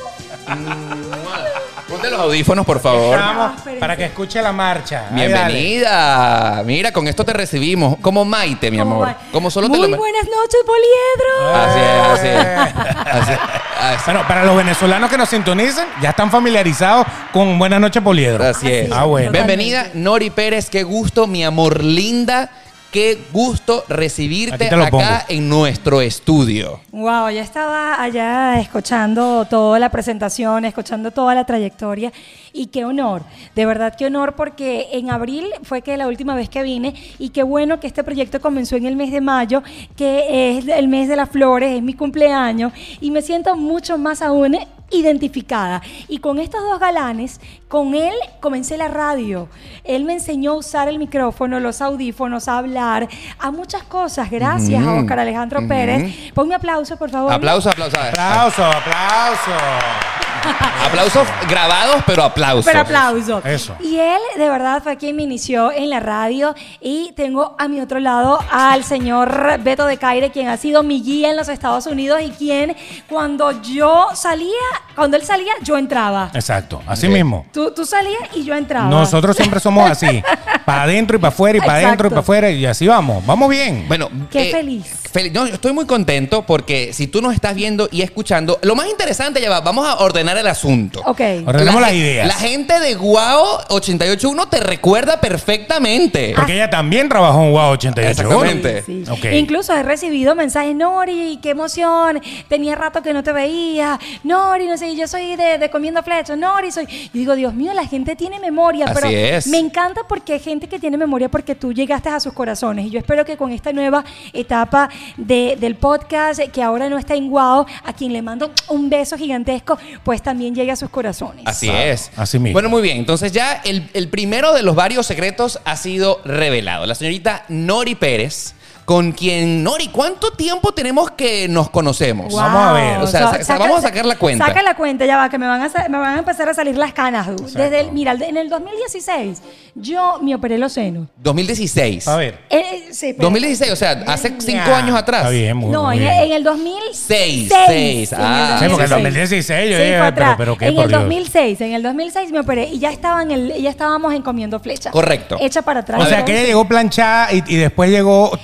Ponte 1.99 2.11
los 2.15 2.21
audífonos, 2.21 2.65
por 2.65 2.79
favor. 2.79 3.17
Vamos, 3.17 3.61
para 3.77 3.97
que 3.97 4.05
escuche 4.05 4.41
la 4.41 4.53
marcha. 4.53 5.07
Bienvenida. 5.11 6.63
Mira, 6.65 6.93
con 6.93 7.05
esto 7.09 7.25
te 7.25 7.33
recibimos. 7.33 7.97
Como 7.99 8.23
Maite, 8.23 8.71
mi 8.71 8.79
amor. 8.79 9.13
Como 9.33 9.51
solo 9.51 9.69
te 9.69 9.77
Muy 9.77 9.89
lo. 9.89 9.97
buenas 9.97 10.23
noches, 10.23 10.61
Poliedro. 10.65 11.55
Así 11.55 11.79
es, 11.79 12.07
así 12.07 12.27
es. 12.27 13.15
Así 13.15 13.31
es, 13.33 13.39
así 13.81 14.03
Bueno, 14.05 14.25
para 14.29 14.45
los 14.45 14.55
venezolanos 14.55 15.09
que 15.09 15.17
nos 15.17 15.27
sintonizan, 15.27 15.87
ya 16.01 16.11
están 16.11 16.31
familiarizados 16.31 17.05
con 17.33 17.59
Buenas 17.59 17.81
noches, 17.81 18.01
Poliedro. 18.01 18.45
Así 18.45 18.71
es. 18.71 18.89
Ah, 18.93 19.03
bueno. 19.03 19.33
Bienvenida, 19.33 19.87
Nori 19.93 20.29
Pérez. 20.29 20.69
Qué 20.69 20.83
gusto, 20.83 21.27
mi 21.27 21.43
amor 21.43 21.83
linda. 21.83 22.49
Qué 22.91 23.19
gusto 23.31 23.83
recibirte 23.87 24.55
Aquí 24.55 24.69
te 24.69 24.75
lo 24.75 24.81
acá 24.81 24.89
pongo. 24.89 25.05
en 25.29 25.47
nuestro 25.47 26.01
estudio. 26.01 26.79
Wow, 26.91 27.29
ya 27.29 27.43
estaba 27.43 28.01
allá 28.01 28.59
escuchando 28.59 29.45
toda 29.45 29.77
la 29.77 29.89
presentación, 29.89 30.65
escuchando 30.65 31.11
toda 31.11 31.35
la 31.35 31.45
trayectoria 31.45 32.11
y 32.51 32.65
qué 32.67 32.85
honor, 32.85 33.21
de 33.55 33.65
verdad 33.67 33.93
qué 33.95 34.07
honor 34.07 34.33
porque 34.35 34.87
en 34.93 35.11
abril 35.11 35.45
fue 35.61 35.83
que 35.83 35.97
la 35.97 36.07
última 36.07 36.33
vez 36.33 36.49
que 36.49 36.63
vine 36.63 36.95
y 37.19 37.29
qué 37.29 37.43
bueno 37.43 37.79
que 37.79 37.85
este 37.85 38.03
proyecto 38.03 38.41
comenzó 38.41 38.75
en 38.75 38.87
el 38.87 38.95
mes 38.95 39.11
de 39.11 39.21
mayo, 39.21 39.61
que 39.95 40.57
es 40.57 40.67
el 40.67 40.87
mes 40.87 41.07
de 41.07 41.15
las 41.15 41.29
flores, 41.29 41.77
es 41.77 41.83
mi 41.83 41.93
cumpleaños 41.93 42.73
y 43.01 43.11
me 43.11 43.21
siento 43.21 43.55
mucho 43.55 43.99
más 43.99 44.23
aún 44.23 44.57
identificada. 44.91 45.81
Y 46.07 46.19
con 46.19 46.39
estos 46.39 46.61
dos 46.61 46.79
galanes, 46.79 47.39
con 47.67 47.95
él 47.95 48.13
comencé 48.39 48.77
la 48.77 48.87
radio. 48.87 49.47
Él 49.83 50.05
me 50.05 50.13
enseñó 50.13 50.51
a 50.51 50.55
usar 50.55 50.87
el 50.87 50.99
micrófono, 50.99 51.59
los 51.59 51.81
audífonos, 51.81 52.47
a 52.47 52.57
hablar, 52.57 53.07
a 53.39 53.51
muchas 53.51 53.83
cosas. 53.83 54.29
Gracias 54.29 54.83
a 54.83 54.93
Oscar 54.93 55.19
Alejandro. 55.19 55.67
Pérez. 55.67 56.31
Ponme 56.33 56.55
aplauso, 56.55 56.97
por 56.97 57.09
favor. 57.09 57.31
Aplauso, 57.31 57.69
aplauso. 57.69 57.97
Aplauso, 57.99 58.63
aplauso. 58.63 60.28
Aplausos 60.85 61.27
grabados, 61.47 62.03
pero 62.05 62.23
aplausos. 62.23 62.65
Pero 62.65 62.79
aplauso. 62.81 63.41
Eso. 63.45 63.75
Y 63.81 63.97
él, 63.97 64.19
de 64.37 64.49
verdad, 64.49 64.81
fue 64.81 64.97
quien 64.97 65.15
me 65.15 65.23
inició 65.23 65.71
en 65.71 65.89
la 65.89 65.99
radio. 65.99 66.55
Y 66.81 67.11
tengo 67.15 67.55
a 67.59 67.67
mi 67.67 67.79
otro 67.81 67.99
lado 67.99 68.39
al 68.51 68.83
señor 68.83 69.59
Beto 69.61 69.85
de 69.85 69.97
Caire, 69.97 70.31
quien 70.31 70.47
ha 70.47 70.57
sido 70.57 70.83
mi 70.83 71.01
guía 71.03 71.29
en 71.29 71.37
los 71.37 71.47
Estados 71.49 71.85
Unidos 71.85 72.21
y 72.23 72.29
quien, 72.31 72.75
cuando 73.07 73.61
yo 73.61 74.07
salía, 74.15 74.47
cuando 74.95 75.17
él 75.17 75.23
salía, 75.23 75.53
yo 75.61 75.77
entraba. 75.77 76.31
Exacto, 76.33 76.81
así 76.87 77.07
mismo. 77.07 77.45
Tú, 77.53 77.71
tú 77.71 77.85
salías 77.85 78.21
y 78.35 78.43
yo 78.43 78.55
entraba. 78.55 78.89
Nosotros 78.89 79.35
siempre 79.35 79.59
somos 79.59 79.89
así. 79.89 80.23
Para 80.65 80.83
adentro 80.83 81.17
y 81.17 81.19
para 81.19 81.29
afuera 81.33 81.57
y 81.57 81.61
para 81.61 81.73
adentro 81.87 82.07
y 82.07 82.09
para 82.11 82.21
afuera 82.21 82.49
y 82.51 82.63
así 82.63 82.85
vamos. 82.85 83.25
Vamos 83.25 83.49
bien. 83.49 83.85
Bueno, 83.87 84.07
Qué 84.29 84.51
feliz. 84.51 84.85
fel- 85.11 85.31
no, 85.31 85.47
yo 85.47 85.55
estoy 85.55 85.73
muy 85.73 85.87
contento 85.87 86.43
porque 86.45 86.93
si 86.93 87.07
tú 87.07 87.23
nos 87.23 87.33
estás 87.33 87.55
viendo 87.55 87.89
y 87.91 88.03
escuchando, 88.03 88.59
lo 88.61 88.75
más 88.75 88.85
interesante 88.87 89.41
ya 89.41 89.49
va, 89.49 89.61
vamos 89.61 89.87
a 89.87 89.95
ordenar 89.95 90.28
el 90.37 90.47
asunto. 90.47 91.01
Ok. 91.05 91.21
Ordenemos 91.45 91.81
La 91.81 91.87
las 91.87 91.93
ideas. 91.93 92.27
La 92.27 92.33
gente 92.35 92.79
de 92.79 92.95
Guau 92.95 93.43
881 93.69 94.47
te 94.49 94.59
recuerda 94.59 95.19
perfectamente. 95.19 96.33
Porque 96.35 96.53
ella 96.55 96.69
también 96.69 97.09
trabajó 97.09 97.43
en 97.43 97.51
WOW 97.53 97.71
88. 97.71 98.09
Exactamente. 98.09 98.83
Sí, 98.83 99.03
sí. 99.05 99.11
Ok. 99.11 99.25
Incluso 99.33 99.73
he 99.75 99.83
recibido 99.83 100.35
mensajes, 100.35 100.75
Nori, 100.75 101.39
qué 101.41 101.51
emoción, 101.51 102.21
tenía 102.47 102.75
rato 102.75 103.01
que 103.01 103.13
no 103.13 103.23
te 103.23 103.31
veía, 103.33 103.99
Nori, 104.23 104.65
no 104.67 104.77
sé, 104.77 104.95
yo 104.95 105.07
soy 105.07 105.35
de, 105.35 105.57
de 105.57 105.69
comiendo 105.69 106.01
flechas, 106.03 106.37
Nori, 106.37 106.71
soy... 106.71 106.85
Y 107.13 107.17
digo, 107.19 107.35
Dios 107.35 107.53
mío, 107.53 107.73
la 107.73 107.85
gente 107.85 108.15
tiene 108.15 108.39
memoria, 108.39 108.85
Así 108.85 108.93
pero 108.95 109.07
es. 109.09 109.47
me 109.47 109.57
encanta 109.57 110.01
porque 110.07 110.33
hay 110.33 110.39
gente 110.39 110.67
que 110.67 110.79
tiene 110.79 110.97
memoria 110.97 111.29
porque 111.29 111.55
tú 111.55 111.73
llegaste 111.73 112.09
a 112.09 112.19
sus 112.19 112.33
corazones. 112.33 112.85
Y 112.85 112.89
yo 112.91 112.99
espero 112.99 113.25
que 113.25 113.37
con 113.37 113.51
esta 113.51 113.73
nueva 113.73 114.03
etapa 114.33 114.89
de- 115.17 115.57
del 115.59 115.75
podcast, 115.75 116.39
que 116.51 116.61
ahora 116.63 116.89
no 116.89 116.97
está 116.97 117.15
en 117.15 117.29
Guau, 117.29 117.65
a 117.83 117.93
quien 117.93 118.13
le 118.13 118.21
mando 118.21 118.51
un 118.69 118.89
beso 118.89 119.17
gigantesco, 119.17 119.77
pues 120.03 120.18
también 120.21 120.55
llegue 120.55 120.71
a 120.71 120.75
sus 120.75 120.89
corazones. 120.89 121.45
Así 121.47 121.69
es. 121.69 122.11
Así 122.15 122.39
mismo. 122.39 122.53
Bueno, 122.53 122.69
muy 122.69 122.81
bien. 122.81 122.97
Entonces 122.97 123.31
ya 123.31 123.61
el, 123.65 123.89
el 123.93 124.07
primero 124.09 124.53
de 124.53 124.63
los 124.63 124.75
varios 124.75 125.05
secretos 125.05 125.59
ha 125.65 125.75
sido 125.75 126.21
revelado. 126.25 126.85
La 126.85 126.95
señorita 126.95 127.45
Nori 127.49 127.95
Pérez, 127.95 128.53
con 128.89 129.11
quien, 129.11 129.63
Nori, 129.63 129.89
¿cuánto 129.89 130.31
tiempo 130.31 130.71
tenemos 130.71 131.11
que 131.11 131.47
nos 131.47 131.69
conocemos? 131.69 132.31
Wow. 132.31 132.39
Vamos 132.41 132.63
a 132.63 132.73
ver. 132.73 132.97
O 133.01 133.05
sea, 133.05 133.43
sa- 133.43 133.59
vamos 133.59 133.77
a 133.77 133.81
sacar 133.83 134.03
la 134.03 134.15
cuenta. 134.17 134.47
Saca 134.47 134.63
la 134.63 134.73
cuenta, 134.75 135.05
ya 135.05 135.15
va, 135.15 135.29
que 135.29 135.37
me 135.37 135.45
van 135.45 135.61
a, 135.61 135.69
sa- 135.69 135.87
me 135.89 135.99
van 135.99 136.15
a 136.15 136.17
empezar 136.17 136.49
a 136.49 136.55
salir 136.55 136.75
las 136.75 136.91
canas. 136.91 137.27
du. 137.27 137.35
Desde 137.45 137.81
el, 137.81 137.91
mira, 137.91 138.13
en 138.13 138.35
el 138.35 138.49
2016 138.49 139.43
yo 139.75 140.17
me 140.23 140.33
operé 140.33 140.57
los 140.57 140.73
senos. 140.73 141.07
2016. 141.17 142.07
A 142.07 142.15
ver. 142.15 142.39
Eh, 142.49 142.57
eh, 142.59 142.87
sí, 142.91 143.13
pero- 143.13 143.25
2016, 143.27 143.71
o 143.71 143.75
sea, 143.75 143.91
hace 144.07 144.33
cinco 144.39 144.73
años 144.73 144.97
atrás. 144.97 145.19
Está 145.21 145.29
bien, 145.29 145.55
muy, 145.55 145.69
No, 145.69 145.83
muy 145.83 145.97
en, 145.97 145.99
bien. 146.05 146.13
en 146.23 146.31
el 146.31 146.43
2006. 146.43 147.51
Seis, 147.67 148.11
en 148.11 148.19
el 148.19 148.25
ah. 148.25 148.57
Sí, 148.59 148.65
porque 148.69 148.85
en 148.85 148.89
2016. 148.89 149.47
2016 149.47 149.69
yo 149.69 149.77
Sí, 149.77 149.83
dije, 149.83 149.99
fue 149.99 150.11
pero, 150.13 150.35
pero 150.35 150.57
qué 150.57 150.65
en 150.65 150.73
por 150.75 150.83
el 150.85 150.89
Dios. 150.89 151.01
2006, 151.01 151.61
en 151.61 151.73
el 151.73 151.83
2006 151.83 152.31
me 152.31 152.39
operé 152.39 152.67
y 152.69 152.79
ya 152.79 152.89
estaba 152.89 153.21
en 153.21 153.29
el, 153.29 153.53
ya 153.61 153.69
estábamos 153.69 154.15
en 154.15 154.23
comiendo 154.23 154.59
flecha. 154.59 154.89
Correcto. 154.89 155.37
Hecha 155.39 155.61
para 155.61 155.81
atrás. 155.81 156.01
O 156.01 156.05
sea, 156.07 156.25
que 156.25 156.31
ella 156.33 156.47
llegó 156.47 156.67
planchada 156.67 157.31
y, 157.33 157.43
y 157.47 157.57
después 157.57 157.91
llegó 157.91 158.35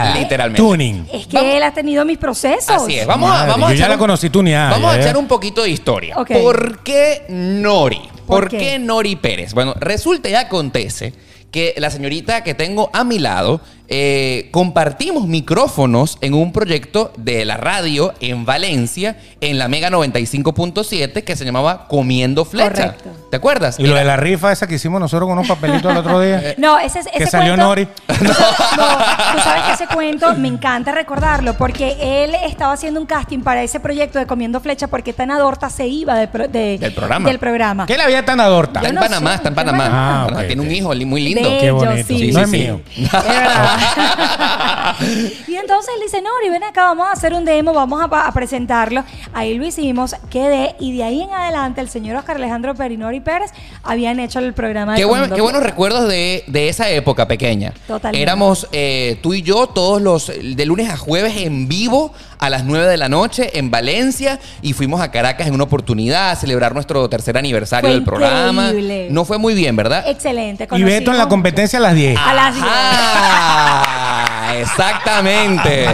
tuneada. 0.00 0.18
Literalmente. 0.20 0.62
Tuning. 0.62 1.06
Es 1.12 1.26
que 1.26 1.36
Vamos- 1.36 1.54
él 1.54 1.62
ha 1.62 1.72
tenido 1.72 2.04
mis 2.04 2.18
procesos. 2.18 2.70
Así 2.70 2.98
es. 2.98 3.06
Vamos 3.06 3.30
a, 3.30 3.34
Madre, 3.34 3.50
vamos 3.50 3.68
a 3.68 3.72
yo 3.72 3.74
ya 3.74 3.78
echar 3.84 3.88
la 3.90 3.94
un- 3.96 4.00
conocí 4.00 4.30
tuneada, 4.30 4.70
Vamos 4.70 4.92
a 4.92 4.96
ya, 4.96 5.02
echar 5.02 5.16
un 5.16 5.26
poquito 5.28 5.62
de 5.62 5.70
historia. 5.70 6.16
Ok. 6.18 6.30
¿Por 6.32 6.78
qué 6.82 7.24
Nori? 7.28 8.00
¿Por, 8.26 8.42
¿Por 8.44 8.48
qué? 8.48 8.58
qué? 8.58 8.78
Nori 8.78 9.16
Pérez? 9.16 9.52
Bueno, 9.54 9.74
resulta 9.78 10.28
y 10.28 10.34
acontece 10.34 11.12
que 11.50 11.74
la 11.76 11.90
señorita 11.90 12.42
que 12.44 12.54
tengo 12.54 12.88
a 12.94 13.04
mi 13.04 13.18
lado 13.18 13.60
eh, 13.94 14.48
compartimos 14.52 15.26
micrófonos 15.26 16.16
en 16.22 16.32
un 16.32 16.50
proyecto 16.50 17.12
de 17.18 17.44
la 17.44 17.58
radio 17.58 18.14
en 18.20 18.46
Valencia, 18.46 19.18
en 19.42 19.58
la 19.58 19.68
Mega 19.68 19.90
95.7, 19.90 21.22
que 21.24 21.36
se 21.36 21.44
llamaba 21.44 21.86
Comiendo 21.88 22.46
Flecha. 22.46 22.70
Correcto. 22.70 23.10
¿Te 23.30 23.36
acuerdas? 23.36 23.78
Y 23.78 23.86
lo 23.86 23.94
de 23.94 24.04
la 24.04 24.16
rifa 24.16 24.50
esa 24.50 24.66
que 24.66 24.76
hicimos 24.76 24.98
nosotros 25.00 25.26
con 25.28 25.36
unos 25.36 25.46
papelitos 25.48 25.90
el 25.92 25.98
otro 25.98 26.20
día. 26.20 26.54
No, 26.58 26.78
ese, 26.78 27.00
ese 27.00 27.10
que 27.10 27.26
salió 27.26 27.54
cuento- 27.54 27.64
Nori. 27.66 27.88
No, 28.22 28.28
tú 28.32 29.38
sabes 29.42 29.62
que 29.64 29.72
ese 29.72 29.86
cuento 29.94 30.34
me 30.36 30.48
encanta 30.48 30.92
recordarlo 30.92 31.54
porque 31.58 31.96
él 32.24 32.34
estaba 32.46 32.72
haciendo 32.72 32.98
un 33.00 33.06
casting 33.06 33.40
para 33.40 33.62
ese 33.62 33.78
proyecto 33.80 34.18
de 34.18 34.26
Comiendo 34.26 34.60
Flecha 34.60 34.86
porque 34.86 35.12
Tana 35.12 35.38
Dorta 35.38 35.68
se 35.70 35.86
iba 35.86 36.14
de 36.16 36.28
pro- 36.28 36.48
de- 36.48 36.78
Del 36.78 36.92
programa. 36.94 37.28
Del 37.28 37.38
programa. 37.38 37.86
¿Qué 37.86 37.96
la 37.96 38.06
vida 38.06 38.24
tan 38.24 38.40
adorta? 38.40 38.80
Está 38.80 38.88
en 38.90 38.94
no 38.94 39.00
Panamá, 39.02 39.30
sé, 39.30 39.36
está 39.36 39.48
en 39.48 39.52
está 39.52 39.60
en 39.62 39.66
Panamá. 39.66 39.84
Panamá. 39.84 40.22
Ah, 40.22 40.26
ok, 40.40 40.46
Tiene 40.46 40.62
un 40.62 40.68
ok. 40.68 40.72
hijo 40.74 40.94
li- 40.94 41.04
muy 41.04 41.20
lindo. 41.22 41.42
Bello, 41.42 41.60
Qué 41.60 41.70
bonito. 41.70 42.06
sí. 42.08 42.32
no 42.32 42.38
Sí, 42.38 42.44
es 42.44 42.50
sí, 42.50 42.56
mío. 42.58 42.80
Es 42.96 43.12
verdad. 43.12 43.78
y 45.48 45.54
entonces 45.56 45.90
él 45.96 46.02
dice, 46.04 46.20
Nori, 46.22 46.50
ven 46.50 46.62
acá, 46.64 46.84
vamos 46.84 47.06
a 47.08 47.12
hacer 47.12 47.34
un 47.34 47.44
demo, 47.44 47.72
vamos 47.72 48.00
a, 48.02 48.26
a 48.26 48.32
presentarlo. 48.32 49.04
Ahí 49.32 49.56
lo 49.58 49.66
hicimos, 49.66 50.14
quedé, 50.30 50.74
y 50.80 50.96
de 50.96 51.04
ahí 51.04 51.22
en 51.22 51.32
adelante 51.32 51.80
el 51.80 51.88
señor 51.88 52.16
Oscar 52.16 52.36
Alejandro 52.36 52.74
Perinori 52.74 53.20
Pérez 53.20 53.50
habían 53.82 54.20
hecho 54.20 54.38
el 54.38 54.52
programa 54.54 54.94
Qué, 54.94 55.04
buen- 55.04 55.20
Comiendo 55.22 55.36
qué 55.36 55.42
buenos 55.42 55.62
recuerdos 55.62 56.08
de, 56.08 56.44
de 56.46 56.68
esa 56.68 56.88
época 56.90 57.26
pequeña. 57.28 57.72
Totalmente. 57.86 58.22
Éramos 58.22 58.68
eh, 58.72 59.18
tú 59.22 59.34
y 59.34 59.42
yo 59.42 59.66
todos 59.68 60.00
los 60.02 60.26
de 60.28 60.66
lunes 60.66 60.90
a 60.90 60.96
jueves 60.96 61.36
en 61.36 61.68
vivo 61.68 62.12
a 62.42 62.50
las 62.50 62.64
9 62.64 62.88
de 62.88 62.96
la 62.96 63.08
noche 63.08 63.56
en 63.56 63.70
Valencia 63.70 64.40
y 64.62 64.72
fuimos 64.72 65.00
a 65.00 65.12
Caracas 65.12 65.46
en 65.46 65.54
una 65.54 65.62
oportunidad 65.62 66.30
a 66.30 66.36
celebrar 66.36 66.74
nuestro 66.74 67.08
tercer 67.08 67.38
aniversario 67.38 67.88
Fue 67.88 67.94
del 67.94 68.02
programa. 68.02 68.66
increíble. 68.66 69.06
No 69.10 69.24
fue 69.24 69.38
muy 69.38 69.54
bien, 69.54 69.76
¿verdad? 69.76 70.02
Excelente. 70.08 70.66
Y 70.72 70.82
Beto 70.82 71.12
en 71.12 71.18
la 71.18 71.28
competencia 71.28 71.78
a 71.78 71.82
las 71.82 71.94
10. 71.94 72.18
A 72.18 72.34
las 72.34 72.54
10. 72.54 72.66
Ah, 72.68 74.54
exactamente. 74.58 75.86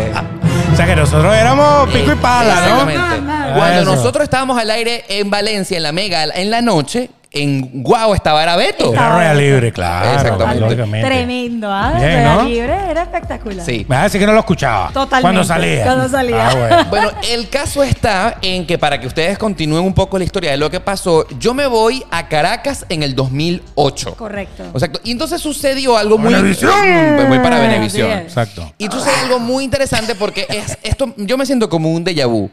O 0.73 0.77
sea 0.77 0.87
que 0.87 0.97
nosotros 0.97 1.35
éramos 1.35 1.89
pico 1.91 2.13
y 2.13 2.17
pala, 2.17 2.55
¿no? 2.67 2.91
Exactamente. 2.91 3.53
Cuando 3.59 3.85
nosotros 3.85 4.25
estábamos 4.25 4.59
al 4.59 4.71
aire 4.71 5.05
en 5.09 5.29
Valencia, 5.29 5.77
en 5.77 5.83
la 5.83 5.93
Mega, 5.93 6.25
en 6.35 6.51
la 6.51 6.63
noche, 6.63 7.11
en 7.31 7.83
Guau 7.83 8.15
estaba 8.15 8.43
era 8.43 8.57
Beto. 8.57 8.93
Era 8.93 9.15
rueda 9.15 9.35
libre, 9.35 9.73
claro. 9.73 10.13
Exactamente. 10.13 11.07
Tremendo, 11.07 11.71
¿ah? 11.71 11.93
Rueda 11.95 12.35
¿no? 12.35 12.45
libre 12.45 12.77
era 12.91 13.03
espectacular. 13.03 13.67
Sí. 13.67 13.85
Me 13.89 13.97
hace 13.97 14.19
que 14.19 14.27
no 14.27 14.33
lo 14.33 14.41
escuchaba. 14.41 14.91
Totalmente. 14.93 15.23
Cuando 15.23 15.45
salía. 15.45 15.85
Cuando 15.85 16.09
salía. 16.09 16.49
Ah, 16.49 16.55
bueno. 16.55 16.79
Bueno, 16.99 17.11
el 17.31 17.49
caso 17.49 17.83
está 17.83 18.39
en 18.41 18.67
que 18.67 18.79
para 18.79 18.99
que 18.99 19.07
ustedes 19.07 19.37
continúen 19.37 19.85
un 19.85 19.95
poco 19.95 20.19
la 20.19 20.25
historia 20.25 20.51
de 20.51 20.57
lo 20.57 20.71
que 20.71 20.81
pasó, 20.81 21.27
yo 21.39 21.55
me 21.55 21.67
voy 21.67 22.03
a 22.11 22.29
Caracas 22.29 22.87
en 22.89 23.03
el 23.03 23.15
2008. 23.15 24.15
Correcto. 24.17 24.65
Exacto. 24.73 25.01
Y 25.05 25.13
entonces 25.13 25.41
sucedió 25.41 25.97
algo 25.97 26.19
muy... 26.19 26.33
Venevisión. 26.33 26.73
Mm, 26.73 27.29
Muy 27.29 27.39
para 27.41 27.61
Venevisión. 27.61 28.09
Bien. 28.09 28.21
Exacto. 28.21 28.73
Y 28.79 28.87
sucede 28.87 29.15
algo 29.23 29.39
muy 29.39 29.65
interesante 29.65 30.15
porque 30.15 30.47
es 30.49 30.79
esto, 30.83 31.13
yo 31.17 31.37
me 31.37 31.47
siento 31.47 31.69
como 31.69 31.93
un 31.93 32.05
déjà 32.05 32.27
vu. 32.27 32.51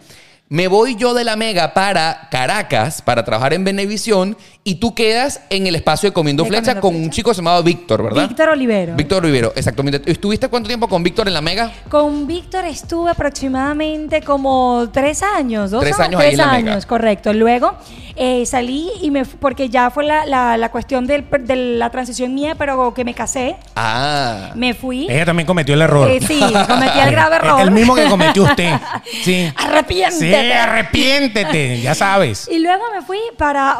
Me 0.47 0.67
voy 0.67 0.95
yo 0.95 1.15
de 1.15 1.23
la 1.23 1.36
Mega 1.36 1.73
para 1.73 2.28
Caracas 2.30 3.01
para 3.01 3.26
trabajar 3.26 3.53
en 3.55 3.63
Venevisión 3.63 4.38
y 4.68 4.76
tú 4.76 4.95
quedas 4.95 5.41
en 5.51 5.68
el 5.68 5.76
espacio 5.76 6.09
de 6.09 6.13
Comiendo 6.13 6.41
De 6.41 6.49
Flecha 6.49 6.80
Comiendo 6.80 6.82
con 6.82 6.95
un 6.95 7.11
chico 7.11 7.32
llamado 7.34 7.61
Víctor, 7.61 8.01
¿verdad? 8.01 8.28
Víctor 8.28 8.49
Olivero. 8.49 8.95
Víctor 8.95 9.24
Rivero, 9.24 9.53
exactamente. 9.55 10.01
¿Estuviste 10.11 10.47
cuánto 10.49 10.68
tiempo 10.68 10.88
con 10.88 11.03
Víctor 11.03 11.28
en 11.28 11.36
la 11.36 11.41
Mega? 11.41 11.72
Con 11.88 12.26
Víctor 12.26 12.66
estuve 12.66 13.11
aproximadamente 13.11 14.22
como 14.24 14.89
tres 14.91 15.22
años, 15.22 15.70
dos 15.70 15.82
Tres 15.84 15.99
años 15.99 16.20
ahí 16.20 16.32
en 16.32 16.38
la 16.38 16.51
años, 16.51 16.76
Mega. 16.78 16.88
correcto. 16.88 17.32
Luego 17.32 17.76
eh, 18.16 18.43
salí 18.47 18.89
y 19.03 19.11
me 19.11 19.24
porque 19.26 19.70
ya 19.70 19.91
fue 19.91 20.03
la, 20.03 20.26
la- 20.26 20.57
la 20.57 20.72
cuestión 20.72 21.05
del- 21.05 21.28
de 21.41 21.55
la 21.78 21.91
transición 21.91 22.34
mía, 22.34 22.55
pero 22.57 22.91
que 22.95 23.05
me 23.05 23.13
casé, 23.13 23.57
Ah. 23.76 24.51
me 24.55 24.74
fui. 24.74 25.05
Ella 25.11 25.26
también 25.26 25.45
cometió 25.45 25.76
el 25.76 25.82
error. 25.84 26.09
Eh, 26.09 26.20
sí, 26.26 26.39
cometí 26.68 26.97
el 26.97 27.11
grave 27.11 27.36
error. 27.36 27.61
El 27.61 27.70
mismo 27.70 27.93
que 27.93 28.05
cometió 28.05 28.43
usted. 28.45 28.74
Sí. 29.22 29.47
Arrepiéntete. 29.57 30.41
Sí, 30.41 30.51
arrepiéntete, 30.51 31.82
ya 31.82 31.93
sabes. 31.93 32.47
Y 32.51 32.57
luego 32.59 32.84
me 32.95 33.03
fui 33.05 33.20
para 33.38 33.80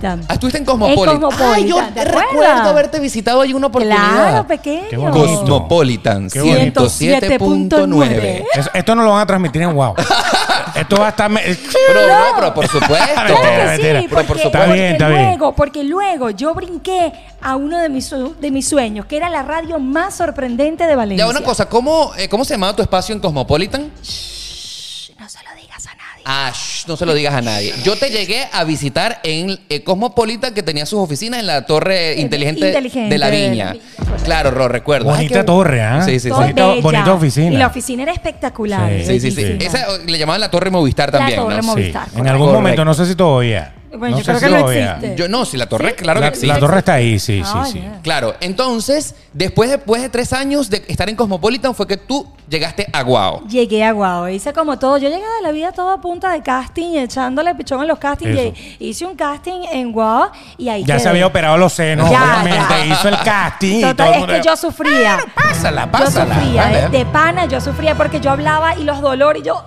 Cosmopolitan. 0.00 0.24
Ah, 0.28 0.34
estuviste 0.34 0.58
en 0.58 0.64
Cosmopolitan. 0.64 1.14
En 1.14 1.20
Cosmopolitan, 1.20 1.54
Ay, 1.54 1.68
yo 1.68 1.76
¿te 1.94 2.04
recuerdo 2.04 2.30
acuerdas? 2.30 2.66
haberte 2.66 3.00
visitado 3.00 3.40
ahí 3.42 3.52
una 3.54 3.66
oportunidad. 3.68 4.12
Claro, 4.12 4.46
pequeño. 4.46 5.00
Bonito. 5.10 5.40
Cosmopolitan 5.40 6.30
Qué 6.30 6.40
bonito. 6.40 6.88
107.9. 6.88 8.44
Eso- 8.54 8.70
esto 8.74 8.94
no 8.94 9.02
lo 9.02 9.10
van 9.12 9.20
a 9.22 9.26
transmitir 9.26 9.62
en 9.62 9.74
Wow. 9.74 9.94
esto 10.74 10.96
va 10.96 11.06
a 11.06 11.10
estar. 11.10 11.30
me- 11.30 11.40
Pero 11.42 12.06
no, 12.08 12.24
pero 12.36 12.54
por 12.54 12.66
supuesto. 12.68 12.96
Claro 13.14 13.34
Mentira, 13.34 13.50
que 13.60 13.66
mentira. 13.66 14.00
sí, 14.00 14.06
Pero 14.08 14.16
por 14.22 14.26
porque, 14.26 14.42
supuesto. 14.42 14.48
Está 14.48 14.72
bien, 14.72 14.76
porque 14.76 14.92
está 14.92 15.08
bien. 15.08 15.22
luego, 15.26 15.54
porque 15.54 15.84
luego 15.84 16.30
yo 16.30 16.54
brinqué 16.54 17.12
a 17.40 17.56
uno 17.56 17.78
de 17.78 17.88
mis, 17.88 18.06
su- 18.06 18.34
de 18.40 18.50
mis 18.50 18.68
sueños, 18.68 19.06
que 19.06 19.16
era 19.16 19.28
la 19.28 19.42
radio 19.42 19.78
más 19.78 20.14
sorprendente 20.14 20.86
de 20.86 20.96
Valencia. 20.96 21.24
Ya, 21.26 21.30
una 21.30 21.42
cosa, 21.42 21.66
¿cómo, 21.68 22.12
eh, 22.16 22.28
¿cómo 22.28 22.44
se 22.44 22.54
llamaba 22.54 22.74
tu 22.74 22.82
espacio 22.82 23.14
en 23.14 23.20
Cosmopolitan? 23.20 23.90
Shh, 24.02 25.12
No 25.18 25.28
se 25.28 25.38
lo 25.44 25.54
digas 25.60 25.86
a 25.86 25.90
nadie. 25.94 25.99
Ah, 26.24 26.52
shh, 26.54 26.86
no 26.86 26.96
se 26.96 27.06
lo 27.06 27.14
digas 27.14 27.34
a 27.34 27.40
nadie. 27.40 27.74
Yo 27.84 27.96
te 27.96 28.10
llegué 28.10 28.46
a 28.52 28.64
visitar 28.64 29.20
en 29.22 29.58
eh, 29.68 29.82
Cosmopolitan, 29.82 30.52
que 30.54 30.62
tenía 30.62 30.86
sus 30.86 30.98
oficinas 31.00 31.40
en 31.40 31.46
la 31.46 31.64
torre 31.66 32.20
inteligente, 32.20 32.66
inteligente 32.68 33.08
de 33.14 33.18
la 33.18 33.28
la 33.28 33.34
Viña. 33.34 33.76
Claro, 34.24 34.50
Ro, 34.50 34.68
recuerdo. 34.68 35.10
Ay, 35.10 35.16
Bonita 35.16 35.40
qué- 35.40 35.44
torre, 35.44 35.82
¿ah? 35.82 36.02
Sí, 36.04 36.20
sí, 36.20 36.28
Todo 36.28 36.38
sí. 36.40 36.52
Bonita- 36.52 36.66
bella. 36.68 36.82
bonita 36.82 37.12
oficina. 37.14 37.50
Y 37.52 37.56
la 37.56 37.66
oficina 37.68 38.02
era 38.02 38.12
espectacular. 38.12 38.90
Sí, 39.00 39.04
Sí, 39.06 39.20
sí, 39.20 39.30
sí. 39.30 39.36
bellísima. 39.44 39.64
Esa 39.64 39.94
eh, 39.94 39.98
le 40.06 40.18
llamaban 40.18 40.40
la 40.40 40.50
Torre 40.50 40.70
Movistar 40.70 41.12
La 41.12 41.18
también, 41.18 41.40
Torre 41.40 41.56
¿no? 41.56 41.62
Movistar. 41.62 42.08
En 42.14 42.26
algún 42.28 42.46
correcto. 42.48 42.52
momento, 42.60 42.84
no 42.84 42.94
sé 42.94 43.06
si 43.06 43.14
todavía. 43.14 43.72
Bueno, 43.96 44.18
yo 44.18 44.24
creo 44.24 44.38
si 44.38 44.44
que 44.46 44.50
no 44.52 44.70
existe. 44.70 45.16
Yo 45.16 45.28
no, 45.28 45.44
si 45.44 45.56
la 45.56 45.66
torre, 45.68 45.94
claro 45.96 46.20
La, 46.20 46.30
que 46.30 46.36
sí. 46.36 46.46
la 46.46 46.58
torre 46.60 46.78
está 46.78 46.94
ahí, 46.94 47.18
sí, 47.18 47.42
sí, 47.44 47.58
sí. 47.72 47.82
Claro, 48.02 48.34
entonces, 48.40 49.14
después, 49.32 49.68
después 49.68 50.00
de 50.00 50.08
tres 50.08 50.32
años 50.32 50.70
de 50.70 50.84
estar 50.88 51.08
en 51.08 51.16
Cosmopolitan, 51.16 51.74
fue 51.74 51.86
que 51.86 51.96
tú 51.96 52.26
llegaste 52.48 52.86
a 52.92 53.02
Guau. 53.02 53.46
Llegué 53.48 53.84
a 53.84 53.92
Guau, 53.92 54.28
hice 54.28 54.52
como 54.52 54.78
todo. 54.78 54.96
Yo 54.98 55.08
llegué 55.08 55.22
de 55.22 55.42
la 55.42 55.50
vida 55.50 55.72
todo 55.72 55.90
a 55.90 56.00
punta 56.00 56.30
de 56.32 56.40
casting, 56.42 56.96
echándole 56.98 57.54
pichón 57.56 57.80
a 57.80 57.84
los 57.84 57.98
castings. 57.98 58.38
Eso. 58.38 58.52
Hice 58.78 59.06
un 59.06 59.16
casting 59.16 59.62
en 59.72 59.92
Guau 59.92 60.30
y 60.56 60.68
ahí 60.68 60.82
Ya 60.84 60.94
quedé. 60.94 61.00
se 61.02 61.08
había 61.08 61.26
operado 61.26 61.56
los 61.58 61.72
senos, 61.72 62.08
Ya, 62.10 62.22
obviamente. 62.42 62.66
ya. 62.70 62.86
Hizo 62.94 63.08
el 63.08 63.18
casting. 63.18 63.76
y 63.78 63.80
Total, 63.82 63.96
todo 63.96 64.06
el 64.08 64.12
es 64.14 64.18
mundo- 64.20 64.34
que 64.34 64.42
yo 64.42 64.56
sufría. 64.56 65.18
Pásala, 65.34 65.90
pásala. 65.90 66.34
Yo 66.36 66.40
sufría, 66.42 66.88
de 66.88 67.04
pana 67.06 67.46
yo 67.46 67.60
sufría 67.60 67.96
porque 67.96 68.20
yo 68.20 68.30
hablaba 68.30 68.76
y 68.76 68.84
los 68.84 69.00
dolores, 69.00 69.42
y 69.42 69.46
yo, 69.46 69.64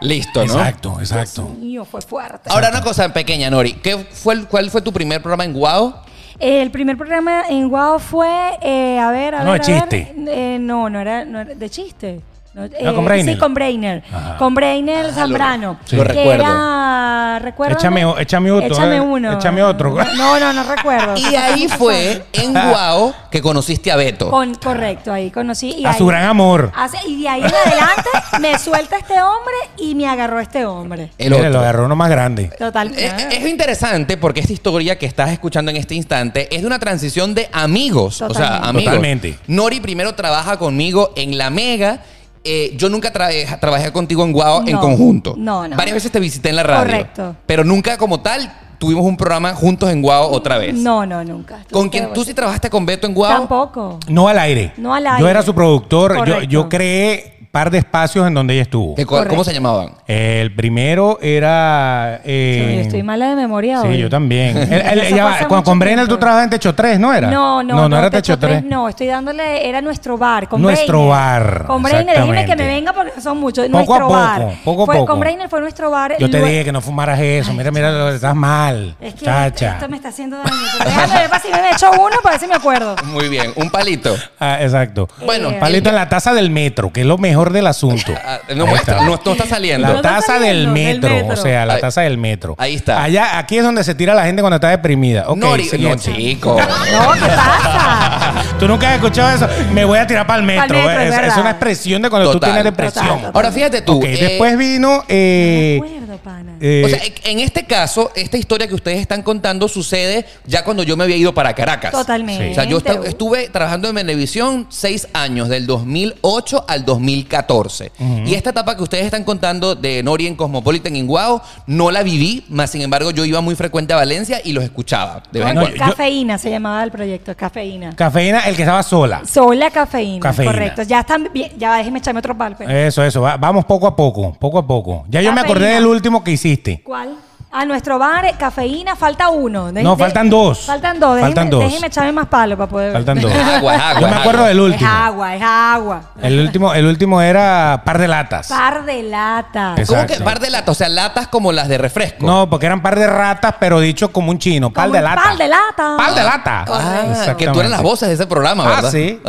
Listo, 0.00 0.44
¿no? 0.46 0.52
Exacto, 0.54 0.96
exacto. 1.00 1.42
mío, 1.60 1.84
fue 1.84 2.00
fuerte. 2.02 2.50
Ahora 2.50 2.70
una 2.70 2.82
cosa 2.82 3.12
pequeña, 3.12 3.48
Nori. 3.50 3.74
¿Qué 3.74 3.96
fue, 3.96 4.34
el- 4.34 4.46
¿Cuál 4.46 4.70
fue 4.70 4.82
tu 4.82 4.92
primer 4.92 5.20
programa 5.22 5.44
en 5.44 5.52
Guau? 5.52 5.94
El 6.38 6.70
primer 6.70 6.96
programa 6.98 7.44
en 7.48 7.68
Guau 7.68 7.98
fue, 7.98 8.58
eh, 8.60 8.98
a 8.98 9.10
ver, 9.10 9.34
a 9.34 9.44
No, 9.44 9.52
ver. 9.52 9.62
de 9.64 9.72
a 9.72 9.80
ver. 9.84 9.88
chiste. 9.88 10.14
Eh, 10.28 10.58
no, 10.60 10.90
no 10.90 11.00
era, 11.00 11.24
no 11.24 11.40
era 11.40 11.54
de 11.54 11.70
chiste. 11.70 12.20
No, 12.56 12.64
eh, 12.64 12.94
con 12.94 13.04
Brainer. 13.04 13.34
Sí, 13.34 13.38
con 13.38 13.52
Brainer. 13.52 14.02
Ajá. 14.10 14.36
Con 14.38 14.54
Brainer 14.54 15.04
Ah, 15.04 15.08
lo- 15.08 15.12
Zambrano. 15.14 15.72
lo 15.72 15.78
que 15.86 16.04
recuerdo. 16.04 16.32
Era, 16.42 17.38
recuérdame. 17.38 17.78
Échame 18.00 18.22
échame 18.22 18.50
otro, 18.50 18.66
Échame 18.74 18.96
eh. 18.96 19.00
uno. 19.02 19.32
Échame 19.34 19.62
otro. 19.62 19.94
No, 20.16 20.40
no, 20.40 20.52
no 20.54 20.64
recuerdo. 20.64 21.14
Y 21.18 21.34
ahí 21.34 21.68
fue 21.68 22.24
en 22.32 22.52
Guau 22.54 23.12
que 23.30 23.42
conociste 23.42 23.92
a 23.92 23.96
Beto. 23.96 24.30
Con- 24.30 24.54
correcto, 24.54 25.12
ahí 25.12 25.30
conocí. 25.30 25.70
y 25.78 25.84
A 25.84 25.90
ahí- 25.90 25.98
su 25.98 26.06
gran 26.06 26.24
amor. 26.24 26.72
hace- 26.74 26.96
y 27.06 27.20
de 27.22 27.28
ahí 27.28 27.40
en 27.42 27.46
adelante 27.46 28.08
me 28.40 28.58
suelta 28.58 28.96
este 28.96 29.20
hombre 29.20 29.54
y 29.76 29.94
me 29.94 30.06
agarró 30.08 30.40
este 30.40 30.64
hombre. 30.64 31.10
El 31.18 31.32
Mire, 31.32 31.42
lo 31.42 31.48
otro. 31.50 31.60
agarró 31.60 31.84
uno 31.84 31.94
más 31.94 32.08
grande. 32.08 32.50
Total. 32.58 32.90
Eh, 32.96 33.12
Es 33.32 33.46
interesante 33.46 34.16
porque 34.16 34.40
esta 34.40 34.54
historia 34.54 34.98
que 34.98 35.04
estás 35.04 35.28
escuchando 35.30 35.70
en 35.70 35.76
este 35.76 35.94
instante 35.94 36.48
es 36.50 36.62
de 36.62 36.66
una 36.66 36.78
transición 36.78 37.34
de 37.34 37.50
amigos. 37.52 38.22
O 38.22 38.32
sea, 38.32 38.56
amigos. 38.58 38.84
Totalmente. 38.84 39.38
Nori 39.46 39.80
primero 39.80 40.14
trabaja 40.14 40.58
conmigo 40.58 41.12
en 41.16 41.36
La 41.36 41.50
Mega. 41.50 42.00
Eh, 42.48 42.74
yo 42.76 42.88
nunca 42.88 43.12
tra- 43.12 43.58
trabajé 43.58 43.90
contigo 43.92 44.22
en 44.24 44.32
Guau 44.32 44.62
en 44.66 44.76
conjunto. 44.78 45.34
no, 45.36 45.66
no. 45.66 45.76
Varias 45.76 45.94
veces 45.94 46.12
te 46.12 46.20
visité 46.20 46.50
en 46.50 46.56
la 46.56 46.62
radio. 46.62 46.84
Correcto. 46.84 47.36
Pero 47.44 47.64
nunca 47.64 47.96
como 47.98 48.20
tal 48.20 48.52
tuvimos 48.78 49.04
un 49.04 49.16
programa 49.16 49.52
juntos 49.54 49.90
en 49.90 50.00
Guau 50.02 50.30
otra 50.32 50.58
vez. 50.58 50.74
No, 50.74 51.04
no, 51.06 51.24
nunca. 51.24 51.60
¿Con 51.72 51.88
quién? 51.88 52.12
¿Tú 52.12 52.24
sí 52.24 52.34
trabajaste 52.34 52.70
con 52.70 52.84
Beto 52.86 53.06
en 53.06 53.14
Guau? 53.14 53.32
Tampoco. 53.38 53.98
No 54.08 54.28
al 54.28 54.38
aire. 54.38 54.72
No 54.76 54.94
al 54.94 55.02
Yo 55.04 55.10
aire. 55.14 55.30
era 55.30 55.42
su 55.42 55.54
productor. 55.54 56.24
Yo, 56.26 56.42
yo 56.42 56.68
creé 56.68 57.35
par 57.56 57.70
de 57.70 57.78
espacios 57.78 58.26
en 58.26 58.34
donde 58.34 58.52
ella 58.52 58.64
estuvo. 58.64 58.94
¿Qué 58.94 59.06
co- 59.06 59.26
¿Cómo 59.26 59.42
se 59.42 59.54
llamaban? 59.54 59.92
El 60.06 60.54
primero 60.54 61.18
era. 61.22 62.20
eh, 62.22 62.72
Sí, 62.74 62.80
estoy 62.80 63.02
mala 63.02 63.30
de 63.30 63.36
memoria 63.36 63.80
Sí, 63.80 63.88
hoy. 63.88 63.96
yo 63.98 64.10
también. 64.10 64.54
El- 64.70 65.46
con, 65.48 65.62
con 65.62 65.78
Brenner 65.78 66.06
tú 66.06 66.18
trabajabas 66.18 66.44
en 66.44 66.50
Techo 66.50 66.74
3, 66.74 66.98
¿no 67.00 67.14
era? 67.14 67.30
No, 67.30 67.62
no, 67.62 67.74
no, 67.76 67.88
no 67.88 67.98
era 67.98 68.10
Techo 68.10 68.38
3. 68.38 68.62
No, 68.64 68.90
estoy 68.90 69.06
dándole, 69.06 69.66
era 69.66 69.80
nuestro 69.80 70.18
bar. 70.18 70.48
Con 70.48 70.60
Nuestro 70.60 70.98
Brainer. 71.08 71.16
bar, 71.16 71.64
Con 71.66 71.82
Brainer, 71.82 72.18
déjeme 72.18 72.44
que 72.44 72.56
me 72.56 72.66
venga 72.66 72.92
porque 72.92 73.20
son 73.22 73.38
muchos. 73.40 73.66
Poco 73.68 73.78
a 73.94 73.98
nuestro 73.98 74.06
poco, 74.06 74.12
bar. 74.12 74.52
poco 74.62 74.82
a 74.82 74.86
Fue- 74.86 74.94
poco. 74.96 75.12
Con 75.12 75.20
Brainer 75.20 75.48
fue 75.48 75.60
nuestro 75.62 75.90
bar. 75.90 76.14
Yo 76.18 76.28
te 76.30 76.42
dije 76.42 76.62
que 76.62 76.72
no 76.72 76.82
fumaras 76.82 77.18
eso. 77.20 77.54
Mira, 77.54 77.70
mira, 77.70 78.10
estás 78.12 78.34
mal. 78.34 78.94
Es 79.00 79.14
que 79.14 79.24
chacha. 79.24 79.72
esto 79.76 79.88
me 79.88 79.96
está 79.96 80.10
haciendo 80.10 80.36
daño. 80.36 80.50
Déjame 80.84 81.14
ver 81.20 81.30
para 81.30 81.42
si 81.42 81.48
me 81.50 81.58
he 81.58 81.72
hecho 81.72 81.90
uno 81.92 82.16
para 82.22 82.34
ver 82.34 82.40
si 82.40 82.46
me 82.46 82.54
acuerdo. 82.54 82.96
Muy 83.06 83.30
bien, 83.30 83.50
un 83.56 83.70
palito. 83.70 84.14
Ah, 84.38 84.58
exacto. 84.60 85.08
Bueno, 85.24 85.50
Palito 85.58 85.88
en 85.88 85.94
la 85.94 86.08
taza 86.10 86.34
del 86.34 86.50
metro, 86.50 86.92
que 86.92 87.00
es 87.00 87.06
lo 87.06 87.16
mejor 87.16 87.45
del 87.52 87.66
asunto. 87.66 88.12
Ah, 88.28 88.40
no 88.56 88.66
está. 88.74 89.02
no, 89.04 89.20
no 89.24 89.32
está 89.32 89.46
saliendo. 89.46 89.86
La 89.86 89.94
No 89.94 90.00
taza 90.00 90.38
del 90.40 90.64
saliendo, 90.64 90.72
del 90.74 90.94
metro, 90.94 91.10
metro. 91.10 91.32
o 91.34 91.36
sea, 91.36 91.64
la 91.66 91.74
Ahí- 91.74 91.80
taza 91.80 92.00
del 92.00 92.18
metro. 92.18 92.54
ahí 92.58 92.74
está. 92.74 93.02
Allá, 93.02 93.38
aquí 93.38 93.56
es 93.58 93.62
donde 93.62 93.84
se 93.84 93.94
tira 93.94 94.14
la 94.14 94.24
gente 94.24 94.42
cuando 94.42 94.56
está 94.56 94.70
deprimida. 94.70 95.24
Ok, 95.28 95.36
Nori, 95.38 95.64
no, 95.64 95.70
siguiente. 95.70 96.12
chico. 96.14 96.56
No, 96.58 97.12
¿qué 97.12 97.20
pasa? 97.20 98.32
Tú 98.58 98.66
nunca 98.66 98.88
has 98.88 98.94
escuchado 98.96 99.36
eso. 99.36 99.48
Me 99.72 99.84
voy 99.84 99.98
a 99.98 100.06
tirar 100.06 100.26
para 100.26 100.40
el 100.40 100.46
metro. 100.46 100.76
metro, 100.76 100.90
es 100.90 101.08
es, 101.08 101.14
es 101.14 101.20
verdad. 101.20 101.38
una 101.40 101.50
expresión 101.50 102.02
de 102.02 102.10
cuando 102.10 102.32
Total. 102.32 102.40
tú 102.40 102.44
tienes 102.54 102.64
depresión. 102.64 103.04
Total, 103.04 103.18
total. 103.18 103.32
Ahora 103.34 103.52
fíjate 103.52 103.82
tú. 103.82 103.98
Ok, 103.98 104.04
eh, 104.04 104.16
después 104.20 104.58
vino. 104.58 105.04
eh, 105.08 105.80
pana. 106.18 106.56
eh, 106.60 106.82
O 106.84 106.88
sea, 106.88 107.00
en 107.24 107.40
este 107.40 107.64
caso, 107.66 108.10
esta 108.14 108.36
historia 108.36 108.66
que 108.68 108.74
ustedes 108.74 108.98
están 109.00 109.22
contando 109.22 109.68
sucede 109.68 110.24
ya 110.46 110.64
cuando 110.64 110.82
yo 110.82 110.96
me 110.96 111.04
había 111.04 111.16
ido 111.16 111.34
para 111.34 111.54
Caracas. 111.54 111.92
Totalmente. 111.92 112.50
O 112.52 112.54
sea, 112.54 112.64
yo 112.64 112.78
estuve 113.04 113.48
trabajando 113.48 113.88
en 113.88 113.94
Venevisión 113.94 114.66
seis 114.68 115.08
años, 115.12 115.48
del 115.48 115.66
2008 115.66 116.64
al 116.68 116.84
2014. 116.84 117.92
Y 118.24 118.34
esta 118.34 118.50
etapa 118.50 118.76
que 118.76 118.82
ustedes 118.82 119.04
están 119.04 119.24
contando 119.24 119.74
de 119.74 120.02
Nori 120.02 120.26
en 120.26 120.34
Cosmopolitan 120.36 120.94
en 120.96 121.06
Guau, 121.06 121.40
no 121.66 121.90
la 121.90 122.02
viví, 122.02 122.44
más 122.48 122.70
sin 122.70 122.82
embargo 122.82 123.10
yo 123.10 123.24
iba 123.24 123.40
muy 123.40 123.54
frecuente 123.54 123.92
a 123.92 123.96
Valencia 123.96 124.40
y 124.44 124.52
los 124.52 124.62
escuchaba 124.64 125.22
de 125.32 125.40
vez 125.40 125.48
en 125.48 125.54
No, 125.54 125.60
cuando. 125.62 125.76
yo- 125.78 125.84
Cafeína 125.84 126.38
se 126.38 126.50
llamaba 126.50 126.82
el 126.84 126.90
proyecto, 126.90 127.34
Cafeína. 127.36 127.94
cafeína, 127.96 128.40
el 128.48 128.56
que 128.56 128.62
estaba 128.62 128.82
sola. 128.82 129.22
Sola 129.30 129.70
cafeína, 129.70 130.20
Cafeína. 130.20 130.52
correcto. 130.52 130.82
Ya 130.82 131.00
están 131.00 131.28
bien, 131.32 131.52
ya 131.58 131.76
déjeme 131.76 131.98
echarme 131.98 132.18
otro 132.20 132.36
pal. 132.36 132.54
pero- 132.58 132.70
Eso, 132.70 133.02
eso. 133.04 133.20
va- 133.22 133.36
vamos 133.36 133.64
poco 133.64 133.86
a 133.86 133.96
poco, 133.96 134.32
poco 134.38 134.58
a 134.58 134.66
poco. 134.66 135.04
Ya 135.08 135.20
yo 135.22 135.32
me 135.32 135.40
acordé 135.40 135.66
del 135.74 135.86
último 135.86 136.05
que 136.24 136.30
hiciste. 136.32 136.80
¿Cuál? 136.84 137.16
A 137.52 137.64
nuestro 137.64 137.98
bar, 137.98 138.36
cafeína, 138.36 138.96
falta 138.96 139.30
uno. 139.30 139.72
De- 139.72 139.82
No, 139.82 139.92
de- 139.96 140.04
faltan 140.04 140.28
dos. 140.28 140.66
Faltan 140.66 141.00
dos. 141.00 141.18
Faltan 141.18 141.48
déjeme, 141.48 141.50
dos. 141.50 141.60
Déjeme 141.72 141.86
echarme 141.86 142.12
más 142.12 142.26
palo 142.26 142.54
para 142.56 142.68
poder 142.68 142.88
ver. 142.92 142.96
Faltan 142.98 143.20
dos. 143.20 143.32
Agua, 143.56 143.74
es 143.76 143.80
agua, 143.82 144.00
Yo 144.00 144.06
me 144.08 144.12
es 144.12 144.18
acuerdo 144.20 144.38
agua. 144.40 144.48
del 144.48 144.58
Es 144.58 144.64
último. 144.64 144.90
agua, 144.90 145.34
es 145.36 145.42
agua. 145.42 146.00
El 146.20 146.40
último, 146.40 146.74
el 146.74 146.86
último 146.86 147.22
era 147.22 147.80
par 147.82 147.98
de 147.98 148.08
latas. 148.08 148.48
Par 148.48 148.84
de 148.84 149.02
latas. 149.04 149.78
Es- 149.78 149.88
¿Cómo 149.88 150.04
que 150.06 150.16
par 150.16 150.38
de 150.40 150.50
latas? 150.50 150.68
O 150.68 150.74
sea, 150.74 150.88
latas 150.90 151.28
como 151.28 151.50
las 151.50 151.68
de 151.68 151.78
refresco. 151.78 152.26
No, 152.26 152.50
porque 152.50 152.66
eran 152.66 152.82
par 152.82 152.98
de 152.98 153.06
ratas, 153.06 153.54
pero 153.58 153.80
dicho 153.80 154.12
como 154.12 154.32
un 154.32 154.38
chino. 154.38 154.70
Par 154.70 154.90
de 154.90 154.98
un 154.98 155.04
lata. 155.04 155.22
par 155.22 155.36
de 155.38 155.48
lata. 155.48 155.94
Par 155.96 156.14
de 156.14 156.22
lata. 156.24 156.64
Ah, 156.68 157.34
que 157.38 157.46
tú 157.46 157.60
eras 157.60 157.70
las 157.70 157.82
voces 157.82 158.08
de 158.08 158.14
ese 158.16 158.26
programa, 158.26 158.64
Ah, 158.66 158.68
¿verdad? 158.82 158.90
sí. 158.90 159.18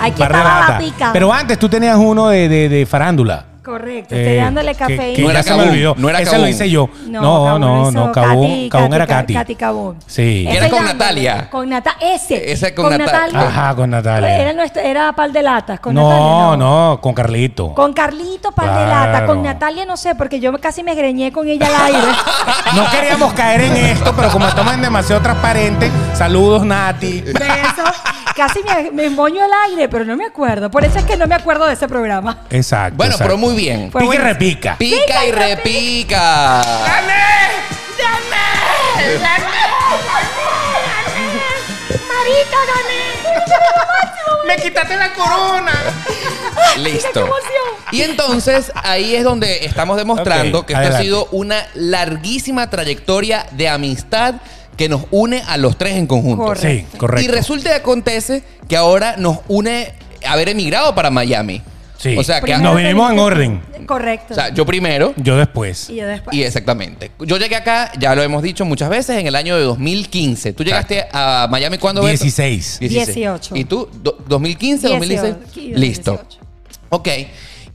Aquí 0.00 0.18
Par 0.18 0.32
de 0.32 0.38
estaba 0.38 0.60
lata. 0.60 0.72
la 0.72 0.78
pica. 0.78 1.10
Pero 1.12 1.32
antes 1.32 1.58
tú 1.58 1.68
tenías 1.68 1.96
uno 1.96 2.28
de, 2.28 2.48
de- 2.48 2.68
de 2.68 2.86
farándula. 2.86 3.44
Correcto, 3.68 4.14
estoy 4.14 4.36
dándole 4.36 4.70
Eh, 4.70 4.74
que- 4.74 4.78
cafeína. 4.78 5.14
que 5.16 5.22
No 5.22 5.30
era 5.30 5.54
olvidó. 5.70 5.94
no 5.98 6.08
era 6.08 6.20
Ese 6.22 6.38
lo 6.38 6.48
hice 6.48 6.70
yo. 6.70 6.88
No, 7.06 7.58
No, 7.58 7.90
no, 7.90 8.12
Katy, 8.12 8.68
Kabum 8.70 8.94
era 8.94 9.06
Katy, 9.06 9.22
Katy. 9.22 9.34
Katy 9.34 9.54
Kabum. 9.56 9.94
Sí. 10.06 10.46
Era 10.48 10.70
con 10.70 10.84
Natalia. 10.86 11.50
Con 11.50 11.68
Natalia. 11.68 12.14
Ese. 12.14 12.50
Ese 12.50 12.74
con 12.74 12.96
Nat- 12.96 13.34
Ajá, 13.34 13.74
con 13.74 13.90
Natalia. 13.90 14.38
Era, 14.38 14.52
nuestro, 14.54 14.80
era 14.80 15.12
pal 15.12 15.32
de 15.34 15.42
latas. 15.42 15.80
Con 15.80 15.94
No, 15.94 16.08
Natalia, 16.08 16.56
no, 16.56 16.98
con 17.02 17.12
Carlito. 17.12 17.74
Con 17.74 17.92
Carlito, 17.92 18.52
pal 18.52 18.74
de 18.74 18.86
lata. 18.86 19.26
Con 19.26 19.42
Natalia, 19.42 19.84
no 19.84 19.96
sé, 19.98 20.14
porque 20.14 20.40
yo 20.40 20.52
casi 20.58 20.82
me 20.82 20.94
greñé 20.94 21.30
con 21.30 21.46
ella 21.46 21.66
al 21.66 21.94
aire. 21.94 22.08
No 22.74 22.90
queríamos 22.90 23.32
caer 23.34 23.62
en 23.62 23.76
esto, 23.76 24.14
pero 24.16 24.30
como 24.30 24.46
estamos 24.46 24.72
en 24.74 24.82
demasiado 24.82 25.20
transparente, 25.22 25.90
saludos 26.14 26.64
Nati. 26.64 27.22
Eso, 27.26 27.84
casi 28.38 28.60
me, 28.62 28.90
me 28.92 29.10
moño 29.10 29.42
al 29.44 29.50
aire, 29.70 29.88
pero 29.88 30.04
no 30.04 30.16
me 30.16 30.24
acuerdo. 30.24 30.70
Por 30.70 30.84
eso 30.84 30.98
es 30.98 31.04
que 31.04 31.16
no 31.16 31.26
me 31.26 31.34
acuerdo 31.34 31.66
de 31.66 31.74
ese 31.74 31.88
programa. 31.88 32.44
Exacto. 32.50 32.96
Bueno, 32.96 33.14
exacto. 33.14 33.34
pero 33.34 33.38
muy 33.38 33.54
bien. 33.56 33.90
Pica 33.90 34.14
y 34.14 34.18
repica. 34.18 34.76
Pica 34.78 35.26
y 35.26 35.32
repica. 35.32 36.62
Me 44.46 44.56
quitaste 44.56 44.96
la 44.96 45.12
corona. 45.12 45.72
Listo. 46.78 47.20
emoción! 47.20 47.92
Y 47.92 48.02
entonces 48.02 48.72
ahí 48.74 49.14
es 49.14 49.24
donde 49.24 49.64
estamos 49.66 49.96
demostrando 49.96 50.60
Ok, 50.60 50.66
que 50.66 50.72
esto 50.72 50.78
ha 50.78 50.86
adelante. 50.86 51.04
sido 51.04 51.28
una 51.32 51.66
larguísima 51.74 52.70
trayectoria 52.70 53.46
de 53.52 53.68
amistad 53.68 54.36
que 54.78 54.88
nos 54.88 55.02
une 55.10 55.42
a 55.46 55.58
los 55.58 55.76
tres 55.76 55.96
en 55.96 56.06
conjunto. 56.06 56.44
Correcto. 56.44 56.88
Sí, 56.92 56.96
correcto. 56.98 57.30
Y 57.30 57.34
resulta 57.34 57.70
y 57.70 57.72
acontece 57.74 58.42
que 58.66 58.76
ahora 58.78 59.16
nos 59.18 59.40
une 59.48 59.92
haber 60.26 60.48
emigrado 60.48 60.94
para 60.94 61.10
Miami. 61.10 61.60
Sí. 61.98 62.16
O 62.16 62.22
sea, 62.22 62.36
que 62.40 62.42
Primero 62.52 62.62
Nos 62.62 62.76
vinimos 62.76 63.10
en 63.12 63.18
orden. 63.18 63.62
Correcto. 63.84 64.32
o 64.32 64.36
sea, 64.36 64.50
yo 64.50 64.64
primero 64.64 65.14
Yo 65.16 65.36
después. 65.36 65.90
y 65.90 65.96
yo 65.96 66.06
después. 66.06 66.36
y 66.36 66.44
exactamente. 66.44 67.10
Yo 67.18 67.38
llegué 67.38 67.56
acá, 67.56 67.90
ya 67.98 68.14
lo 68.14 68.22
hemos 68.22 68.42
dicho 68.42 68.64
muchas 68.64 68.88
veces, 68.88 69.18
en 69.18 69.26
el 69.26 69.34
año 69.34 69.56
de 69.56 69.62
2015. 69.64 70.52
¿Tú 70.52 70.62
llegaste 70.62 71.06
a 71.12 71.48
Miami 71.50 71.78
cuándo? 71.78 72.02
Beto? 72.02 72.10
16. 72.22 72.78
18. 72.80 73.56
¿Y 73.56 73.64
tú? 73.64 73.88
Do- 74.02 74.16
¿2015, 74.28 74.80
2016? 74.90 75.34
18. 75.54 75.78
Listo. 75.78 76.20
Ok. 76.90 77.08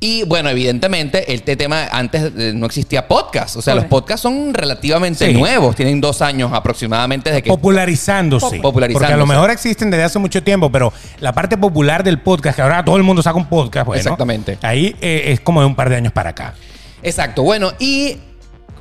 Y 0.04 0.24
bueno, 0.24 0.50
evidentemente, 0.50 1.34
este 1.34 1.56
tema 1.56 1.86
antes 1.90 2.34
eh, 2.38 2.52
no 2.54 2.66
existía 2.66 3.08
podcast. 3.08 3.56
O 3.56 3.62
sea, 3.62 3.74
los 3.74 3.86
podcasts 3.86 4.22
son 4.22 4.54
relativamente 4.54 5.28
Sí. 5.28 5.34
nuevos. 5.34 5.78
Tienen 5.78 6.02
dos 6.02 6.22
años 6.22 6.52
aproximadamente 6.54 7.30
desde 7.30 7.42
que. 7.44 7.50
Popularizándose. 7.50 8.60
Popularizándose. 8.60 9.00
Porque 9.00 9.14
a 9.14 9.18
lo 9.18 9.26
mejor 9.26 9.50
existen 9.50 9.90
desde 9.90 10.04
hace 10.04 10.20
mucho 10.20 10.44
tiempo, 10.44 10.70
pero 10.70 10.92
la 11.22 11.32
parte 11.32 11.58
popular 11.58 12.04
del 12.04 12.20
podcast, 12.20 12.58
que 12.58 12.62
ahora 12.62 12.84
todo 12.84 12.98
el 12.98 13.04
mundo 13.04 13.22
saca 13.24 13.38
un 13.38 13.46
podcast, 13.48 13.88
bueno, 13.88 14.02
Exactamente. 14.02 14.58
Ahí 14.62 14.94
eh, 15.00 15.32
es 15.32 15.40
como 15.40 15.62
de 15.62 15.68
un 15.68 15.76
par 15.76 15.90
de 15.90 15.96
años 15.96 16.12
para 16.12 16.32
acá. 16.32 16.54
Exacto. 17.02 17.44
Bueno, 17.44 17.72
y 17.80 18.18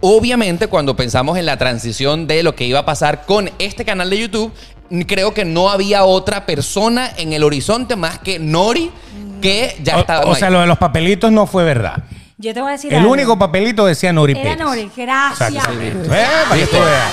obviamente 0.01 0.67
cuando 0.67 0.97
pensamos 0.97 1.39
en 1.39 1.47
la 1.47 1.57
transición 1.57 2.27
de 2.27 2.43
lo 2.43 2.57
que 2.57 2.65
iba 2.65 2.81
a 2.81 2.85
pasar 2.85 3.27
con 3.27 3.49
este 3.61 3.85
canal 3.85 4.11
de 4.11 4.19
YouTube, 4.19 4.53
creo 5.07 5.33
que 5.35 5.45
no 5.45 5.71
había 5.71 6.05
otra 6.05 6.47
persona 6.47 7.11
en 7.17 7.33
el 7.33 7.43
horizonte 7.45 7.97
más 7.97 8.19
que 8.19 8.39
Nori 8.39 8.91
que 9.41 9.77
ya 9.83 9.99
estaba. 10.01 10.25
O, 10.27 10.31
o 10.31 10.35
sea, 10.35 10.51
lo 10.51 10.61
de 10.61 10.67
los 10.67 10.79
papelitos 10.79 11.33
no 11.33 11.47
fue 11.47 11.65
verdad. 11.65 12.05
Yo 12.39 12.53
te 12.55 12.61
voy 12.61 12.71
a 12.71 12.73
decir 12.73 12.93
El 12.93 13.01
algo. 13.01 13.13
único 13.13 13.39
papelito 13.39 13.87
decía 13.87 14.13
Nori 14.13 14.33
Era 14.33 14.43
Pérez. 14.43 14.59
Nori, 14.59 14.91
gracias. 14.97 15.51
Sí. 15.51 15.59
Eh, 15.81 15.97
para 16.49 16.61
que 16.61 16.67
tú 16.67 16.77
veas. 16.77 17.13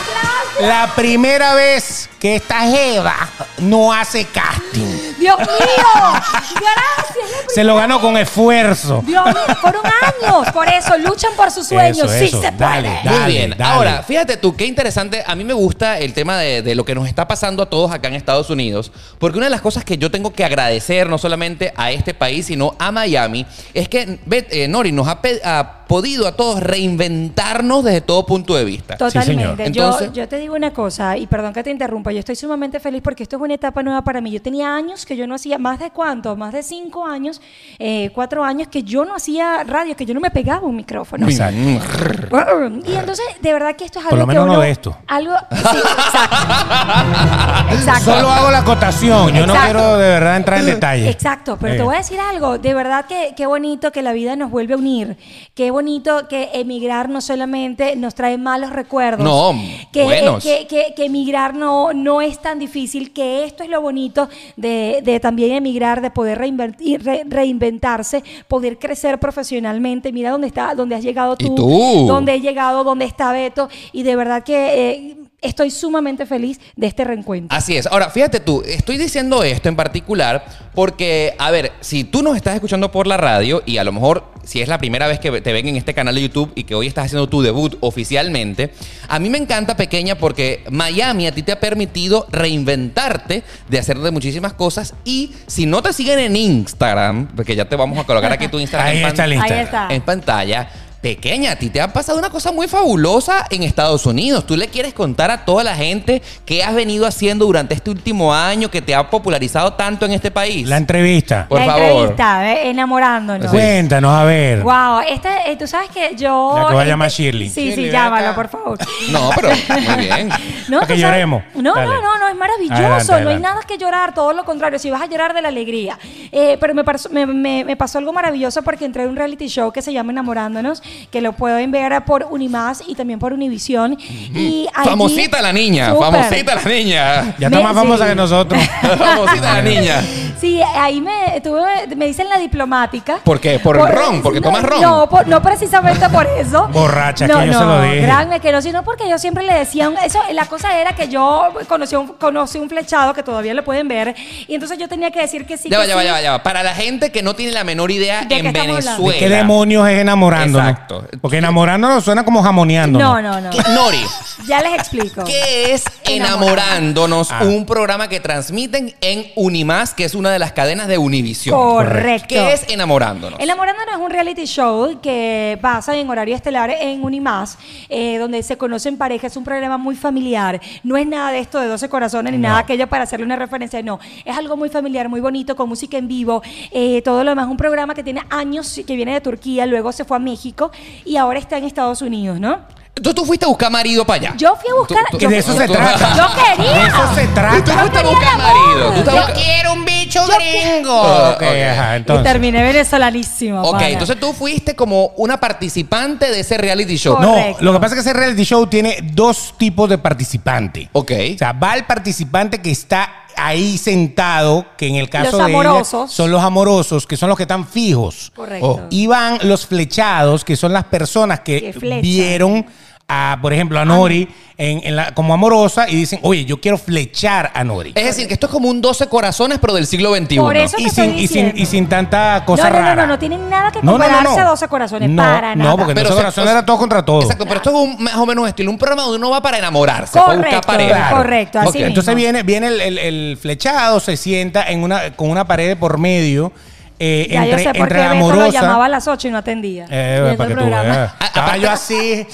La 0.61 0.91
primera 0.95 1.53
vez 1.53 2.09
que 2.19 2.35
esta 2.35 2.61
Jeva 2.61 3.15
no 3.59 3.93
hace 3.93 4.25
casting. 4.25 4.98
Dios 5.19 5.37
mío, 5.37 5.47
gracias. 6.33 7.53
Se 7.53 7.63
lo 7.63 7.75
ganó 7.75 7.99
con 8.01 8.17
esfuerzo. 8.17 9.03
Dios 9.05 9.25
mío, 9.25 9.35
fueron 9.61 9.81
años. 9.85 10.51
Por 10.53 10.67
eso, 10.67 10.97
luchan 10.97 11.31
por 11.35 11.51
sus 11.51 11.67
sueños. 11.67 11.97
Eso, 11.97 12.07
sí 12.19 12.25
eso. 12.25 12.41
se 12.41 12.51
Dale, 12.51 12.89
puede. 12.89 13.01
dale. 13.03 13.19
Muy 13.19 13.31
bien. 13.31 13.49
dale. 13.57 13.63
Ahora, 13.73 14.03
fíjate 14.03 14.37
tú, 14.37 14.55
qué 14.55 14.65
interesante. 14.65 15.23
A 15.25 15.35
mí 15.35 15.43
me 15.43 15.53
gusta 15.53 15.99
el 15.99 16.13
tema 16.13 16.37
de, 16.37 16.61
de 16.61 16.75
lo 16.75 16.85
que 16.85 16.95
nos 16.95 17.07
está 17.07 17.27
pasando 17.27 17.63
a 17.63 17.69
todos 17.69 17.91
acá 17.91 18.07
en 18.07 18.15
Estados 18.15 18.49
Unidos. 18.49 18.91
Porque 19.17 19.37
una 19.37 19.47
de 19.47 19.51
las 19.51 19.61
cosas 19.61 19.83
que 19.83 19.97
yo 19.97 20.11
tengo 20.11 20.31
que 20.33 20.43
agradecer, 20.45 21.07
no 21.09 21.17
solamente 21.17 21.73
a 21.75 21.91
este 21.91 22.13
país, 22.13 22.45
sino 22.47 22.75
a 22.79 22.91
Miami, 22.91 23.45
es 23.73 23.89
que 23.89 24.19
eh, 24.31 24.67
Nori 24.67 24.91
nos 24.91 25.07
ha, 25.07 25.19
ha 25.43 25.78
podido 25.89 26.27
a 26.27 26.33
todos 26.33 26.61
reinventarnos 26.61 27.83
desde 27.83 28.01
todo 28.01 28.23
punto 28.23 28.55
de 28.55 28.63
vista. 28.63 28.95
Totalmente. 28.95 29.25
señor. 29.41 29.57
yo, 29.57 29.63
Entonces- 29.65 30.13
yo 30.13 30.27
te 30.29 30.37
digo 30.37 30.53
una 30.55 30.71
cosa, 30.71 31.17
y 31.17 31.25
perdón 31.25 31.51
que 31.51 31.63
te 31.63 31.71
interrumpa, 31.71 32.11
yo 32.11 32.19
estoy 32.19 32.35
sumamente 32.35 32.79
feliz 32.79 33.01
porque 33.01 33.23
esto 33.23 33.37
es 33.37 33.41
una 33.41 33.55
etapa 33.55 33.81
nueva 33.81 34.03
para 34.03 34.21
mí. 34.21 34.29
Yo 34.29 34.39
tenía 34.39 34.75
años 34.75 35.03
que 35.03 35.17
yo 35.17 35.25
no 35.25 35.33
hacía, 35.33 35.57
más 35.57 35.79
de 35.79 35.89
cuánto, 35.89 36.35
más 36.35 36.53
de 36.53 36.61
cinco 36.61 37.07
años, 37.07 37.41
eh, 37.79 38.11
cuatro 38.13 38.43
años 38.43 38.67
que 38.67 38.83
yo 38.83 39.03
no 39.03 39.15
hacía 39.15 39.63
radio, 39.63 39.95
que 39.95 40.05
yo 40.05 40.13
no 40.13 40.19
me 40.19 40.29
pegaba 40.29 40.67
un 40.67 40.75
micrófono. 40.75 41.27
Exacto. 41.27 41.57
Y 42.85 42.93
entonces, 42.93 43.25
de 43.41 43.51
verdad 43.53 43.75
que 43.75 43.85
esto 43.85 43.97
es 43.99 44.05
algo 44.05 44.11
Por 44.11 44.19
lo 44.19 44.25
que 44.25 44.33
menos 44.33 44.45
no 44.45 44.51
uno- 44.53 44.61
de 44.61 44.69
esto. 44.69 44.95
Algo, 45.07 45.33
sí, 45.51 45.57
exacto. 45.57 46.35
exacto. 47.73 48.03
Solo 48.05 48.29
hago 48.29 48.51
la 48.51 48.59
acotación. 48.59 49.33
Yo 49.33 49.47
no 49.47 49.53
quiero 49.55 49.97
de 49.97 50.07
verdad 50.09 50.37
entrar 50.37 50.59
en 50.59 50.65
detalle. 50.67 51.09
Exacto, 51.09 51.57
pero 51.59 51.73
Eh. 51.73 51.77
te 51.77 51.83
voy 51.83 51.95
a 51.95 51.97
decir 51.97 52.19
algo, 52.19 52.57
de 52.59 52.73
verdad 52.75 53.05
que 53.05 53.33
qué 53.35 53.47
bonito 53.47 53.91
que 53.91 54.01
la 54.03 54.13
vida 54.13 54.35
nos 54.35 54.51
vuelve 54.51 54.75
a 54.75 54.77
unir, 54.77 55.17
qué 55.55 55.71
bonito 55.79 56.27
que 56.27 56.49
emigrar 56.53 57.07
no 57.09 57.21
solamente 57.21 57.95
nos 57.95 58.13
trae 58.13 58.37
malos 58.37 58.71
recuerdos, 58.71 59.23
No, 59.23 59.53
que, 59.93 60.03
buenos. 60.03 60.43
que, 60.43 60.67
que- 60.67 60.93
que 60.95 61.05
emigrar 61.05 61.55
no, 61.55 61.93
no 61.93 62.21
es 62.21 62.39
tan 62.41 62.59
difícil, 62.59 63.13
que 63.13 63.45
esto 63.45 63.63
es 63.63 63.69
lo 63.69 63.81
bonito 63.81 64.27
de, 64.57 64.99
de 65.03 65.19
también 65.21 65.53
emigrar, 65.53 66.01
de 66.01 66.11
poder 66.11 66.37
reinventir- 66.39 66.99
re- 67.01 67.23
reinventarse, 67.25 68.23
poder 68.49 68.77
crecer 68.77 69.19
profesionalmente, 69.19 70.11
mira 70.11 70.31
dónde 70.31 70.47
está, 70.47 70.75
dónde 70.75 70.95
has 70.95 71.03
llegado 71.03 71.35
¿Y 71.39 71.45
tú, 71.45 71.55
tú? 71.55 72.05
dónde 72.07 72.33
he 72.35 72.41
llegado, 72.41 72.83
dónde 72.83 73.05
está 73.05 73.31
Beto, 73.31 73.69
y 73.93 74.03
de 74.03 74.15
verdad 74.17 74.43
que 74.43 74.89
eh, 74.91 75.17
estoy 75.41 75.71
sumamente 75.71 76.25
feliz 76.25 76.59
de 76.75 76.87
este 76.87 77.03
reencuentro. 77.03 77.55
Así 77.55 77.77
es. 77.77 77.87
Ahora, 77.87 78.09
fíjate 78.09 78.39
tú, 78.39 78.61
estoy 78.65 78.97
diciendo 78.97 79.43
esto 79.43 79.69
en 79.69 79.75
particular 79.75 80.45
porque, 80.75 81.33
a 81.37 81.51
ver, 81.51 81.71
si 81.81 82.03
tú 82.03 82.21
nos 82.21 82.35
estás 82.35 82.55
escuchando 82.55 82.91
por 82.91 83.07
la 83.07 83.17
radio 83.17 83.61
y 83.65 83.77
a 83.77 83.83
lo 83.83 83.91
mejor 83.91 84.25
si 84.43 84.61
es 84.61 84.67
la 84.67 84.77
primera 84.77 85.07
vez 85.07 85.19
que 85.19 85.41
te 85.41 85.53
ven 85.53 85.67
en 85.67 85.75
este 85.75 85.93
canal 85.93 86.15
de 86.15 86.21
YouTube 86.23 86.51
y 86.55 86.63
que 86.63 86.73
hoy 86.75 86.87
estás 86.87 87.05
haciendo 87.05 87.27
tu 87.29 87.41
debut 87.41 87.75
oficialmente, 87.81 88.73
a 89.07 89.19
mí 89.19 89.29
me 89.29 89.37
encanta 89.37 89.75
pequeña 89.77 90.15
porque 90.15 90.63
Miami 90.71 91.27
a 91.27 91.31
ti 91.33 91.43
te 91.43 91.51
ha 91.51 91.59
permitido 91.59 92.25
reinventarte 92.31 93.43
de 93.69 93.79
hacer 93.79 93.99
de 93.99 94.11
muchísimas 94.11 94.53
cosas 94.53 94.93
y 95.05 95.31
si 95.47 95.65
no 95.65 95.81
te 95.81 95.93
siguen 95.93 96.19
en 96.19 96.35
Instagram, 96.35 97.27
porque 97.35 97.55
ya 97.55 97.65
te 97.67 97.75
vamos 97.75 97.97
a 97.99 98.03
colocar 98.05 98.31
aquí 98.31 98.47
tu 98.47 98.59
Instagram 98.59 98.89
Ahí 98.89 98.97
en, 98.99 99.05
está 99.07 99.25
el 99.25 99.31
Ahí 99.31 99.37
Instagram. 99.37 99.65
está. 99.65 99.87
en 99.93 100.01
pantalla. 100.01 100.69
Pequeña, 101.01 101.51
a 101.51 101.55
ti 101.55 101.69
te 101.69 101.79
ha 101.79 101.93
pasado 101.93 102.19
una 102.19 102.29
cosa 102.29 102.51
muy 102.51 102.67
fabulosa 102.67 103.45
en 103.49 103.63
Estados 103.63 104.05
Unidos. 104.05 104.45
Tú 104.45 104.57
le 104.57 104.67
quieres 104.67 104.93
contar 104.93 105.31
a 105.31 105.45
toda 105.45 105.63
la 105.63 105.73
gente 105.73 106.21
qué 106.45 106.61
has 106.61 106.75
venido 106.75 107.05
haciendo 107.07 107.45
durante 107.45 107.73
este 107.73 107.89
último 107.89 108.33
año 108.33 108.69
que 108.69 108.81
te 108.81 108.93
ha 108.93 109.09
popularizado 109.09 109.73
tanto 109.73 110.05
en 110.05 110.11
este 110.11 110.29
país. 110.29 110.67
La 110.67 110.75
entrevista. 110.75 111.45
Por 111.47 111.59
la 111.61 111.67
favor. 111.67 111.81
entrevista, 111.83 112.51
¿eh? 112.51 112.69
enamorándonos. 112.69 113.49
Cuéntanos, 113.49 114.11
a 114.13 114.25
ver. 114.25 114.61
Wow, 114.61 114.99
este, 115.07 115.29
eh, 115.49 115.55
tú 115.55 115.67
sabes 115.67 115.89
que 115.89 116.17
yo. 116.17 116.53
La 116.57 116.67
que 116.67 116.73
va 116.73 116.79
a 116.81 116.83
este- 116.83 116.89
llamar 116.91 117.09
Shirley. 117.09 117.49
Sí, 117.49 117.69
Shirley, 117.69 117.85
sí, 117.85 117.91
llámalo, 117.91 118.27
acá. 118.27 118.35
por 118.35 118.49
favor. 118.49 118.77
No, 119.11 119.29
pero 119.35 119.49
muy 119.49 119.95
bien. 120.05 120.29
No, 120.67 120.81
que 120.85 120.97
lloremos. 120.97 121.43
No, 121.55 121.73
Dale. 121.75 121.87
no, 121.87 122.01
no, 122.01 122.17
no, 122.19 122.27
es 122.27 122.35
maravilloso. 122.35 123.13
Adelante, 123.13 123.21
No 123.23 123.29
hay 123.29 123.39
nada 123.39 123.61
que 123.65 123.77
llorar, 123.77 124.13
todo 124.13 124.33
lo 124.33 124.43
contrario. 124.43 124.77
Si 124.79 124.89
vas 124.91 125.01
a 125.01 125.05
llorar 125.05 125.33
de 125.33 125.41
la 125.41 125.47
alegría. 125.47 125.97
Eh, 126.31 126.57
pero 126.59 126.75
me, 126.75 126.83
pasó- 126.83 127.09
me, 127.09 127.25
me- 127.25 127.63
me 127.63 127.75
pasó 127.77 127.97
algo 127.99 128.11
maravilloso 128.11 128.61
porque 128.63 128.83
entré 128.85 129.03
en 129.03 129.09
un 129.11 129.15
reality 129.15 129.47
show 129.47 129.71
que 129.71 129.81
se 129.81 129.93
llama 129.93 130.11
Enamorándonos, 130.11 130.83
que 131.11 131.21
lo 131.21 131.33
pueden 131.33 131.71
ver 131.71 132.03
por 132.05 132.27
Unimás 132.29 132.83
y 132.87 132.95
también 132.95 133.19
por 133.19 133.33
Univisión. 133.33 133.97
y 133.99 134.67
allí- 134.73 134.89
Famosita 134.89 135.41
la 135.41 135.51
niña, 135.53 135.89
Súper. 135.91 136.11
famosita 136.11 136.55
la 136.55 136.63
niña. 136.63 137.35
Ya 137.39 137.49
Me- 137.49 137.57
está 137.57 137.67
más 137.67 137.73
famosa 137.75 138.03
sí. 138.03 138.09
que 138.09 138.15
nosotros. 138.15 138.61
famosita 138.97 139.53
la 139.53 139.61
niña. 139.61 140.01
Sí, 140.39 140.61
ahí 140.75 141.01
me, 141.01 141.41
tuve- 141.43 141.95
me 141.95 142.05
dicen 142.07 142.29
la 142.29 142.37
diplomática. 142.37 143.17
¿Por 143.23 143.39
qué? 143.39 143.59
¿Por 143.59 143.77
el 143.77 143.87
ron? 143.87 144.21
¿Porque 144.21 144.39
no, 144.39 144.47
tomas 144.47 144.63
ron? 144.63 144.81
No, 144.81 145.09
por- 145.09 145.27
no 145.27 145.41
precisamente 145.41 146.07
por 146.09 146.25
eso. 146.27 146.67
Borracha, 146.73 147.27
no, 147.27 147.39
que 147.39 147.45
yo 147.47 147.51
no, 147.53 147.59
se 147.59 147.65
lo 147.65 147.81
dije. 147.81 148.39
Que 148.41 148.51
no, 148.51 148.61
sino 148.61 148.83
porque 148.83 149.09
yo 149.09 149.17
siempre 149.17 149.43
le 149.43 149.53
decía, 149.53 149.89
un- 149.89 149.97
eso, 149.97 150.19
la 150.31 150.45
cosa 150.45 150.79
era 150.79 150.93
que 150.93 151.07
yo 151.09 151.49
conocí 151.67 151.95
un, 151.95 152.07
conocí 152.13 152.57
un 152.57 152.69
flechado 152.69 153.13
que 153.13 153.23
todavía 153.23 153.53
lo 153.53 153.63
pueden 153.63 153.87
ver, 153.87 154.15
y 154.47 154.53
entonces 154.53 154.77
yo 154.77 154.87
tenía 154.87 155.11
que 155.11 155.19
decir 155.19 155.45
que 155.45 155.57
sí. 155.57 155.69
Ya 155.69 155.77
que 155.77 155.81
va, 155.81 155.87
ya 155.87 155.95
va, 155.95 156.01
sí. 156.01 156.07
ya 156.07 156.13
va, 156.13 156.21
ya 156.21 156.31
va. 156.31 156.43
Para 156.43 156.63
la 156.63 156.73
gente 156.73 157.11
que 157.11 157.21
no 157.21 157.35
tiene 157.35 157.51
la 157.51 157.63
menor 157.63 157.91
idea 157.91 158.21
¿De 158.21 158.27
qué 158.27 158.39
en 158.39 158.45
estamos 158.47 158.77
hablando? 158.77 159.03
Venezuela. 159.03 159.19
¿Qué 159.19 159.29
demonios 159.29 159.87
es 159.89 159.99
enamorándonos? 159.99 160.75
Exacto. 160.79 161.05
Porque 161.21 161.37
enamorándonos 161.37 162.03
suena 162.03 162.23
como 162.23 162.41
jamoneándonos. 162.43 163.07
No, 163.07 163.21
no, 163.21 163.41
no. 163.41 163.49
¿Qué- 163.49 163.61
Nori, 163.73 164.03
Ya 164.47 164.61
les 164.61 164.73
explico. 164.73 165.23
¿Qué 165.25 165.73
es 165.73 165.83
Enamorándonos? 166.05 167.29
Un 167.41 167.65
programa 167.65 168.07
que 168.07 168.19
transmiten 168.19 168.93
en 169.01 169.25
Unimás, 169.35 169.93
que 169.93 170.05
es 170.05 170.15
una 170.15 170.31
de 170.31 170.39
las 170.39 170.53
cadenas 170.53 170.87
de 170.87 170.97
Univisión. 170.97 171.55
Correcto. 171.59 172.27
¿Qué 172.29 172.53
es 172.53 172.65
Enamorándonos? 172.69 173.39
Enamorándonos 173.39 173.95
es 173.95 174.01
un 174.01 174.09
reality 174.09 174.45
show 174.45 174.99
que 175.01 175.57
pasa 175.61 175.95
en 175.95 176.09
horario 176.09 176.35
estelar 176.35 176.69
en 176.71 177.03
Unimás, 177.03 177.57
eh, 177.89 178.17
donde 178.17 178.41
se 178.43 178.57
conocen 178.57 178.97
parejas. 178.97 179.31
Es 179.33 179.37
un 179.37 179.43
programa 179.43 179.77
muy 179.77 179.95
familiar. 179.95 180.59
No 180.83 180.97
es 180.97 181.05
nada 181.05 181.31
de 181.31 181.39
esto 181.39 181.59
de 181.59 181.67
12 181.67 181.89
corazones 181.89 182.31
ni 182.31 182.37
No. 182.39 182.47
nada 182.49 182.59
aquello 182.59 182.87
para 182.87 183.03
hacerle 183.03 183.25
una 183.25 183.35
referencia. 183.35 183.81
No, 183.81 183.99
es 184.25 184.37
algo 184.37 184.57
muy 184.57 184.69
familiar, 184.69 185.09
muy 185.09 185.21
bonito, 185.21 185.55
con 185.55 185.69
música 185.69 185.97
en 185.97 186.07
vivo. 186.07 186.41
eh, 186.71 187.01
todo 187.03 187.23
lo 187.23 187.31
demás. 187.31 187.47
Un 187.47 187.57
programa 187.57 187.93
que 187.93 188.03
tiene 188.03 188.21
años, 188.29 188.79
que 188.85 188.95
viene 188.95 189.13
de 189.13 189.21
Turquía, 189.21 189.65
luego 189.65 189.91
se 189.91 190.05
fue 190.05 190.17
a 190.17 190.19
México 190.19 190.68
y 191.05 191.17
ahora 191.17 191.39
está 191.39 191.57
en 191.57 191.65
Estados 191.65 192.01
Unidos, 192.01 192.39
¿no? 192.39 192.59
Entonces 192.95 193.15
tú 193.15 193.25
fuiste 193.25 193.45
a 193.45 193.47
buscar 193.47 193.71
marido 193.71 194.03
para 194.05 194.19
allá. 194.19 194.33
Yo 194.35 194.55
fui 194.57 194.69
a 194.69 194.73
buscar. 194.73 194.97
Tú- 195.05 195.11
tú- 195.11 195.17
Que 195.19 195.23
yo- 195.23 195.29
de 195.29 195.37
eso 195.37 195.53
se 195.55 195.67
tú- 195.67 195.73
trata. 195.73 196.15
Yo 196.17 196.27
quería. 196.35 196.73
De 196.73 196.87
eso 196.87 197.15
se 197.15 197.27
Tú 197.27 197.33
trata. 197.33 197.51
fuiste 197.79 197.97
a 197.99 198.03
buscar 198.03 198.37
marido. 198.37 198.91
Tú 198.91 199.11
Yo 199.11 199.33
quiero 199.33 199.73
un 199.73 199.85
bicho 200.09 200.25
gringo. 200.27 201.01
Ah, 201.03 201.31
Ok, 201.35 201.41
ok. 201.43 201.47
ajá, 201.71 201.97
Y 201.97 202.23
terminé 202.23 202.63
venezolanísima. 202.63 203.61
Ok, 203.63 203.71
pana. 203.73 203.89
entonces 203.89 204.19
tú 204.19 204.33
fuiste 204.33 204.75
como 204.75 205.07
una 205.17 205.39
participante 205.39 206.29
de 206.31 206.39
ese 206.39 206.57
reality 206.57 206.97
show. 206.97 207.15
Correcto. 207.15 207.57
No, 207.61 207.65
lo 207.65 207.73
que 207.73 207.79
pasa 207.79 207.95
es 207.95 208.03
que 208.03 208.09
ese 208.09 208.17
reality 208.17 208.43
show 208.43 208.65
tiene 208.67 208.97
dos 209.13 209.53
tipos 209.57 209.89
de 209.89 209.97
participante. 209.97 210.89
Ok. 210.93 211.11
O 211.35 211.37
sea, 211.37 211.53
va 211.53 211.75
el 211.75 211.85
participante 211.85 212.59
que 212.61 212.71
está 212.71 213.09
ahí 213.37 213.77
sentado, 213.77 214.65
que 214.77 214.87
en 214.87 214.95
el 214.95 215.09
caso 215.09 215.37
Los 215.37 215.45
de 215.45 215.51
ella 215.53 215.59
amorosos. 215.61 216.11
son 216.11 216.29
los 216.31 216.43
amorosos, 216.43 217.07
que 217.07 217.15
son 217.15 217.29
los 217.29 217.37
que 217.37 217.43
están 217.43 217.65
fijos. 217.65 218.31
Correcto. 218.35 218.67
Oh. 218.67 218.81
Y 218.89 219.07
van 219.07 219.37
los 219.43 219.65
flechados, 219.65 220.43
que 220.43 220.57
son 220.57 220.73
las 220.73 220.83
personas 220.85 221.39
que 221.41 221.73
vieron 222.01 222.65
a, 223.09 223.39
por 223.41 223.51
ejemplo, 223.51 223.79
a 223.79 223.85
Nori 223.85 224.29
en, 224.55 224.81
en 224.85 224.95
la- 224.95 225.13
como 225.15 225.33
amorosa 225.33 225.89
y 225.89 225.95
dicen, 225.95 226.19
oye, 226.21 226.45
yo 226.45 226.61
quiero 226.61 226.77
flechar 226.77 227.49
a 227.55 227.63
Nori. 227.63 227.93
Es 227.95 228.03
decir, 228.05 228.27
que 228.27 228.33
esto 228.35 228.45
es 228.45 228.51
como 228.51 228.69
un 228.69 228.81
12 228.81 229.07
corazones, 229.07 229.57
pero 229.59 229.73
del 229.73 229.87
siglo 229.87 230.15
XXI. 230.15 230.37
Por 230.37 230.55
eso 230.55 230.77
te 230.77 230.83
Y 230.83 230.85
estoy 230.85 231.05
sin, 231.09 231.17
y, 231.19 231.27
sin, 231.27 231.53
y 231.55 231.65
sin 231.65 231.89
tanta 231.89 232.43
cosa 232.45 232.69
no, 232.69 232.69
no, 232.69 232.75
rara. 232.81 232.95
No, 232.95 233.01
no, 233.01 233.07
no 233.13 233.19
tienen 233.19 233.49
nada 233.49 233.71
que 233.71 233.79
No, 233.81 233.93
no, 233.93 233.97
no, 233.97 234.03
compararse 234.05 234.35
no. 234.41 234.45
a 234.45 234.49
12 234.51 234.67
corazones. 234.67 235.09
No, 235.09 235.23
para 235.23 235.55
nada. 235.55 235.69
No, 235.71 235.77
porque 235.77 235.93
Pero 235.95 236.09
12 236.09 236.15
se- 236.15 236.21
corazones 236.21 236.51
era 236.51 236.65
todo 236.65 236.77
contra 236.77 237.03
todo. 237.03 237.21
Exacto, 237.23 237.45
pero 237.45 237.57
esto 237.57 237.69
es 237.71 237.75
un, 237.75 238.03
más 238.03 238.15
o 238.15 238.25
menos 238.27 238.43
un 238.43 238.47
estilo, 238.49 238.69
un 238.69 238.77
programa 238.77 239.01
donde 239.03 239.17
uno 239.17 239.29
va 239.31 239.41
para 239.41 239.57
enamorarse, 239.57 240.13
para 240.19 240.25
buscar 240.35 240.43
Correcto, 240.61 240.67
pareja. 240.67 241.09
correcto, 241.09 241.59
así 241.59 241.67
Ok. 241.69 241.73
mismo. 241.75 241.87
Entonces 241.87 242.15
viene, 242.15 242.43
viene 242.43 242.67
el, 242.67 242.81
el- 242.81 242.97
el 242.99 243.37
flechado, 243.41 243.99
se 243.99 244.17
sienta 244.17 244.69
en 244.69 244.83
una, 244.83 245.15
con 245.15 245.29
una 245.31 245.45
pared 245.45 245.75
por 245.77 245.97
medio. 245.97 246.51
eh, 246.99 247.27
Ya 247.31 247.45
entre, 247.45 247.63
yo 247.63 247.69
sé 247.71 247.73
por 247.79 247.83
entre 247.87 247.97
qué 247.97 248.03
Beto 248.09 248.13
lo 248.19 248.25
amorosa. 248.25 248.51
llamaba 248.61 248.85
a 248.85 248.89
las 248.89 249.07
8 249.07 249.29
y 249.29 249.31
no 249.31 249.37
atendía. 249.37 249.85
Eh, 249.89 250.35
para 250.37 250.49
que 250.49 250.55
tú 250.55 250.65
veas. 250.65 251.13
Estaba 251.23 251.55
yo 251.57 251.71
así. 251.71 252.27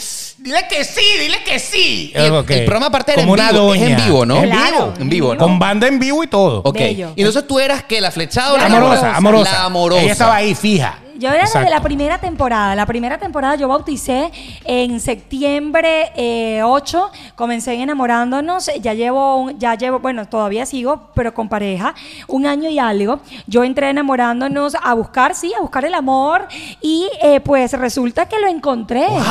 Dile 0.45 0.67
que 0.69 0.83
sí, 0.85 1.01
dile 1.19 1.41
que 1.43 1.57
sí. 1.57 2.13
Y 2.13 2.17
el- 2.17 2.43
programa 2.65 2.85
aparte 2.85 3.13
era 3.13 3.23
Como 3.23 3.33
en 3.35 3.41
una 3.41 3.51
vivo, 3.51 3.73
es 3.73 3.81
en 3.81 3.95
vivo, 3.95 4.25
¿no? 4.27 4.37
En 4.43 4.49
Claro, 4.51 4.77
vivo. 4.77 4.93
En 4.99 5.09
vivo, 5.09 5.33
¿no? 5.33 5.39
Con 5.39 5.57
banda 5.57 5.87
en 5.87 5.97
vivo 5.99 6.23
y 6.23 6.27
todo. 6.27 6.61
Ok. 6.63 6.77
Bello. 6.77 7.13
Y 7.15 7.21
entonces 7.21 7.47
tú 7.47 7.59
eras 7.59 7.83
que 7.83 7.99
la 7.99 8.11
flechada 8.11 8.53
o 8.53 8.57
La 8.57 8.69
la 8.69 8.77
Amorosa, 8.77 9.15
amorosa. 9.15 9.51
La 9.51 9.63
amorosa. 9.65 10.01
Ella 10.03 10.11
estaba 10.11 10.35
ahí, 10.35 10.53
fija. 10.53 10.99
Yo 11.17 11.29
era 11.29 11.43
desde 11.43 11.59
Exacto. 11.59 11.69
la 11.69 11.81
primera 11.81 12.17
temporada. 12.19 12.75
La 12.75 12.85
primera 12.85 13.17
temporada 13.17 13.55
yo 13.55 13.67
bauticé 13.67 14.31
en 14.65 14.99
septiembre 14.99 16.11
eh, 16.15 16.61
8. 16.63 17.11
Comencé 17.35 17.73
en 17.73 17.81
enamorándonos. 17.81 18.69
Ya 18.81 18.93
llevo, 18.93 19.37
un- 19.37 19.57
ya 19.59 19.75
llevo, 19.75 19.99
bueno, 19.99 20.27
todavía 20.27 20.65
sigo, 20.65 21.11
pero 21.15 21.33
con 21.33 21.47
pareja. 21.49 21.95
Un 22.27 22.45
año 22.45 22.69
y 22.69 22.79
algo. 22.79 23.19
Yo 23.47 23.63
entré 23.63 23.89
enamorándonos 23.89 24.75
a 24.75 24.93
buscar, 24.93 25.35
sí, 25.35 25.53
a 25.57 25.61
buscar 25.61 25.85
el 25.85 25.93
amor. 25.93 26.47
Y 26.81 27.07
eh, 27.21 27.39
pues 27.39 27.71
resulta 27.73 28.27
que 28.27 28.39
lo 28.39 28.47
encontré. 28.47 29.07
¡Wow! 29.07 29.21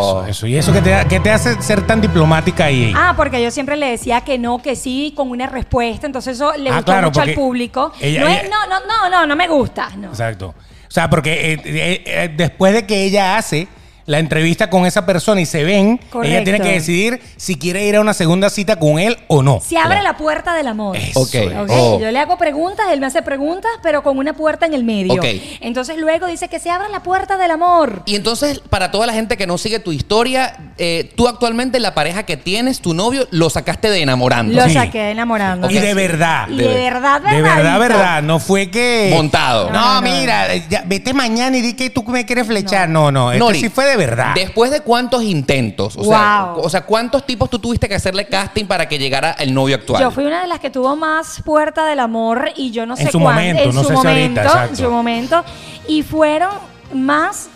Eso, 0.00 0.24
eso. 0.26 0.46
¿Y 0.46 0.56
eso 0.56 0.72
qué 0.72 0.80
te, 0.82 0.96
qué 1.08 1.20
te 1.20 1.30
hace 1.30 1.60
ser 1.62 1.86
tan 1.86 2.00
diplomática 2.00 2.64
ahí? 2.66 2.92
Ah, 2.96 3.14
porque 3.16 3.42
yo 3.42 3.50
siempre 3.50 3.76
le 3.76 3.86
decía 3.90 4.22
que 4.22 4.38
no, 4.38 4.58
que 4.58 4.76
sí, 4.76 5.12
con 5.16 5.30
una 5.30 5.46
respuesta. 5.46 6.06
Entonces 6.06 6.36
eso 6.36 6.52
le 6.56 6.70
Ah, 6.70 6.74
gustó 6.76 6.92
claro, 6.92 7.06
mucho 7.08 7.20
al 7.20 7.34
público. 7.34 7.92
ella- 8.00 8.20
no, 8.22 8.28
es- 8.28 8.50
no, 8.50 8.66
no, 8.68 8.76
no, 8.86 9.10
no, 9.10 9.26
no 9.26 9.36
me 9.36 9.48
gusta. 9.48 9.90
No. 9.96 10.08
Exacto. 10.08 10.54
O 10.92 10.94
sea, 10.94 11.08
porque 11.08 11.54
eh, 11.54 11.60
eh, 11.64 12.02
eh, 12.04 12.30
después 12.36 12.74
de 12.74 12.84
que 12.84 13.04
ella 13.04 13.38
hace 13.38 13.66
la 14.06 14.18
entrevista 14.18 14.68
con 14.70 14.84
esa 14.86 15.06
persona 15.06 15.40
y 15.40 15.46
se 15.46 15.64
ven, 15.64 15.98
Correcto. 16.10 16.22
ella 16.34 16.44
tiene 16.44 16.60
que 16.60 16.72
decidir 16.72 17.20
si 17.36 17.56
quiere 17.56 17.86
ir 17.86 17.96
a 17.96 18.00
una 18.00 18.14
segunda 18.14 18.50
cita 18.50 18.76
con 18.76 18.98
él 18.98 19.16
o 19.28 19.42
no. 19.42 19.60
Se 19.60 19.78
abre 19.78 20.02
la 20.02 20.16
puerta 20.16 20.54
del 20.54 20.66
amor. 20.68 20.96
Eso 20.96 21.20
Ok. 21.20 21.34
es. 21.34 21.56
Ok, 21.58 21.70
Oh. 21.70 22.00
Yo 22.00 22.10
le 22.10 22.18
hago 22.18 22.36
preguntas, 22.38 22.86
él 22.92 23.00
me 23.00 23.06
hace 23.06 23.22
preguntas, 23.22 23.70
pero 23.82 24.02
con 24.02 24.18
una 24.18 24.32
puerta 24.34 24.66
en 24.66 24.74
el 24.74 24.84
medio. 24.84 25.14
Ok. 25.14 25.24
Entonces 25.60 25.96
luego 25.98 26.26
dice 26.26 26.48
que 26.48 26.58
se 26.58 26.70
abra 26.70 26.88
la 26.88 27.02
puerta 27.02 27.36
del 27.36 27.50
amor. 27.50 28.02
Y 28.06 28.16
entonces, 28.16 28.60
para 28.60 28.90
toda 28.90 29.06
la 29.06 29.12
gente 29.12 29.36
que 29.36 29.46
no 29.46 29.58
sigue 29.58 29.78
tu 29.78 29.92
historia, 29.92 30.56
eh, 30.78 31.10
tú 31.16 31.28
actualmente 31.28 31.78
la 31.80 31.94
pareja 31.94 32.24
que 32.24 32.36
tienes, 32.36 32.80
tu 32.80 32.94
novio, 32.94 33.26
lo 33.30 33.50
sacaste 33.50 33.90
de 33.90 34.02
enamorando. 34.02 34.54
Lo 34.54 34.66
Sí. 34.68 34.74
saqué 34.74 35.10
enamorando. 35.10 35.70
Y 35.70 35.78
de 35.78 35.94
verdad. 35.94 36.48
Y 36.48 36.56
de 36.56 36.66
verdad, 36.68 37.20
De 37.20 37.42
verdad, 37.42 37.78
verdad. 37.78 38.22
No 38.22 38.38
fue 38.40 38.70
que. 38.70 39.10
Montado. 39.12 39.70
No, 39.70 39.72
No, 39.72 39.80
no, 39.80 40.00
no. 40.00 40.02
mira, 40.02 40.54
ya, 40.68 40.82
vete 40.86 41.14
mañana 41.14 41.56
y 41.56 41.60
di 41.62 41.74
que 41.74 41.90
tú 41.90 42.02
me 42.04 42.24
quieres 42.26 42.46
flechar. 42.46 42.88
No, 42.88 43.10
no. 43.10 43.32
Esto 43.32 43.52
sí 43.54 43.68
fue 43.68 43.84
de 43.86 43.91
verdad. 43.96 44.34
Después 44.34 44.70
de 44.70 44.80
cuántos 44.80 45.22
intentos, 45.22 45.96
o, 45.96 46.04
sea, 46.04 46.50
Wow. 46.54 46.64
o 46.64 46.68
sea, 46.70 46.82
¿cuántos 46.84 47.24
tipos 47.26 47.48
tú 47.50 47.58
tuviste 47.58 47.88
que 47.88 47.94
hacerle 47.94 48.26
casting 48.26 48.66
para 48.66 48.88
que 48.88 48.98
llegara 48.98 49.32
el 49.32 49.52
novio 49.54 49.76
actual? 49.76 50.02
Yo 50.02 50.10
fui 50.10 50.24
una 50.24 50.42
de 50.42 50.46
las 50.48 50.60
que 50.60 50.70
tuvo 50.70 50.94
más 50.96 51.42
puerta 51.44 51.86
del 51.86 52.00
amor 52.00 52.50
y 52.56 52.70
yo 52.70 52.86
no 52.86 52.94
En 52.96 53.06
sé 53.06 53.12
su 53.12 53.18
cuánto. 53.20 53.40
momento, 53.40 53.62
en 53.62 53.74
no 53.74 53.82
su 53.82 53.88
sé 53.88 53.96
si 53.96 54.06
ahorita, 54.06 54.10
momento, 54.12 54.40
exacto. 54.42 54.70
en 54.70 54.76
su 54.76 54.90
momento. 54.90 55.44
Y 55.88 56.02
fueron 56.02 56.50
más 56.92 57.48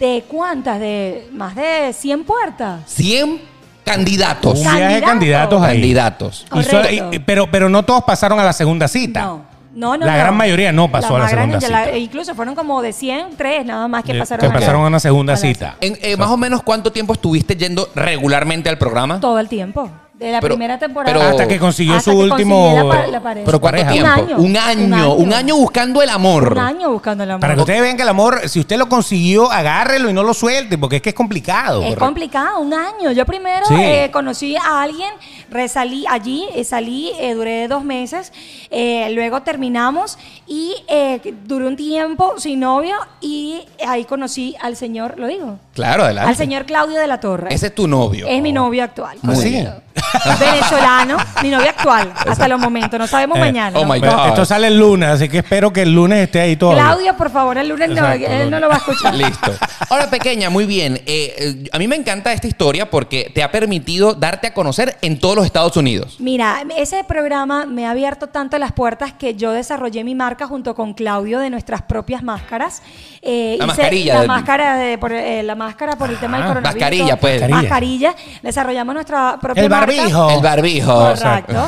de 0.00 0.24
cuántas, 0.28 0.80
de 0.80 1.28
más 1.32 1.54
de 1.54 1.92
100 1.92 2.24
puertas. 2.24 2.80
100 2.86 3.40
candidatos. 3.84 4.54
Un 4.58 4.62
viaje 4.62 4.78
de 4.94 5.00
Candidatos. 5.02 5.08
candidatos 5.10 5.62
ahí. 5.62 5.76
Candidatos. 5.76 6.46
Y 6.54 6.62
so- 6.64 6.70
Correcto. 6.70 7.08
y- 7.12 7.18
pero, 7.20 7.50
pero 7.50 7.68
no 7.68 7.82
todos 7.84 8.02
pasaron 8.04 8.38
a 8.40 8.44
la 8.44 8.52
segunda 8.52 8.88
cita. 8.88 9.22
No. 9.22 9.53
No, 9.74 9.96
no, 9.96 10.06
La 10.06 10.12
no. 10.12 10.18
gran 10.18 10.36
mayoría 10.36 10.72
no 10.72 10.90
pasó 10.90 11.16
a 11.16 11.18
la 11.20 11.28
segunda 11.28 11.60
cita. 11.60 11.70
la- 11.86 11.96
incluso 11.98 12.34
fueron 12.34 12.54
como 12.54 12.80
de 12.80 12.92
100, 12.92 13.36
tres 13.36 13.66
nada 13.66 13.88
más 13.88 14.04
que 14.04 14.12
Eh, 14.12 14.18
pasaron. 14.18 14.40
que 14.40 14.46
a 14.46 14.48
la- 14.50 14.54
pasaron 14.60 14.84
a 14.84 14.86
una 14.86 15.00
segunda 15.00 15.32
a 15.32 15.36
cita. 15.36 15.76
En- 15.80 15.98
eh, 16.00 16.16
más 16.16 16.30
o 16.30 16.36
menos, 16.36 16.62
¿cuánto 16.62 16.92
tiempo 16.92 17.12
estuviste 17.14 17.56
yendo 17.56 17.88
regularmente 17.94 18.68
al 18.68 18.78
programa? 18.78 19.18
Todo 19.20 19.38
el 19.40 19.48
tiempo. 19.48 19.90
De 20.18 20.30
la 20.30 20.40
Pero- 20.40 20.54
primera 20.54 20.78
temporada. 20.78 21.12
pero- 21.18 21.28
Hasta 21.28 21.48
que 21.48 21.58
consiguió 21.58 21.94
Hasta 21.96 22.12
su 22.12 22.16
que 22.18 22.24
último. 22.24 22.72
la 22.76 22.88
pa- 22.88 23.06
la 23.08 23.20
pareja. 23.20 23.44
¿Pero 23.46 23.60
cuánto 23.60 23.82
pareja. 23.84 23.92
tiempo? 23.92 24.10
Un 24.12 24.16
año. 24.16 24.36
Un 24.38 24.56
año. 24.56 24.84
Un 24.86 24.94
año. 24.94 25.12
Un 25.14 25.32
año 25.34 25.56
buscando 25.56 26.02
el 26.02 26.08
amor. 26.10 26.52
Un 26.52 26.58
año 26.58 26.92
buscando 26.92 27.24
el 27.24 27.30
amor. 27.32 27.40
Para 27.40 27.54
que 27.56 27.60
ustedes 27.60 27.80
vean 27.80 27.96
que 27.96 28.04
el 28.04 28.08
amor, 28.08 28.48
si 28.48 28.60
usted 28.60 28.76
lo 28.78 28.88
consiguió, 28.88 29.50
agárrelo 29.50 30.08
y 30.08 30.12
no 30.12 30.22
lo 30.22 30.32
suelte, 30.32 30.78
porque 30.78 30.96
es 30.96 31.02
que 31.02 31.08
es 31.08 31.14
complicado. 31.16 31.82
Es 31.82 31.96
complicado, 31.96 32.60
un 32.60 32.72
año. 32.72 33.10
Yo 33.10 33.26
primero 33.26 33.66
Sí. 33.66 33.74
eh, 33.76 34.10
conocí 34.12 34.54
a 34.56 34.82
alguien, 34.82 35.10
resalí 35.50 36.04
allí, 36.08 36.46
eh, 36.54 36.62
salí, 36.62 37.10
eh, 37.18 37.34
duré 37.34 37.66
dos 37.66 37.82
meses, 37.82 38.32
eh, 38.70 39.10
luego 39.14 39.42
terminamos 39.42 40.16
y 40.46 40.74
eh, 40.86 41.20
duré 41.44 41.66
un 41.66 41.74
tiempo 41.76 42.34
sin 42.38 42.60
novio 42.60 42.94
y 43.20 43.62
ahí 43.86 44.04
conocí 44.04 44.54
al 44.60 44.76
señor, 44.76 45.18
lo 45.18 45.26
digo, 45.26 45.58
Claro, 45.74 46.04
adelante. 46.04 46.30
al 46.30 46.36
señor 46.36 46.66
Claudio 46.66 47.00
de 47.00 47.06
la 47.08 47.18
Torre. 47.18 47.52
Ese 47.52 47.66
es 47.66 47.74
tu 47.74 47.88
novio. 47.88 48.28
Es 48.28 48.40
mi 48.40 48.52
novio 48.52 48.84
actual. 48.84 49.18
Muy 49.22 49.34
¿Así? 49.34 49.50
bien. 49.50 49.74
Venezolano, 50.40 51.16
mi 51.42 51.50
novio 51.50 51.68
actual, 51.70 52.12
hasta 52.26 52.48
los 52.48 52.58
momentos, 52.60 52.98
no 52.98 53.06
sabemos 53.06 53.36
Eh, 53.38 53.40
mañana. 53.40 53.78
oh 53.78 53.84
my 53.84 54.00
Pero 54.00 54.16
God. 54.16 54.26
esto 54.28 54.44
sale 54.44 54.66
el 54.68 54.78
lunes, 54.78 55.08
así 55.08 55.28
que 55.28 55.38
espero 55.38 55.72
que 55.72 55.82
el 55.82 55.94
lunes 55.94 56.18
esté 56.18 56.40
ahí 56.40 56.56
todo. 56.56 56.72
Claudio, 56.72 57.16
por 57.16 57.30
favor, 57.30 57.58
el 57.58 57.68
lunes 57.68 57.88
no, 57.90 57.94
Exacto, 57.96 58.26
él 58.26 58.50
no 58.50 58.60
lo 58.60 58.68
va 58.68 58.74
a 58.74 58.78
escuchar. 58.78 59.14
Listo. 59.14 59.52
Ahora, 59.90 60.08
pequeña, 60.10 60.50
muy 60.50 60.66
bien. 60.66 60.94
Eh, 61.06 61.34
eh, 61.38 61.68
a 61.72 61.78
mí 61.78 61.86
me 61.88 61.96
encanta 61.96 62.32
esta 62.32 62.46
historia 62.46 62.90
porque 62.90 63.30
te 63.34 63.42
ha 63.42 63.50
permitido 63.50 64.14
darte 64.14 64.48
a 64.48 64.54
conocer 64.54 64.96
en 65.02 65.18
todos 65.18 65.36
los 65.36 65.44
Estados 65.46 65.76
Unidos. 65.76 66.16
Mira, 66.18 66.62
ese 66.76 67.04
programa 67.04 67.66
me 67.66 67.86
ha 67.86 67.90
abierto 67.90 68.28
tanto 68.28 68.58
las 68.58 68.72
puertas 68.72 69.12
que 69.12 69.34
yo 69.34 69.52
desarrollé 69.52 70.04
mi 70.04 70.14
marca 70.14 70.46
junto 70.46 70.74
con 70.74 70.94
Claudio 70.94 71.38
de 71.38 71.50
nuestras 71.50 71.82
propias 71.82 72.22
máscaras. 72.22 72.82
Eh, 73.22 73.56
La 73.58 73.66
mascarilla 73.66 74.14
La 74.14 74.20
del- 74.20 74.28
máscara, 74.28 74.76
de, 74.76 74.98
por, 74.98 75.12
eh, 75.12 75.42
la 75.42 75.54
máscara 75.54 75.96
por 75.96 76.10
el 76.10 76.16
tema 76.18 76.36
del 76.38 76.44
Ah, 76.44 76.48
coronavirus. 76.48 76.80
mascarilla, 76.80 77.16
pues. 77.20 77.40
Mascarilla. 77.40 77.62
Mascarilla. 78.10 78.14
Desarrollamos 78.42 78.94
nuestra 78.94 79.38
propia 79.40 79.62
El 79.62 79.70
marca. 79.70 79.83
Barbijo. 79.86 80.30
El 80.30 80.40
barbijo. 80.42 80.94
Correcto. 80.94 81.66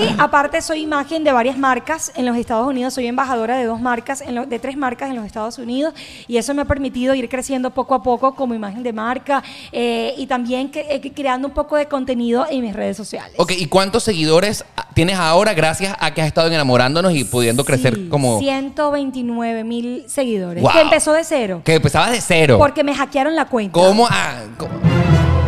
Y 0.00 0.14
aparte 0.18 0.60
soy 0.62 0.82
imagen 0.82 1.24
de 1.24 1.32
varias 1.32 1.56
marcas 1.58 2.12
en 2.14 2.26
los 2.26 2.36
Estados 2.36 2.66
Unidos. 2.66 2.94
Soy 2.94 3.06
embajadora 3.06 3.56
de 3.56 3.64
dos 3.64 3.80
marcas, 3.80 4.20
en 4.20 4.34
lo- 4.34 4.46
de 4.46 4.58
tres 4.58 4.76
marcas 4.76 5.10
en 5.10 5.16
los 5.16 5.24
Estados 5.26 5.58
Unidos. 5.58 5.94
Y 6.28 6.36
eso 6.36 6.54
me 6.54 6.62
ha 6.62 6.64
permitido 6.64 7.14
ir 7.14 7.28
creciendo 7.28 7.70
poco 7.70 7.94
a 7.94 8.02
poco 8.02 8.34
como 8.34 8.54
imagen 8.54 8.82
de 8.82 8.92
marca 8.92 9.42
eh, 9.72 10.14
y 10.16 10.26
también 10.26 10.70
que- 10.70 10.86
eh, 10.88 11.12
creando 11.14 11.48
un 11.48 11.54
poco 11.54 11.76
de 11.76 11.86
contenido 11.86 12.46
en 12.50 12.62
mis 12.62 12.74
redes 12.74 12.96
sociales. 12.96 13.34
Ok, 13.38 13.52
¿y 13.56 13.66
cuántos 13.66 14.02
seguidores 14.04 14.64
tienes 14.94 15.16
ahora 15.18 15.54
gracias 15.54 15.96
a 16.00 16.12
que 16.12 16.20
has 16.22 16.26
estado 16.26 16.46
en 16.48 16.54
enamorándonos 16.54 17.14
y 17.14 17.24
pudiendo 17.24 17.64
crecer 17.64 18.08
como... 18.08 18.38
129 18.38 19.64
mil 19.64 20.04
seguidores. 20.08 20.62
Wow. 20.62 20.72
Que 20.72 20.80
empezó 20.80 21.12
de 21.12 21.24
cero. 21.24 21.62
Que 21.64 21.74
empezabas 21.74 22.10
de 22.10 22.20
cero. 22.20 22.56
Porque 22.58 22.84
me 22.84 22.94
hackearon 22.94 23.34
la 23.34 23.46
cuenta. 23.46 23.72
¿Cómo? 23.72 24.06
Ah, 24.10 24.40
¿cómo? 24.58 24.91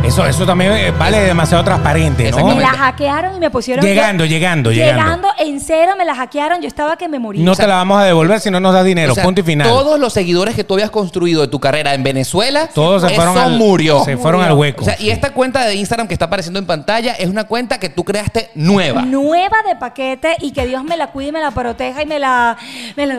Eso, 0.05 0.27
eso 0.27 0.45
también 0.47 0.73
eh, 0.73 0.93
vale 0.99 1.19
demasiado 1.21 1.65
transparente, 1.65 2.31
¿no? 2.31 2.47
Me 2.55 2.61
la 2.61 2.69
hackearon 2.69 3.37
y 3.37 3.41
me 3.41 3.51
pusieron. 3.51 3.85
Llegando, 3.85 4.25
llegando, 4.27 4.71
llegando. 4.71 5.03
Llegando 5.03 5.29
en 5.39 5.61
cero, 5.61 5.93
me 5.97 6.05
la 6.05 6.15
hackearon. 6.15 6.61
Yo 6.61 6.69
estaba 6.69 6.97
que 6.97 7.09
me 7.09 7.19
moría. 7.19 7.43
No 7.45 7.55
te 7.57 7.67
la 7.67 7.77
vamos 7.77 7.99
a 8.01 8.05
devolver 8.05 8.39
si 8.41 8.51
no 8.51 8.61
nos 8.61 8.75
das 8.75 8.85
dinero. 8.85 9.13
O 9.13 9.15
sea, 9.15 9.25
punto 9.25 9.41
y 9.41 9.45
final. 9.45 9.67
Todos 9.67 9.99
los 9.99 10.13
seguidores 10.13 10.55
que 10.55 10.63
tú 10.63 10.75
habías 10.75 10.91
construido 10.91 11.41
de 11.41 11.49
tu 11.49 11.59
carrera 11.59 11.95
en 11.95 12.03
Venezuela, 12.03 12.69
Todos 12.75 13.01
se 13.03 13.09
eso 13.09 13.17
fueron 13.17 13.39
al, 13.39 13.53
murió. 13.57 14.05
Se 14.05 14.17
fueron 14.17 14.41
Murió. 14.43 14.53
al 14.55 14.59
hueco. 14.59 14.83
O 14.83 14.85
sea, 14.85 14.97
y 15.01 15.09
esta 15.11 15.31
cuenta 15.33 15.65
de 15.65 15.75
Instagram 15.75 16.07
que 16.07 16.15
está 16.15 16.27
apareciendo 16.27 16.59
en 16.59 16.67
pantalla 16.67 17.15
es 17.15 17.29
una 17.29 17.45
cuenta 17.45 17.79
que 17.79 17.89
tú 17.89 18.05
creaste 18.05 18.51
nueva. 18.55 19.03
Nueva 19.03 19.57
de 19.67 19.75
paquete 19.77 20.37
y 20.41 20.53
que 20.53 20.67
Dios 20.67 20.85
me 20.85 20.97
la 20.97 21.09
cuide 21.09 21.29
y 21.31 21.33
me 21.33 21.41
la 21.41 21.51
proteja 21.51 22.03
y 22.03 22.07
me 22.07 22.19
la. 22.19 22.57
me 22.97 23.07
la- 23.07 23.19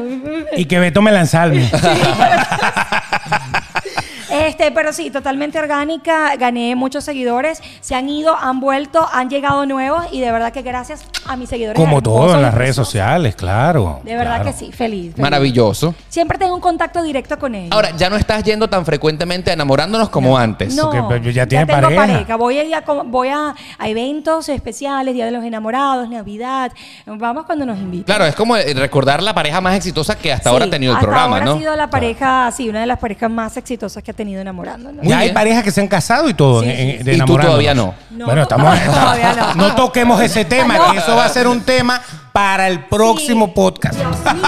Y 0.55 0.65
que 0.65 0.77
Beto 0.79 1.01
me 1.01 1.11
la 1.11 1.21
ensalme. 1.21 1.69
Este, 4.29 4.71
pero 4.71 4.91
sí, 4.93 5.11
totalmente 5.11 5.59
orgánica. 5.59 6.35
Gané 6.37 6.75
muchos 6.75 7.03
seguidores. 7.03 7.61
Se 7.81 7.95
han 7.95 8.09
ido, 8.09 8.35
han 8.35 8.59
vuelto, 8.59 9.07
han 9.11 9.29
llegado 9.29 9.65
nuevos 9.65 10.05
y 10.11 10.19
de 10.21 10.31
verdad 10.31 10.51
que 10.51 10.61
gracias 10.61 11.05
a 11.27 11.35
mis 11.35 11.49
seguidores. 11.49 11.79
Como 11.79 12.01
todo 12.01 12.33
en 12.35 12.41
las 12.41 12.53
redes 12.53 12.75
sociales, 12.75 13.35
claro. 13.35 13.99
De 14.03 14.15
verdad 14.15 14.41
claro. 14.41 14.51
que 14.51 14.53
sí, 14.53 14.71
feliz, 14.71 15.11
feliz. 15.13 15.17
Maravilloso. 15.19 15.95
Siempre 16.09 16.37
tengo 16.37 16.55
un 16.55 16.61
contacto 16.61 17.03
directo 17.03 17.37
con 17.37 17.55
ellos. 17.55 17.71
Ahora, 17.71 17.91
ya 17.95 18.09
no 18.09 18.15
estás 18.15 18.43
yendo 18.43 18.67
tan 18.67 18.85
frecuentemente 18.85 19.51
a 19.51 19.53
enamorándonos 19.53 20.09
como 20.09 20.37
antes. 20.37 20.75
No, 20.75 20.89
Porque 21.07 21.33
ya 21.33 21.45
tiene 21.45 21.65
tengo 21.65 21.81
pareja. 21.95 22.35
Voy, 22.35 22.57
a, 22.57 22.63
ir 22.63 22.75
a 22.75 22.81
co- 22.83 23.03
voy 23.05 23.29
a, 23.29 23.53
a 23.77 23.89
eventos 23.89 24.49
especiales, 24.49 25.13
Día 25.13 25.25
de 25.25 25.31
los 25.31 25.43
Enamorados, 25.43 26.09
Navidad. 26.09 26.71
Vamos 27.05 27.45
cuando 27.45 27.65
nos 27.65 27.77
invitan. 27.77 28.05
Claro, 28.15 28.25
es 28.25 28.35
como 28.35 28.55
eh, 28.57 28.73
recordar 28.73 29.21
la 29.21 29.33
pareja 29.33 29.61
más 29.61 29.75
exitosa 29.75 30.17
que 30.17 30.31
hasta 30.31 30.49
ahora 30.49 30.65
ha 30.65 30.69
tenido 30.69 30.91
el 30.91 30.97
hasta 30.97 31.05
programa, 31.07 31.35
ahora 31.37 31.45
¿no? 31.45 31.53
ha 31.53 31.57
sido 31.59 31.75
la 31.75 31.89
pareja, 31.89 32.51
sí, 32.51 32.69
una 32.69 32.81
de 32.81 32.85
las 32.87 32.99
parejas 32.99 33.29
más 33.29 33.57
exitosas 33.57 34.03
que 34.03 34.11
ha 34.11 34.13
tenido 34.15 34.41
enamorándonos. 34.41 35.05
Ya 35.05 35.19
hay 35.19 35.31
parejas 35.33 35.63
que 35.63 35.71
se 35.71 35.81
han 35.81 35.87
casado 35.87 36.27
y 36.29 36.33
todo. 36.33 36.61
Sí, 36.61 36.69
en- 36.69 36.75
sí, 36.75 36.81
en- 36.81 36.97
sí. 36.97 37.03
de 37.03 37.13
Y 37.13 37.17
tú 37.17 37.23
enamorándonos. 37.23 37.45
todavía 37.45 37.73
no. 37.75 37.93
No, 38.11 38.25
bueno, 38.25 38.41
estamos. 38.43 38.79
todavía 38.83 39.33
no. 39.33 39.55
no 39.69 39.75
toquemos 39.75 40.21
ese 40.21 40.45
tema, 40.45 40.77
No. 40.77 40.91
que 40.91 40.97
eso 40.99 41.15
va 41.15 41.25
a 41.25 41.29
ser 41.29 41.47
un 41.47 41.61
tema 41.61 42.01
para 42.35 42.67
el 42.67 42.83
próximo 42.83 43.45
Sí. 43.45 43.51
podcast. 43.55 43.95
Dios 43.97 44.33
mío, 44.33 44.43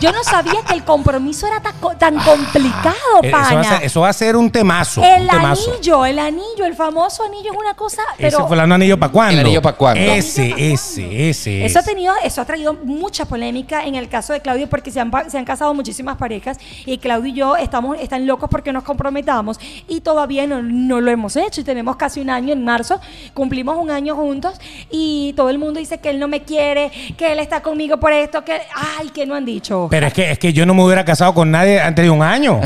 yo 0.00 0.12
no 0.12 0.22
sabía 0.22 0.60
que 0.68 0.74
el 0.74 0.84
compromiso 0.84 1.46
era 1.46 1.62
tan, 1.62 1.74
co- 1.80 1.96
tan 1.96 2.16
complicado, 2.18 2.94
Eh, 3.22 3.28
Eso 3.30 3.32
va, 3.54 3.60
a 3.60 3.64
ser, 3.64 3.82
eso 3.84 4.00
va 4.02 4.08
a 4.10 4.12
ser 4.12 4.36
un 4.36 4.50
temazo. 4.50 5.02
el 5.02 5.22
un 5.22 5.28
temazo. 5.28 5.70
anillo, 5.72 6.04
el 6.04 6.18
anillo, 6.18 6.66
el 6.66 6.74
famoso 6.74 7.24
anillo 7.24 7.52
es 7.52 7.58
una 7.58 7.72
cosa, 7.72 8.02
Ese 8.18 8.36
pero 8.36 8.46
fue 8.46 8.56
el 8.62 8.70
anillo 8.70 8.98
para 9.00 9.10
cuándo. 9.12 9.32
¿El 9.32 9.46
anillo 9.46 9.62
pa' 9.62 9.72
cuándo? 9.72 9.98
Ese, 10.02 10.52
ese, 10.58 11.30
ese. 11.30 11.64
Eso 11.64 11.78
ha 11.78 11.82
tenido, 11.82 12.12
eso 12.22 12.42
ha 12.42 12.44
traído 12.44 12.74
mucha 12.84 13.24
polémica 13.24 13.84
en 13.86 13.94
el 13.94 14.10
caso 14.10 14.34
de 14.34 14.40
Claudio 14.40 14.68
porque 14.68 14.90
se 14.90 15.00
han, 15.00 15.10
se 15.30 15.38
han 15.38 15.46
casado 15.46 15.72
muchísimas 15.72 16.18
parejas 16.18 16.58
y 16.84 16.98
Claudio 16.98 17.30
y 17.32 17.32
yo 17.32 17.56
estamos 17.56 17.96
están 17.98 18.26
locos 18.26 18.50
porque 18.50 18.74
nos 18.74 18.84
comprometamos 18.84 19.58
y 19.88 20.02
todavía 20.02 20.46
no, 20.46 20.60
no 20.62 21.00
lo 21.00 21.10
hemos 21.10 21.34
hecho 21.36 21.62
y 21.62 21.64
tenemos 21.64 21.96
casi 21.96 22.20
un 22.20 22.28
año 22.28 22.52
en 22.52 22.62
marzo, 22.62 23.00
cumplimos 23.32 23.78
un 23.78 23.90
año 23.90 24.14
juntos 24.14 24.60
y 24.90 25.32
todo 25.34 25.48
el 25.48 25.58
mundo 25.58 25.80
dice 25.80 25.98
que 25.98 26.10
él 26.10 26.18
no 26.20 26.28
me 26.28 26.42
quiere, 26.42 26.92
que 27.16 27.32
él 27.32 27.38
está 27.40 27.62
conmigo 27.62 27.98
por 27.98 28.12
esto, 28.12 28.44
que 28.44 28.60
ay, 28.98 29.10
que 29.10 29.26
no 29.26 29.34
han 29.34 29.44
dicho. 29.44 29.88
Pero 29.90 30.06
es 30.06 30.12
que, 30.12 30.30
es 30.32 30.38
que 30.38 30.52
yo 30.52 30.64
no 30.66 30.74
me 30.74 30.84
hubiera 30.84 31.04
casado 31.04 31.34
con 31.34 31.50
nadie 31.50 31.80
antes 31.80 32.04
de 32.04 32.10
un 32.10 32.22
año. 32.22 32.60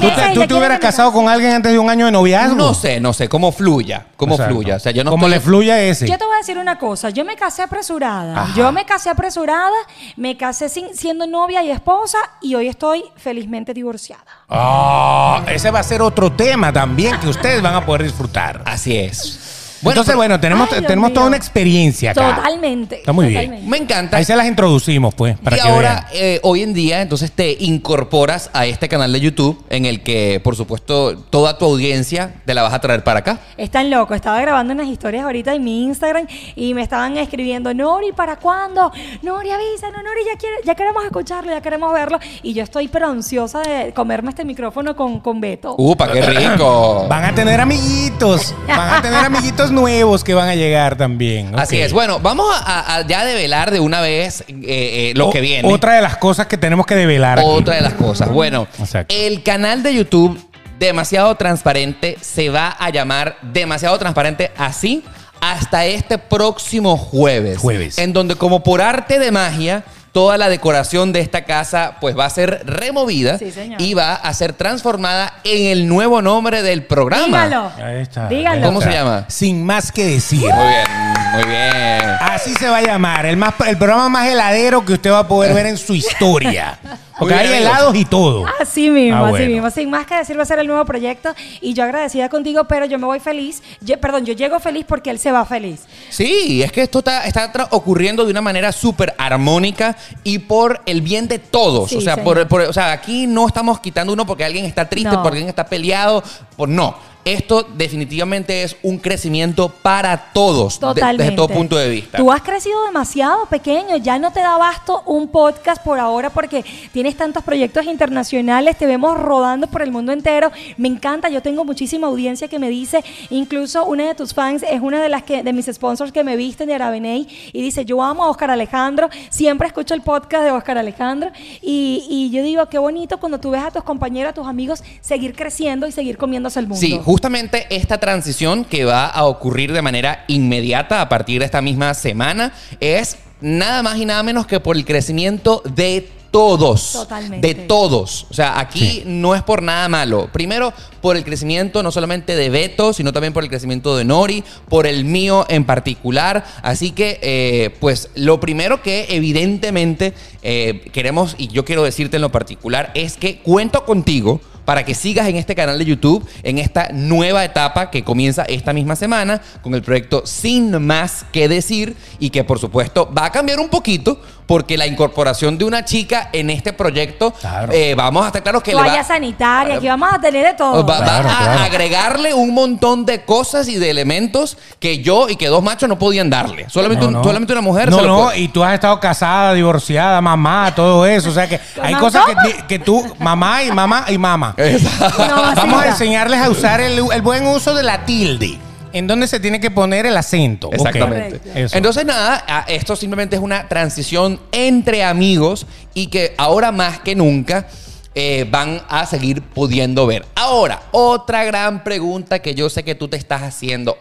¿Tú 0.00 0.08
te, 0.40 0.46
tú 0.46 0.56
hubieras 0.56 0.78
casado 0.78 1.12
con 1.12 1.28
alguien 1.28 1.52
antes 1.52 1.72
de 1.72 1.78
un 1.78 1.88
año 1.90 2.06
de 2.06 2.12
noviazgo? 2.12 2.54
No 2.56 2.74
sé, 2.74 3.00
no 3.00 3.12
sé, 3.12 3.28
cómo 3.28 3.52
fluya, 3.52 4.06
cómo 4.16 4.34
Exacto. 4.34 4.54
fluya. 4.54 4.76
O 4.76 4.78
sea, 4.80 4.92
yo 4.92 5.04
no 5.04 5.10
Como 5.10 5.26
estoy- 5.26 5.38
le 5.38 5.40
fluya 5.40 5.80
ese. 5.82 6.06
Yo 6.08 6.18
te 6.18 6.24
voy 6.24 6.34
a 6.34 6.38
decir 6.38 6.58
una 6.58 6.78
cosa, 6.78 7.10
yo 7.10 7.24
me 7.24 7.36
casé 7.36 7.62
apresurada, 7.62 8.42
Ajá. 8.42 8.54
yo 8.56 8.70
me 8.72 8.84
casé 8.84 9.10
apresurada, 9.10 9.70
me 10.16 10.36
casé 10.36 10.68
sin- 10.68 10.94
siendo 10.94 11.26
novia 11.26 11.62
y 11.62 11.70
esposa 11.70 12.18
y 12.40 12.54
hoy 12.54 12.68
estoy 12.68 13.04
felizmente 13.16 13.72
divorciada. 13.74 14.24
Ah, 14.48 15.42
ese 15.48 15.70
va 15.70 15.80
a 15.80 15.82
ser 15.82 16.02
otro 16.02 16.32
tema 16.32 16.72
también 16.72 17.18
que 17.20 17.28
ustedes 17.28 17.60
van 17.62 17.74
a 17.74 17.84
poder 17.84 18.04
disfrutar. 18.04 18.62
Así 18.64 18.96
es. 18.96 19.45
Entonces, 19.82 20.04
pero- 20.06 20.16
bueno, 20.18 20.40
tenemos, 20.40 20.68
Ay, 20.72 20.82
tenemos 20.82 21.12
toda 21.12 21.26
una 21.26 21.36
experiencia 21.36 22.10
acá. 22.12 22.36
Totalmente. 22.36 23.00
Está 23.00 23.12
muy 23.12 23.26
bien. 23.28 23.68
me 23.68 23.76
encanta. 23.78 24.16
Ahí 24.16 24.24
se 24.24 24.34
las 24.36 24.46
introducimos, 24.46 25.14
pues, 25.14 25.38
para 25.38 25.56
y 25.56 25.60
que 25.60 25.68
ahora, 25.68 26.06
vean. 26.12 26.24
eh, 26.24 26.40
hoy 26.42 26.62
en 26.62 26.74
día, 26.74 27.02
entonces 27.02 27.30
te 27.32 27.56
incorporas 27.60 28.50
a 28.52 28.66
este 28.66 28.88
canal 28.88 29.12
de 29.12 29.20
YouTube 29.20 29.64
en 29.70 29.84
el 29.86 30.02
que, 30.02 30.40
por 30.42 30.56
supuesto, 30.56 31.16
toda 31.16 31.58
tu 31.58 31.64
audiencia 31.66 32.34
te 32.44 32.54
la 32.54 32.62
vas 32.62 32.72
a 32.74 32.80
traer 32.80 33.04
para 33.04 33.20
acá. 33.20 33.38
Están 33.56 33.90
locos. 33.90 34.16
Estaba 34.16 34.40
grabando 34.40 34.72
unas 34.72 34.88
historias 34.88 35.24
ahorita 35.24 35.54
en 35.54 35.64
mi 35.64 35.84
Instagram 35.84 36.26
y 36.54 36.74
me 36.74 36.82
estaban 36.82 37.16
escribiendo, 37.16 37.72
Nori, 37.74 38.12
¿para 38.12 38.36
cuándo? 38.36 38.90
Nori, 39.22 39.50
avísanos, 39.50 40.02
Nori, 40.02 40.20
ya, 40.32 40.38
quiere- 40.38 40.56
ya 40.64 40.74
queremos 40.74 41.04
escucharlo, 41.04 41.50
ya 41.52 41.60
queremos 41.60 41.92
verlo. 41.92 42.18
Y 42.42 42.52
yo 42.54 42.62
estoy 42.62 42.88
pero 42.88 43.08
ansiosa 43.08 43.60
de 43.60 43.92
comerme 43.92 44.30
este 44.30 44.44
micrófono 44.44 44.96
con, 44.96 45.20
con 45.20 45.40
Beto. 45.40 45.74
¡Upa, 45.78 46.10
qué 46.12 46.22
rico! 46.22 47.06
Van 47.08 47.24
a 47.24 47.34
tener 47.34 47.60
amiguitos. 47.60 48.54
Van 48.66 48.94
a 48.94 49.02
tener 49.02 49.24
amiguitos 49.24 49.70
nuevos 49.76 50.24
que 50.24 50.34
van 50.34 50.48
a 50.48 50.54
llegar 50.56 50.96
también. 50.96 51.56
Así 51.56 51.78
es. 51.80 51.92
Bueno, 51.92 52.18
vamos 52.18 52.46
a, 52.52 53.04
ya 53.06 53.24
develar 53.24 53.70
de 53.70 53.78
una 53.78 54.00
vez 54.00 54.40
eh, 54.48 54.54
eh, 54.64 55.12
lo 55.14 55.28
O- 55.28 55.30
que 55.30 55.40
viene. 55.40 55.72
Otra 55.72 55.94
de 55.94 56.02
las 56.02 56.16
cosas 56.16 56.46
que 56.48 56.56
tenemos 56.58 56.84
que 56.86 56.96
develar. 56.96 57.38
aquí. 57.38 57.46
Otra 57.48 57.76
de 57.76 57.82
las 57.82 57.94
cosas. 57.94 58.28
Bueno, 58.30 58.66
Exacto. 58.78 59.14
el 59.16 59.42
canal 59.44 59.82
de 59.84 59.94
YouTube 59.94 60.40
demasiado 60.80 61.34
transparente 61.36 62.18
se 62.20 62.48
va 62.50 62.68
a 62.68 62.90
llamar 62.90 63.36
demasiado 63.42 63.96
transparente 63.98 64.50
así 64.58 65.02
hasta 65.40 65.86
este 65.86 66.18
próximo 66.18 66.96
jueves. 66.96 67.58
Jueves. 67.58 67.98
En 67.98 68.12
donde 68.12 68.34
como 68.34 68.62
por 68.62 68.80
arte 68.82 69.18
de 69.18 69.30
magia 69.30 69.84
toda 70.16 70.38
la 70.38 70.48
decoración 70.48 71.12
de 71.12 71.20
esta 71.20 71.44
casa 71.44 71.96
pues 72.00 72.18
va 72.18 72.24
a 72.24 72.30
ser 72.30 72.62
removida 72.64 73.36
Sí, 73.36 73.52
y 73.76 73.92
va 73.92 74.14
a 74.14 74.32
ser 74.32 74.54
transformada 74.54 75.34
en 75.44 75.66
el 75.66 75.86
nuevo 75.86 76.22
nombre 76.22 76.62
del 76.62 76.84
programa. 76.84 77.44
Dígalo. 77.44 77.72
Ahí 77.76 78.00
está. 78.00 78.26
Díganlo. 78.26 78.64
ahí 78.64 78.66
¿Cómo 78.66 78.80
se 78.80 78.92
llama? 78.92 79.26
Sin 79.28 79.62
más 79.62 79.92
que 79.92 80.06
decir. 80.06 80.40
Muy 80.40 80.68
bien, 80.68 80.86
muy 81.34 81.44
bien. 81.44 82.16
Así 82.18 82.54
se 82.54 82.66
va 82.66 82.78
a 82.78 82.82
llamar. 82.82 83.26
El, 83.26 83.36
más, 83.36 83.52
el 83.66 83.76
programa 83.76 84.08
más 84.08 84.26
heladero 84.26 84.86
que 84.86 84.94
usted 84.94 85.12
va 85.12 85.18
a 85.18 85.28
poder 85.28 85.52
ver 85.52 85.66
en 85.66 85.76
su 85.76 85.94
historia. 85.94 86.78
Porque 87.18 87.34
hay 87.34 87.46
helados 87.62 87.94
y 87.96 88.04
todo. 88.04 88.44
Así 88.60 88.90
mismo, 88.90 89.16
Ah, 89.16 89.28
así 89.28 89.30
bueno. 89.30 89.46
mismo. 89.52 89.70
Sin 89.70 89.90
más 89.90 90.06
que 90.06 90.14
decir, 90.16 90.38
va 90.38 90.42
a 90.42 90.46
ser 90.46 90.58
el 90.58 90.66
nuevo 90.66 90.84
proyecto. 90.84 91.34
Y 91.60 91.72
yo 91.74 91.84
agradecida 91.84 92.28
contigo, 92.28 92.64
pero 92.64 92.84
yo 92.86 92.98
me 92.98 93.06
voy 93.06 93.20
feliz. 93.20 93.62
Yo- 93.80 93.98
perdón, 94.00 94.24
yo 94.26 94.34
llego 94.34 94.60
feliz 94.60 94.84
porque 94.86 95.10
él 95.10 95.18
se 95.18 95.32
va 95.32 95.44
feliz. 95.46 95.84
Sí, 96.10 96.62
es 96.62 96.70
que 96.72 96.82
esto 96.82 96.98
está, 96.98 97.24
está 97.26 97.52
tra- 97.52 97.68
ocurriendo 97.70 98.24
de 98.24 98.30
una 98.30 98.42
manera 98.42 98.70
súper 98.72 99.14
armónica 99.18 99.96
y 100.24 100.38
por 100.40 100.80
el 100.86 101.00
bien 101.00 101.28
de 101.28 101.38
todos. 101.38 101.90
Sí, 101.90 101.96
o, 101.96 102.00
sea, 102.00 102.16
señor. 102.16 102.24
por, 102.34 102.48
por- 102.48 102.60
o 102.62 102.72
sea, 102.72 102.92
aquí 102.92 103.26
no 103.26 103.46
estamos 103.46 103.80
quitando 103.80 104.12
uno 104.12 104.26
porque 104.26 104.44
alguien 104.44 104.64
está 104.64 104.88
triste, 104.88 105.10
No. 105.10 105.22
porque 105.22 105.36
alguien 105.38 105.48
está 105.48 105.64
peleado. 105.66 106.22
Por, 106.56 106.68
no. 106.68 107.16
Esto 107.24 107.66
definitivamente 107.74 108.62
es 108.62 108.76
un 108.84 108.98
crecimiento 108.98 109.68
para 109.68 110.32
todos, 110.32 110.74
de- 110.74 110.80
Totalmente. 110.86 111.22
desde 111.24 111.36
todo 111.36 111.48
punto 111.48 111.76
de 111.76 111.88
vista. 111.88 112.18
Tú 112.18 112.30
has 112.30 112.40
crecido 112.42 112.84
demasiado 112.84 113.46
pequeño, 113.46 113.96
ya 113.96 114.18
no 114.18 114.32
te 114.32 114.40
da 114.40 114.54
abasto 114.54 115.02
un 115.06 115.28
podcast 115.28 115.82
por 115.82 115.98
ahora 115.98 116.30
porque 116.30 116.64
tienes 116.92 117.05
tantos 117.14 117.44
proyectos 117.44 117.84
internacionales, 117.86 118.76
te 118.76 118.86
vemos 118.86 119.16
rodando 119.16 119.66
por 119.68 119.82
el 119.82 119.92
mundo 119.92 120.12
entero. 120.12 120.50
Me 120.76 120.88
encanta, 120.88 121.28
yo 121.28 121.42
tengo 121.42 121.64
muchísima 121.64 122.08
audiencia 122.08 122.48
que 122.48 122.58
me 122.58 122.68
dice, 122.68 123.04
incluso 123.30 123.84
una 123.84 124.08
de 124.08 124.14
tus 124.14 124.34
fans 124.34 124.64
es 124.68 124.80
una 124.80 125.02
de 125.02 125.08
las 125.08 125.22
que 125.22 125.42
de 125.42 125.52
mis 125.52 125.66
sponsors 125.66 126.10
que 126.10 126.24
me 126.24 126.36
visten 126.36 126.68
de 126.68 126.74
Arabeney 126.74 127.28
y 127.52 127.62
dice, 127.62 127.84
"Yo 127.84 128.02
amo 128.02 128.24
a 128.24 128.30
Oscar 128.30 128.50
Alejandro, 128.50 129.08
siempre 129.30 129.68
escucho 129.68 129.94
el 129.94 130.02
podcast 130.02 130.44
de 130.44 130.50
Oscar 130.50 130.78
Alejandro" 130.78 131.30
y, 131.62 132.04
y 132.08 132.30
yo 132.30 132.42
digo, 132.42 132.66
qué 132.66 132.78
bonito 132.78 133.18
cuando 133.18 133.38
tú 133.38 133.50
ves 133.50 133.62
a 133.62 133.70
tus 133.70 133.84
compañeros, 133.84 134.30
a 134.30 134.34
tus 134.34 134.46
amigos 134.46 134.82
seguir 135.00 135.34
creciendo 135.34 135.86
y 135.86 135.92
seguir 135.92 136.16
comiéndose 136.16 136.58
el 136.58 136.66
mundo. 136.66 136.80
Sí, 136.80 136.98
justamente 137.04 137.66
esta 137.70 137.98
transición 137.98 138.64
que 138.64 138.84
va 138.84 139.06
a 139.06 139.24
ocurrir 139.24 139.72
de 139.72 139.82
manera 139.82 140.24
inmediata 140.28 141.00
a 141.00 141.08
partir 141.08 141.40
de 141.40 141.44
esta 141.44 141.60
misma 141.62 141.94
semana 141.94 142.52
es 142.80 143.18
nada 143.40 143.82
más 143.82 143.98
y 143.98 144.04
nada 144.04 144.22
menos 144.22 144.46
que 144.46 144.60
por 144.60 144.76
el 144.76 144.84
crecimiento 144.84 145.62
de 145.74 146.08
todos. 146.30 146.92
Totalmente. 146.92 147.46
De 147.46 147.54
todos. 147.54 148.26
O 148.30 148.34
sea, 148.34 148.58
aquí 148.58 148.78
Sí. 148.78 149.02
no 149.06 149.34
es 149.34 149.42
por 149.42 149.62
nada 149.62 149.88
malo. 149.88 150.28
Primero, 150.32 150.72
por 151.00 151.16
el 151.16 151.24
crecimiento 151.24 151.82
no 151.82 151.90
solamente 151.92 152.36
de 152.36 152.50
Beto, 152.50 152.92
sino 152.92 153.12
también 153.12 153.32
por 153.32 153.42
el 153.42 153.48
crecimiento 153.48 153.96
de 153.96 154.04
Nori, 154.04 154.44
por 154.68 154.86
el 154.86 155.04
mío 155.04 155.46
en 155.48 155.64
particular. 155.64 156.44
Así 156.62 156.90
que, 156.92 157.18
eh, 157.22 157.70
pues, 157.80 158.10
lo 158.14 158.40
primero 158.40 158.82
que 158.82 159.06
evidentemente 159.10 160.14
eh, 160.42 160.82
queremos, 160.92 161.34
y 161.38 161.48
yo 161.48 161.64
quiero 161.64 161.82
decirte 161.82 162.16
en 162.16 162.22
lo 162.22 162.32
particular, 162.32 162.90
es 162.94 163.16
que 163.16 163.38
cuento 163.38 163.84
contigo 163.84 164.40
para 164.64 164.84
que 164.84 164.96
sigas 164.96 165.28
en 165.28 165.36
este 165.36 165.54
canal 165.54 165.78
de 165.78 165.84
YouTube, 165.84 166.26
en 166.42 166.58
esta 166.58 166.88
nueva 166.92 167.44
etapa 167.44 167.88
que 167.88 168.02
comienza 168.02 168.42
esta 168.42 168.72
misma 168.72 168.96
semana 168.96 169.40
con 169.62 169.74
el 169.74 169.82
proyecto 169.82 170.22
Sin 170.26 170.84
Más 170.84 171.24
que 171.32 171.48
Decir 171.48 171.94
y 172.18 172.30
que 172.30 172.42
por 172.42 172.58
supuesto 172.58 173.08
va 173.16 173.26
a 173.26 173.30
cambiar 173.32 173.60
un 173.60 173.68
poquito 173.68 174.20
porque 174.46 174.76
la 174.78 174.86
incorporación 174.86 175.58
de 175.58 175.64
una 175.64 175.84
chica 175.84 176.28
en 176.32 176.50
este 176.50 176.72
proyecto, 176.72 177.32
Claro. 177.32 177.72
eh, 177.72 177.94
vamos 177.96 178.22
a 178.24 178.28
estar 178.28 178.42
claros 178.42 178.62
que 178.62 178.70
le 178.72 178.76
Toalla 178.78 178.96
va, 178.98 179.04
sanitaria, 179.04 179.76
aquí 179.76 179.88
vamos 179.88 180.08
a 180.12 180.20
tener 180.20 180.46
de 180.46 180.54
todo. 180.54 180.86
va- 180.86 181.00
va 181.00 181.04
Claro, 181.04 181.28
a 181.28 181.64
agregarle 181.64 182.32
un 182.34 182.54
montón 182.54 183.04
de 183.04 183.24
cosas 183.24 183.66
y 183.68 183.76
de 183.76 183.90
elementos 183.90 184.56
que 184.78 184.98
yo 185.02 185.28
y 185.28 185.36
que 185.36 185.48
dos 185.48 185.62
machos 185.62 185.88
no 185.88 185.98
podían 185.98 186.30
darle. 186.30 186.68
Solamente, 186.70 187.02
No, 187.02 187.08
un- 187.08 187.14
no. 187.14 187.24
solamente 187.24 187.52
una 187.52 187.62
mujer 187.62 187.90
No, 187.90 187.98
se 187.98 188.06
no, 188.06 188.22
puede. 188.24 188.38
y 188.40 188.48
tú 188.48 188.62
has 188.62 188.74
estado 188.74 189.00
casada, 189.00 189.52
divorciada, 189.54 190.20
mamá, 190.20 190.72
todo 190.74 191.04
eso. 191.06 191.30
O 191.30 191.32
sea 191.32 191.48
que 191.48 191.60
hay 191.82 191.94
¿Mamá 191.94 192.00
cosas 192.00 192.22
que, 192.44 192.66
que 192.66 192.78
tú, 192.78 193.04
mamá 193.18 193.62
y 193.64 193.72
mamá 193.72 194.04
y 194.08 194.16
mamá. 194.18 194.54
Exacto. 194.56 195.26
No, 195.26 195.42
Vamos 195.56 195.82
a 195.82 195.88
enseñarles 195.88 196.40
a 196.40 196.50
usar 196.50 196.80
el, 196.80 197.00
el 197.12 197.22
buen 197.22 197.46
uso 197.46 197.74
de 197.74 197.82
la 197.82 198.04
tilde. 198.04 198.58
En 198.96 199.06
donde 199.06 199.26
se 199.26 199.40
tiene 199.40 199.60
que 199.60 199.70
poner 199.70 200.06
el 200.06 200.16
acento. 200.16 200.70
Exactamente. 200.72 201.40
Entonces, 201.54 202.06
nada, 202.06 202.64
esto 202.66 202.96
simplemente 202.96 203.36
es 203.36 203.42
una 203.42 203.68
transición 203.68 204.40
entre 204.52 205.04
amigos 205.04 205.66
y 205.92 206.06
que 206.06 206.34
ahora 206.38 206.72
más 206.72 207.00
que 207.00 207.14
nunca 207.14 207.68
eh, 208.14 208.46
van 208.50 208.80
a 208.88 209.04
seguir 209.04 209.42
pudiendo 209.42 210.06
ver. 210.06 210.24
Ahora, 210.34 210.80
otra 210.92 211.44
gran 211.44 211.84
pregunta 211.84 212.38
que 212.38 212.54
yo 212.54 212.70
sé 212.70 212.82
que 212.82 212.94
tú 212.94 213.08
te 213.08 213.18
estás 213.18 213.42
haciendo. 213.42 213.98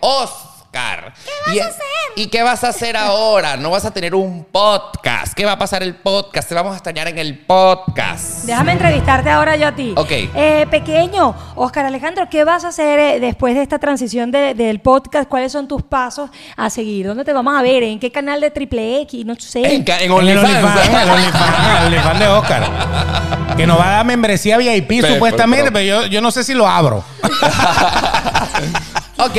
¿Qué 0.76 1.60
vas 1.60 1.66
a 1.68 1.70
hacer? 1.70 1.84
¿Y 2.18 2.28
qué 2.28 2.44
vas 2.44 2.64
a 2.66 2.70
hacer 2.70 2.98
ahora? 2.98 3.56
No 3.56 3.70
vas 3.70 3.86
a 3.86 3.92
tener 3.92 4.14
un 4.14 4.44
podcast. 4.44 5.34
¿Qué 5.34 5.46
va 5.46 5.54
a 5.54 5.58
pasar 5.58 5.84
el 5.84 5.96
podcast? 5.96 6.50
Te 6.50 6.56
vamos 6.56 6.74
a 6.74 6.76
extrañar 6.76 7.08
en 7.08 7.18
el 7.18 7.40
podcast. 7.40 8.44
Déjame 8.44 8.74
entrevistarte 8.74 9.30
ahora 9.30 9.56
yo 9.56 9.70
a 9.70 9.72
ti. 9.74 9.94
Ok. 9.96 10.12
Eh, 10.12 10.68
pequeño, 10.70 11.34
Oscar 11.56 11.86
Alejandro, 11.86 12.28
¿qué 12.30 12.44
vas 12.44 12.66
a 12.66 12.70
hacer 12.70 13.00
eh, 13.00 13.20
después 13.22 13.56
de 13.56 13.62
esta 13.62 13.80
transición 13.80 14.32
de- 14.32 14.54
del 14.54 14.82
podcast? 14.82 15.30
¿Cuáles 15.30 15.54
son 15.54 15.66
tus 15.70 15.82
pasos 15.82 16.30
a 16.58 16.70
seguir? 16.70 17.08
¿Dónde 17.08 17.24
te 17.24 17.32
vamos 17.32 17.58
a 17.58 17.62
ver? 17.62 17.84
¿En 17.84 17.98
qué 18.00 18.12
canal 18.12 18.42
de 18.42 18.52
Triple 18.52 19.02
X? 19.04 19.26
No 19.26 19.36
sé. 19.40 19.60
En, 19.60 19.86
en 19.88 19.88
En 19.88 20.02
el 20.02 20.12
OnlyFans. 20.12 20.90
El 20.90 21.86
OnlyFans, 21.88 22.20
de 22.20 22.28
Oscar. 22.28 23.56
Que 23.56 23.66
nos 23.66 23.80
va 23.80 23.88
a 23.88 23.92
dar 23.98 24.06
membresía 24.06 24.58
VIP 24.58 24.88
Pero, 24.90 25.08
supuestamente, 25.14 25.72
pero- 25.72 25.86
pero, 26.00 26.02
yo, 26.04 26.08
yo 26.08 26.20
no 26.22 26.32
sé 26.32 26.44
si 26.44 26.54
lo 26.54 26.68
abro. 26.68 27.02
ok. 29.20 29.38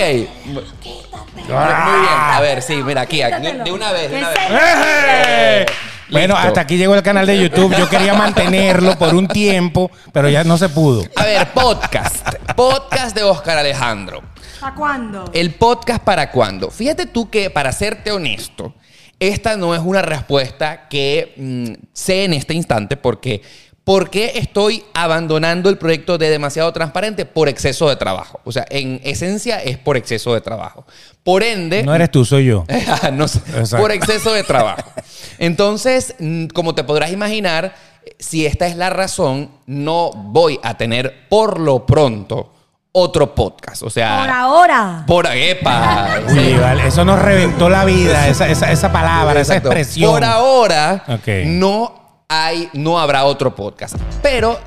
Muy 1.48 2.00
bien. 2.00 2.12
A 2.12 2.40
ver, 2.40 2.62
sí, 2.62 2.76
mira, 2.82 3.02
aquí, 3.02 3.22
aquí, 3.22 3.46
de 3.46 3.72
una 3.72 3.92
vez, 3.92 4.10
de 4.10 4.18
una 4.18 4.30
vez. 4.30 4.38
¡Eh! 4.50 5.66
Bueno, 6.08 6.34
Listo. 6.34 6.48
hasta 6.48 6.60
aquí 6.60 6.76
llegó 6.76 6.94
el 6.94 7.02
canal 7.02 7.26
de 7.26 7.40
YouTube. 7.40 7.74
Yo 7.76 7.88
quería 7.88 8.14
mantenerlo 8.14 8.96
por 8.96 9.14
un 9.14 9.26
tiempo, 9.26 9.90
pero 10.12 10.28
ya 10.28 10.44
no 10.44 10.56
se 10.56 10.68
pudo. 10.68 11.02
A 11.16 11.24
ver, 11.24 11.48
podcast. 11.48 12.28
Podcast 12.54 13.16
de 13.16 13.24
Oscar 13.24 13.58
Alejandro. 13.58 14.22
¿Hasta 14.54 14.74
cuándo? 14.74 15.30
¿El 15.32 15.52
podcast 15.52 16.02
para 16.02 16.30
cuándo? 16.30 16.70
Fíjate 16.70 17.06
tú 17.06 17.28
que, 17.28 17.50
para 17.50 17.72
serte 17.72 18.12
honesto, 18.12 18.74
esta 19.18 19.56
no 19.56 19.74
es 19.74 19.80
una 19.80 20.02
respuesta 20.02 20.88
que 20.88 21.34
mm, 21.36 21.86
sé 21.92 22.24
en 22.24 22.34
este 22.34 22.54
instante 22.54 22.96
porque 22.96 23.42
¿por 23.86 24.10
qué 24.10 24.32
estoy 24.34 24.82
abandonando 24.94 25.70
el 25.70 25.78
proyecto 25.78 26.18
de 26.18 26.28
demasiado 26.28 26.72
transparente? 26.72 27.24
Por 27.24 27.48
exceso 27.48 27.88
de 27.88 27.94
trabajo. 27.94 28.40
O 28.44 28.50
sea, 28.50 28.66
en 28.68 29.00
esencia 29.04 29.62
es 29.62 29.78
por 29.78 29.96
exceso 29.96 30.34
de 30.34 30.40
trabajo. 30.40 30.84
Por 31.22 31.44
ende... 31.44 31.84
No 31.84 31.94
eres 31.94 32.10
tú, 32.10 32.24
soy 32.24 32.46
yo. 32.46 32.64
No 33.12 33.28
sé, 33.28 33.38
Exacto. 33.56 33.76
por 33.78 33.92
exceso 33.92 34.32
de 34.32 34.42
trabajo. 34.42 34.90
Entonces, 35.38 36.16
como 36.52 36.74
te 36.74 36.82
podrás 36.82 37.12
imaginar, 37.12 37.76
si 38.18 38.44
esta 38.44 38.66
es 38.66 38.74
la 38.76 38.90
razón, 38.90 39.50
no 39.66 40.10
voy 40.10 40.58
a 40.64 40.76
tener 40.76 41.28
por 41.28 41.60
lo 41.60 41.86
pronto 41.86 42.52
otro 42.90 43.36
podcast. 43.36 43.84
O 43.84 43.90
sea, 43.90 44.18
Por 44.18 44.30
ahora. 44.30 45.04
por 45.06 45.26
epa. 45.26 46.18
Uy, 46.28 46.54
vale, 46.54 46.88
eso 46.88 47.04
nos 47.04 47.20
reventó 47.22 47.68
la 47.68 47.84
vida, 47.84 48.26
esa, 48.26 48.48
esa, 48.48 48.72
esa 48.72 48.90
palabra, 48.90 49.40
esa 49.40 49.56
expresión. 49.58 50.10
Por 50.10 50.24
ahora 50.24 51.04
Ok. 51.06 51.28
no 51.44 52.05
hay, 52.28 52.68
no 52.72 52.98
habrá 52.98 53.24
otro 53.24 53.54
podcast. 53.54 53.96
Pero 54.22 54.58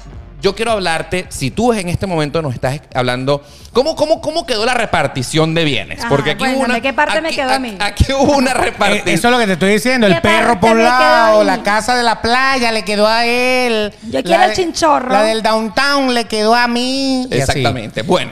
yo 0.41 0.55
quiero 0.55 0.71
hablarte, 0.71 1.25
si 1.29 1.51
tú 1.51 1.73
en 1.73 1.89
este 1.89 2.07
momento 2.07 2.41
nos 2.41 2.53
estás 2.53 2.79
hablando, 2.93 3.43
¿cómo, 3.73 3.95
cómo, 3.97 4.21
cómo 4.21 4.45
quedó 4.45 4.65
la 4.65 4.73
repartición 4.73 5.53
de 5.53 5.65
bienes? 5.65 5.99
Ajá, 5.99 6.09
Porque 6.09 6.31
aquí 6.31 6.45
hubo 6.47 6.61
una. 6.63 6.79
¿qué 6.79 6.93
parte 6.93 7.19
me 7.21 7.31
quedó 7.31 7.51
a 7.51 7.59
mí? 7.59 7.75
Aquí 7.79 8.05
hubo 8.13 8.37
una 8.37 8.53
repartición. 8.53 9.09
eso 9.09 9.27
es 9.27 9.31
lo 9.33 9.39
que 9.39 9.47
te 9.47 9.53
estoy 9.53 9.73
diciendo. 9.73 10.07
El 10.07 10.15
¿Qué 10.15 10.21
perro 10.21 10.59
por 10.59 10.71
un 10.71 10.83
lado, 10.83 11.43
la 11.43 11.61
casa 11.61 11.97
de 11.97 12.03
la 12.03 12.21
playa 12.21 12.71
le 12.71 12.83
quedó 12.83 13.07
a 13.07 13.25
él. 13.25 13.93
Yo 14.03 14.23
quiero 14.23 14.43
el 14.43 14.49
de- 14.51 14.55
chinchorro. 14.55 15.11
La 15.11 15.23
del 15.23 15.41
downtown 15.43 16.13
le 16.13 16.25
quedó 16.25 16.55
a 16.55 16.67
mí. 16.69 17.23
y 17.23 17.25
así. 17.33 17.39
Exactamente. 17.41 18.03
Bueno, 18.03 18.31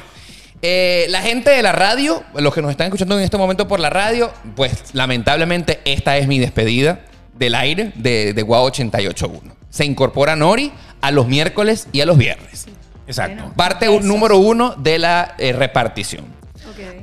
eh, 0.62 1.06
la 1.10 1.22
gente 1.22 1.50
de 1.52 1.62
la 1.62 1.74
radio, 1.74 2.24
los 2.36 2.54
que 2.54 2.62
nos 2.62 2.72
están 2.72 2.88
escuchando 2.88 3.18
en 3.18 3.26
este 3.26 3.36
momento 3.38 3.68
por 3.68 3.82
la 3.82 3.90
radio, 3.90 4.32
pues 4.56 4.94
lamentablemente 4.94 5.82
esta 5.84 6.16
es 6.16 6.28
mi 6.28 6.40
despedida 6.40 7.02
del 7.38 7.56
aire 7.56 7.92
de, 7.96 8.34
de 8.34 8.42
Guau 8.42 8.66
881. 8.66 9.56
Se 9.70 9.86
incorpora 9.86 10.36
Nori 10.36 10.72
a 11.02 11.12
los 11.12 11.28
miércoles 11.28 11.88
y 11.92 12.02
a 12.02 12.06
los 12.06 12.18
viernes. 12.18 12.68
Exacto. 13.08 13.54
Parte 13.56 13.88
número 14.02 14.38
uno 14.38 14.76
de 14.76 15.00
la 15.00 15.36
eh, 15.38 15.54
repartición. 15.54 16.26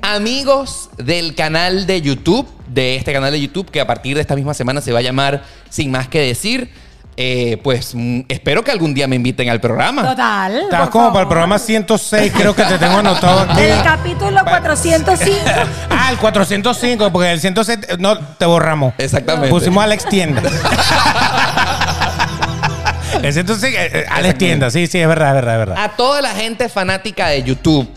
Amigos 0.02 0.90
del 0.98 1.34
canal 1.34 1.86
de 1.86 2.00
YouTube, 2.00 2.46
de 2.68 2.96
este 2.96 3.12
canal 3.12 3.32
de 3.32 3.40
YouTube 3.40 3.70
que 3.70 3.80
a 3.80 3.86
partir 3.86 4.14
de 4.14 4.20
esta 4.20 4.36
misma 4.36 4.54
semana 4.54 4.80
se 4.80 4.92
va 4.92 4.98
a 4.98 5.02
llamar 5.02 5.42
Sin 5.70 5.90
Más 5.90 6.08
Que 6.08 6.20
Decir, 6.20 6.70
eh, 7.16 7.58
pues 7.62 7.94
mm, 7.94 8.22
espero 8.28 8.64
que 8.64 8.70
algún 8.70 8.92
día 8.94 9.06
me 9.06 9.16
inviten 9.16 9.48
al 9.48 9.60
programa. 9.60 10.02
Total. 10.02 10.62
Estás 10.62 10.80
por 10.80 10.90
como 10.90 11.08
para 11.08 11.22
el 11.22 11.28
programa 11.28 11.58
106, 11.58 12.32
creo 12.36 12.54
que 12.54 12.64
te 12.64 12.78
tengo 12.78 12.98
anotado 12.98 13.40
aquí. 13.40 13.62
El 13.62 13.82
capítulo 13.82 14.40
405. 14.44 15.40
Ah, 15.90 16.10
el 16.10 16.18
405, 16.18 17.12
porque 17.12 17.32
el 17.32 17.40
106 17.40 17.78
no 17.98 18.18
te 18.18 18.44
borramos. 18.46 18.94
Exactamente. 18.98 19.48
Pusimos 19.48 19.80
a 19.80 19.84
Alex 19.84 20.06
Tienda. 20.06 20.42
el 23.22 23.32
106, 23.32 23.74
eh, 23.74 23.90
eh, 23.92 24.06
Alex 24.10 24.38
Tienda, 24.38 24.70
sí, 24.70 24.86
sí, 24.86 24.98
es 24.98 25.08
verdad, 25.08 25.28
es 25.30 25.34
verdad, 25.36 25.54
es 25.54 25.58
verdad. 25.60 25.84
A 25.84 25.88
toda 25.90 26.20
la 26.20 26.30
gente 26.30 26.68
fanática 26.68 27.28
de 27.28 27.42
YouTube, 27.42 27.88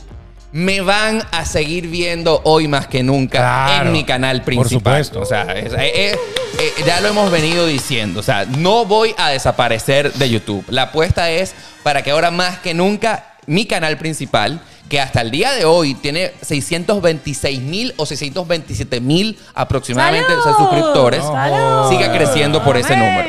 me 0.52 0.82
van 0.82 1.22
a 1.32 1.46
seguir 1.46 1.88
viendo 1.88 2.42
hoy 2.46 2.68
más 2.68 2.88
que 2.88 3.04
nunca 3.04 3.40
Claro, 3.40 3.86
en 3.88 3.92
mi 3.92 4.04
canal 4.04 4.38
por 4.42 4.46
principal. 4.56 5.04
supuesto. 5.04 5.22
O 5.22 5.26
sea, 5.26 5.44
es- 5.54 5.74
eh, 5.74 6.12
eh, 6.12 6.16
eh, 6.60 6.72
ya 6.86 7.02
lo 7.02 7.10
hemos 7.10 7.30
venido 7.32 7.68
diciendo. 7.68 8.20
O 8.22 8.24
sea, 8.24 8.46
no 8.46 8.86
voy 8.86 9.14
a 9.18 9.30
desaparecer 9.30 10.14
de 10.14 10.30
YouTube. 10.30 10.64
La 10.70 10.84
apuesta 10.84 11.30
es 11.30 11.54
para 11.84 12.02
que 12.02 12.12
ahora 12.12 12.32
más 12.32 12.60
que 12.60 12.74
nunca 12.74 13.34
mi 13.46 13.66
canal 13.66 13.98
principal, 13.98 14.62
que 14.90 15.02
hasta 15.02 15.20
el 15.22 15.32
día 15.32 15.52
de 15.52 15.66
hoy 15.66 15.96
tiene 15.96 16.32
626 16.42 17.60
mil 17.60 17.94
o 17.98 18.06
627 18.06 19.02
mil 19.02 19.38
aproximadamente 19.54 20.34
de 20.34 20.42
¡Salud! 20.42 20.58
suscriptores, 20.58 21.24
¡Salud! 21.24 21.90
siga 21.90 22.12
creciendo 22.14 22.64
por 22.64 22.78
ese 22.78 22.96
número. 22.96 23.28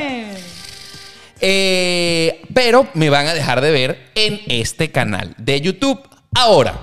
Eh, 1.40 2.42
pero 2.54 2.86
me 2.94 3.10
van 3.10 3.26
a 3.28 3.34
dejar 3.34 3.60
de 3.60 3.70
ver 3.70 4.10
en 4.14 4.40
este 4.48 4.90
canal 4.90 5.34
de 5.36 5.60
YouTube. 5.60 6.00
Ahora, 6.38 6.74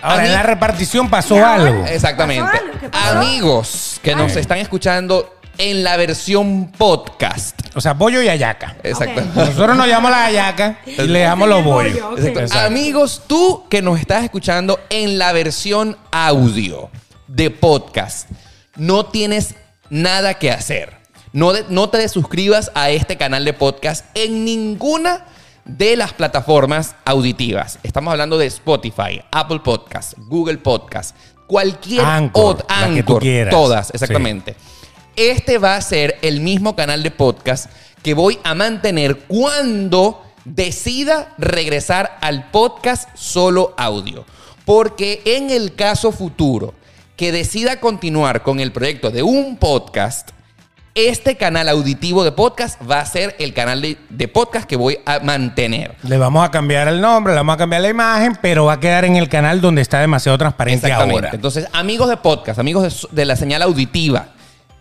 Ahora. 0.00 0.24
En 0.26 0.32
la 0.32 0.42
repartición 0.42 1.10
pasó 1.10 1.44
algo. 1.46 1.84
exactamente. 1.84 2.42
¿Pasó 2.42 2.58
algo? 2.64 2.78
¿Qué 2.80 2.88
pasó? 2.88 3.18
Amigos 3.18 4.00
que 4.02 4.16
nos 4.16 4.34
están 4.36 4.56
escuchando 4.56 5.36
en 5.58 5.84
la 5.84 5.98
versión 5.98 6.72
podcast. 6.72 7.60
O 7.74 7.80
sea, 7.82 7.92
bollo 7.92 8.22
y 8.22 8.30
ayaca. 8.30 8.74
Exacto. 8.82 9.20
Nosotros 9.34 9.76
nos 9.76 9.86
llamamos 9.86 10.12
la 10.12 10.24
ayaca 10.24 10.78
y 10.86 11.02
le 11.02 11.20
damos 11.20 11.46
los 11.46 11.62
bollos. 11.62 12.02
Ok. 12.12 12.18
Exacto. 12.20 12.40
Exacto. 12.40 12.66
Amigos, 12.66 13.22
tú 13.26 13.64
que 13.68 13.82
nos 13.82 14.00
estás 14.00 14.24
escuchando 14.24 14.80
en 14.88 15.18
la 15.18 15.32
versión 15.32 15.98
audio 16.10 16.88
de 17.28 17.50
podcast, 17.50 18.30
no 18.76 19.04
tienes 19.04 19.56
nada 19.90 20.34
que 20.38 20.50
hacer. 20.50 20.96
No, 21.34 21.52
de- 21.52 21.66
no 21.68 21.90
te 21.90 22.08
suscribas 22.08 22.70
a 22.74 22.88
este 22.88 23.18
canal 23.18 23.44
de 23.44 23.52
podcast 23.52 24.06
en 24.14 24.46
ninguna 24.46 25.26
de 25.64 25.96
las 25.96 26.12
plataformas 26.12 26.96
auditivas. 27.04 27.78
Estamos 27.82 28.10
hablando 28.12 28.38
de 28.38 28.46
Spotify, 28.46 29.22
Apple 29.30 29.60
Podcast, 29.60 30.14
Google 30.28 30.58
Podcast, 30.58 31.16
cualquier 31.46 32.04
Anchor, 32.04 32.58
ot- 32.58 32.64
la 32.68 32.94
que 32.94 33.02
tú 33.02 33.16
Anchor, 33.16 33.48
todas, 33.50 33.86
Sí. 33.86 33.92
exactamente. 33.94 34.56
Este 35.16 35.58
va 35.58 35.76
a 35.76 35.80
ser 35.82 36.18
el 36.22 36.40
mismo 36.40 36.74
canal 36.74 37.02
de 37.02 37.10
podcast 37.10 37.70
que 38.02 38.14
voy 38.14 38.38
a 38.44 38.54
mantener 38.54 39.18
cuando 39.28 40.22
decida 40.44 41.34
regresar 41.38 42.18
al 42.20 42.50
podcast 42.50 43.08
solo 43.14 43.74
audio. 43.76 44.24
Porque 44.64 45.22
en 45.24 45.50
el 45.50 45.74
caso 45.74 46.12
futuro 46.12 46.74
que 47.16 47.30
decida 47.30 47.78
continuar 47.78 48.42
con 48.42 48.58
el 48.58 48.72
proyecto 48.72 49.10
de 49.10 49.22
un 49.22 49.56
podcast, 49.58 50.30
este 50.94 51.36
canal 51.36 51.68
auditivo 51.70 52.22
de 52.22 52.32
podcast 52.32 52.78
va 52.88 53.00
a 53.00 53.06
ser 53.06 53.34
el 53.38 53.54
canal 53.54 53.80
de, 53.80 53.96
de 54.10 54.28
podcast 54.28 54.68
que 54.68 54.76
voy 54.76 54.98
a 55.06 55.20
mantener. 55.20 55.96
Le 56.02 56.18
vamos 56.18 56.44
a 56.44 56.50
cambiar 56.50 56.86
el 56.88 57.00
nombre, 57.00 57.32
le 57.32 57.38
vamos 57.38 57.54
a 57.54 57.58
cambiar 57.58 57.80
la 57.82 57.88
imagen, 57.88 58.36
pero 58.42 58.66
va 58.66 58.74
a 58.74 58.80
quedar 58.80 59.06
en 59.06 59.16
el 59.16 59.28
canal 59.28 59.60
donde 59.62 59.80
está 59.80 60.00
demasiado 60.00 60.36
transparente 60.36 60.86
Exactamente. 60.86 61.14
ahora. 61.14 61.30
Entonces, 61.32 61.66
amigos 61.72 62.10
de 62.10 62.18
podcast, 62.18 62.58
amigos 62.58 63.08
de 63.10 63.24
la 63.24 63.36
señal 63.36 63.62
auditiva, 63.62 64.28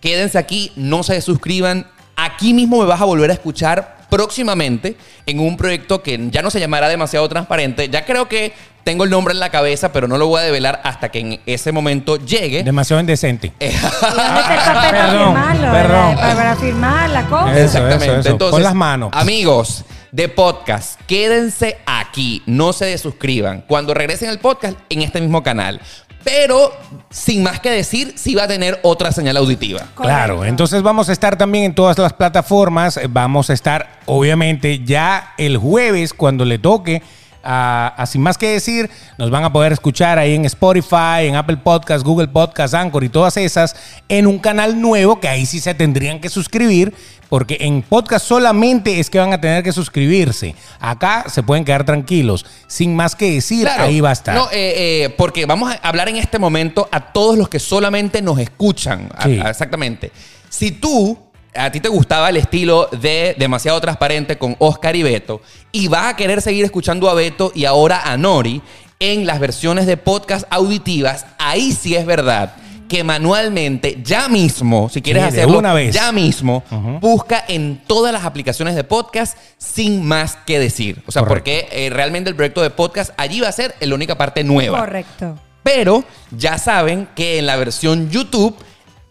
quédense 0.01 0.37
aquí, 0.37 0.73
no 0.75 1.03
se 1.03 1.21
suscriban. 1.21 1.87
Aquí 2.17 2.53
mismo 2.53 2.79
me 2.81 2.85
vas 2.85 2.99
a 2.99 3.05
volver 3.05 3.29
a 3.29 3.33
escuchar 3.33 4.00
próximamente 4.11 4.95
en 5.25 5.39
un 5.39 5.55
proyecto 5.57 6.03
que 6.03 6.19
ya 6.29 6.41
no 6.43 6.51
se 6.51 6.59
llamará 6.59 6.89
demasiado 6.89 7.27
transparente. 7.29 7.89
Ya 7.89 8.05
creo 8.05 8.27
que 8.27 8.51
tengo 8.83 9.05
el 9.05 9.09
nombre 9.09 9.33
en 9.33 9.39
la 9.39 9.49
cabeza, 9.49 9.93
pero 9.93 10.07
no 10.07 10.17
lo 10.17 10.27
voy 10.27 10.41
a 10.41 10.43
develar 10.43 10.81
hasta 10.83 11.09
que 11.09 11.19
en 11.19 11.39
ese 11.45 11.71
momento 11.71 12.17
llegue. 12.17 12.61
Demasiado 12.63 12.99
indecente. 12.99 13.53
¿Y 13.59 13.65
dónde 13.67 13.77
está 13.77 14.67
el 14.67 14.73
papel 14.73 14.75
para 14.75 14.91
Perdón, 14.91 15.33
firmarlo? 15.33 15.71
perdón. 15.71 16.15
Para, 16.15 16.35
para 16.35 16.55
firmar 16.57 17.09
la 17.09 17.25
cosa. 17.25 17.51
Eso, 17.53 17.61
Exactamente. 17.63 18.05
eso, 18.05 18.19
eso. 18.19 18.29
Entonces, 18.29 18.51
Pon 18.53 18.63
las 18.63 18.75
manos. 18.75 19.09
Amigos 19.13 19.85
de 20.11 20.27
podcast, 20.27 20.99
quédense 21.07 21.77
aquí, 21.85 22.43
no 22.45 22.73
se 22.73 22.83
desuscriban. 22.85 23.63
Cuando 23.65 23.93
regresen 23.93 24.27
al 24.29 24.39
podcast 24.39 24.77
en 24.89 25.03
este 25.03 25.21
mismo 25.21 25.41
canal. 25.41 25.79
Pero 26.23 26.71
sin 27.09 27.43
más 27.43 27.59
que 27.59 27.69
decir, 27.69 28.13
sí 28.15 28.35
va 28.35 28.43
a 28.43 28.47
tener 28.47 28.79
otra 28.83 29.11
señal 29.11 29.37
auditiva. 29.37 29.87
Claro, 29.95 30.45
entonces 30.45 30.81
vamos 30.81 31.09
a 31.09 31.11
estar 31.11 31.37
también 31.37 31.65
en 31.65 31.75
todas 31.75 31.97
las 31.97 32.13
plataformas. 32.13 32.97
Eh, 32.97 33.07
Vamos 33.09 33.49
a 33.49 33.53
estar, 33.53 33.99
obviamente, 34.05 34.83
ya 34.83 35.33
el 35.37 35.57
jueves 35.57 36.13
cuando 36.13 36.45
le 36.45 36.59
toque. 36.59 37.01
A, 37.43 37.95
a 37.97 38.05
sin 38.05 38.21
más 38.21 38.37
que 38.37 38.49
decir, 38.49 38.87
nos 39.17 39.31
van 39.31 39.43
a 39.43 39.51
poder 39.51 39.71
escuchar 39.71 40.19
ahí 40.19 40.35
en 40.35 40.45
Spotify, 40.45 41.21
en 41.25 41.35
Apple 41.35 41.57
Podcast, 41.57 42.05
Google 42.05 42.27
Podcast, 42.27 42.75
Anchor 42.75 43.03
y 43.03 43.09
todas 43.09 43.35
esas 43.35 43.75
en 44.09 44.27
un 44.27 44.37
canal 44.37 44.79
nuevo 44.79 45.19
que 45.19 45.27
ahí 45.27 45.47
sí 45.47 45.59
se 45.59 45.73
tendrían 45.73 46.19
que 46.19 46.29
suscribir 46.29 46.93
porque 47.31 47.55
en 47.61 47.81
podcast 47.81 48.25
solamente 48.27 48.99
es 48.99 49.09
que 49.09 49.17
van 49.17 49.31
a 49.31 49.39
tener 49.39 49.63
que 49.63 49.71
suscribirse. 49.71 50.53
Acá 50.81 51.23
se 51.29 51.41
pueden 51.43 51.63
quedar 51.63 51.85
tranquilos. 51.85 52.45
Sin 52.67 52.93
más 52.93 53.15
que 53.15 53.31
decir, 53.31 53.61
Claro. 53.63 53.83
ahí 53.85 54.01
va 54.01 54.09
a 54.09 54.11
estar. 54.11 54.35
No, 54.35 54.49
eh, 54.51 55.05
eh, 55.05 55.15
porque 55.17 55.45
vamos 55.45 55.71
a 55.73 55.75
hablar 55.87 56.09
en 56.09 56.17
este 56.17 56.37
momento 56.39 56.89
a 56.91 57.13
todos 57.13 57.37
los 57.37 57.47
que 57.47 57.57
solamente 57.59 58.21
nos 58.21 58.37
escuchan. 58.37 59.07
A- 59.15 59.23
Sí. 59.23 59.39
a- 59.39 59.49
exactamente. 59.49 60.11
Si 60.49 60.71
tú, 60.71 61.17
a 61.55 61.71
ti 61.71 61.79
te 61.79 61.87
gustaba 61.87 62.27
el 62.29 62.35
estilo 62.35 62.89
de 62.91 63.33
Demasiado 63.39 63.79
Transparente 63.79 64.37
con 64.37 64.57
Oscar 64.59 64.97
y 64.97 65.03
Beto, 65.03 65.41
y 65.71 65.87
vas 65.87 66.07
a 66.07 66.15
querer 66.17 66.41
seguir 66.41 66.65
escuchando 66.65 67.09
a 67.09 67.13
Beto 67.13 67.53
y 67.55 67.63
ahora 67.63 68.01
a 68.11 68.17
Nori 68.17 68.61
en 68.99 69.25
las 69.25 69.39
versiones 69.39 69.85
de 69.85 69.95
podcast 69.95 70.45
auditivas, 70.49 71.25
ahí 71.39 71.71
sí 71.71 71.95
es 71.95 72.05
verdad 72.05 72.55
que 72.91 73.05
manualmente, 73.05 73.99
ya 74.03 74.27
mismo, 74.27 74.89
si 74.89 75.01
quieres 75.01 75.23
Sí, 75.23 75.29
hacerlo, 75.29 75.59
una 75.59 75.73
vez. 75.73 75.95
ya 75.95 76.11
mismo, 76.11 76.61
busca 76.99 77.41
en 77.47 77.81
todas 77.87 78.11
las 78.11 78.25
aplicaciones 78.25 78.75
de 78.75 78.83
podcast 78.83 79.37
sin 79.57 80.03
más 80.05 80.35
que 80.45 80.59
decir. 80.59 81.01
O 81.07 81.11
sea, 81.13 81.21
Correcto. 81.21 81.43
porque 81.45 81.85
eh, 81.85 81.89
realmente 81.89 82.29
el 82.29 82.35
proyecto 82.35 82.61
de 82.61 82.69
podcast 82.69 83.11
allí 83.15 83.39
va 83.39 83.47
a 83.47 83.51
ser 83.53 83.73
la 83.79 83.95
única 83.95 84.17
parte 84.17 84.43
nueva. 84.43 84.79
Correcto. 84.79 85.39
Pero 85.63 86.03
ya 86.37 86.57
saben 86.57 87.07
que 87.15 87.37
en 87.39 87.45
la 87.45 87.55
versión 87.55 88.09
YouTube, 88.09 88.57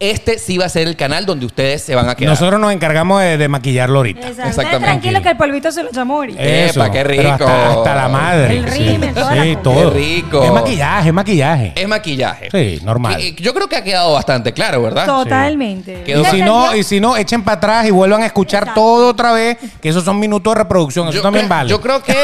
este 0.01 0.39
sí 0.39 0.57
va 0.57 0.65
a 0.65 0.69
ser 0.69 0.87
el 0.87 0.95
canal 0.95 1.25
donde 1.25 1.45
ustedes 1.45 1.83
se 1.83 1.93
van 1.95 2.09
a 2.09 2.15
quedar. 2.15 2.31
Nosotros 2.31 2.59
nos 2.59 2.73
encargamos 2.73 3.21
de, 3.21 3.37
de 3.37 3.47
maquillarlo 3.47 3.97
ahorita. 3.99 4.21
Exacto. 4.27 4.49
Exactamente. 4.49 4.85
Tranquilo 4.87 5.21
que 5.21 5.29
el 5.29 5.37
polvito 5.37 5.71
se 5.71 5.83
lo 5.83 5.89
echamos 5.89 6.15
ahorita. 6.15 6.41
Epa, 6.43 6.91
qué 6.91 7.03
pero 7.05 7.21
rico. 7.21 7.31
hasta, 7.33 7.69
hasta 7.71 7.95
la 7.95 8.09
madre. 8.09 8.57
El 8.57 8.63
rímel, 8.63 9.09
sí, 9.09 9.21
cosa. 9.21 9.61
todo. 9.63 9.93
Qué 9.93 9.97
rico. 9.99 10.43
Es 10.43 10.51
maquillaje, 10.51 11.07
es 11.09 11.13
maquillaje. 11.13 11.73
Es 11.75 11.87
maquillaje. 11.87 12.49
Sí, 12.51 12.79
normal. 12.83 13.21
Yo 13.37 13.53
creo 13.53 13.69
que 13.69 13.75
ha 13.77 13.83
quedado 13.83 14.13
bastante 14.13 14.51
claro, 14.53 14.81
¿verdad? 14.81 15.05
Totalmente. 15.05 16.03
Quedó- 16.03 16.21
Y 16.23 16.25
si, 16.25 16.41
no, 16.41 16.75
y 16.75 16.83
si 16.83 16.99
no, 16.99 17.15
echen 17.15 17.43
para 17.43 17.57
atrás 17.57 17.85
y 17.87 17.91
vuelvan 17.91 18.23
a 18.23 18.25
escuchar 18.25 18.63
Exacto. 18.63 18.81
todo 18.81 19.09
otra 19.09 19.31
vez, 19.33 19.57
que 19.81 19.89
esos 19.89 20.03
son 20.03 20.19
minutos 20.19 20.53
de 20.55 20.57
reproducción, 20.63 21.07
eso 21.09 21.17
Yo 21.17 21.21
también 21.21 21.47
vale. 21.47 21.69
yo 21.69 21.79
creo 21.79 22.01
que 22.01 22.15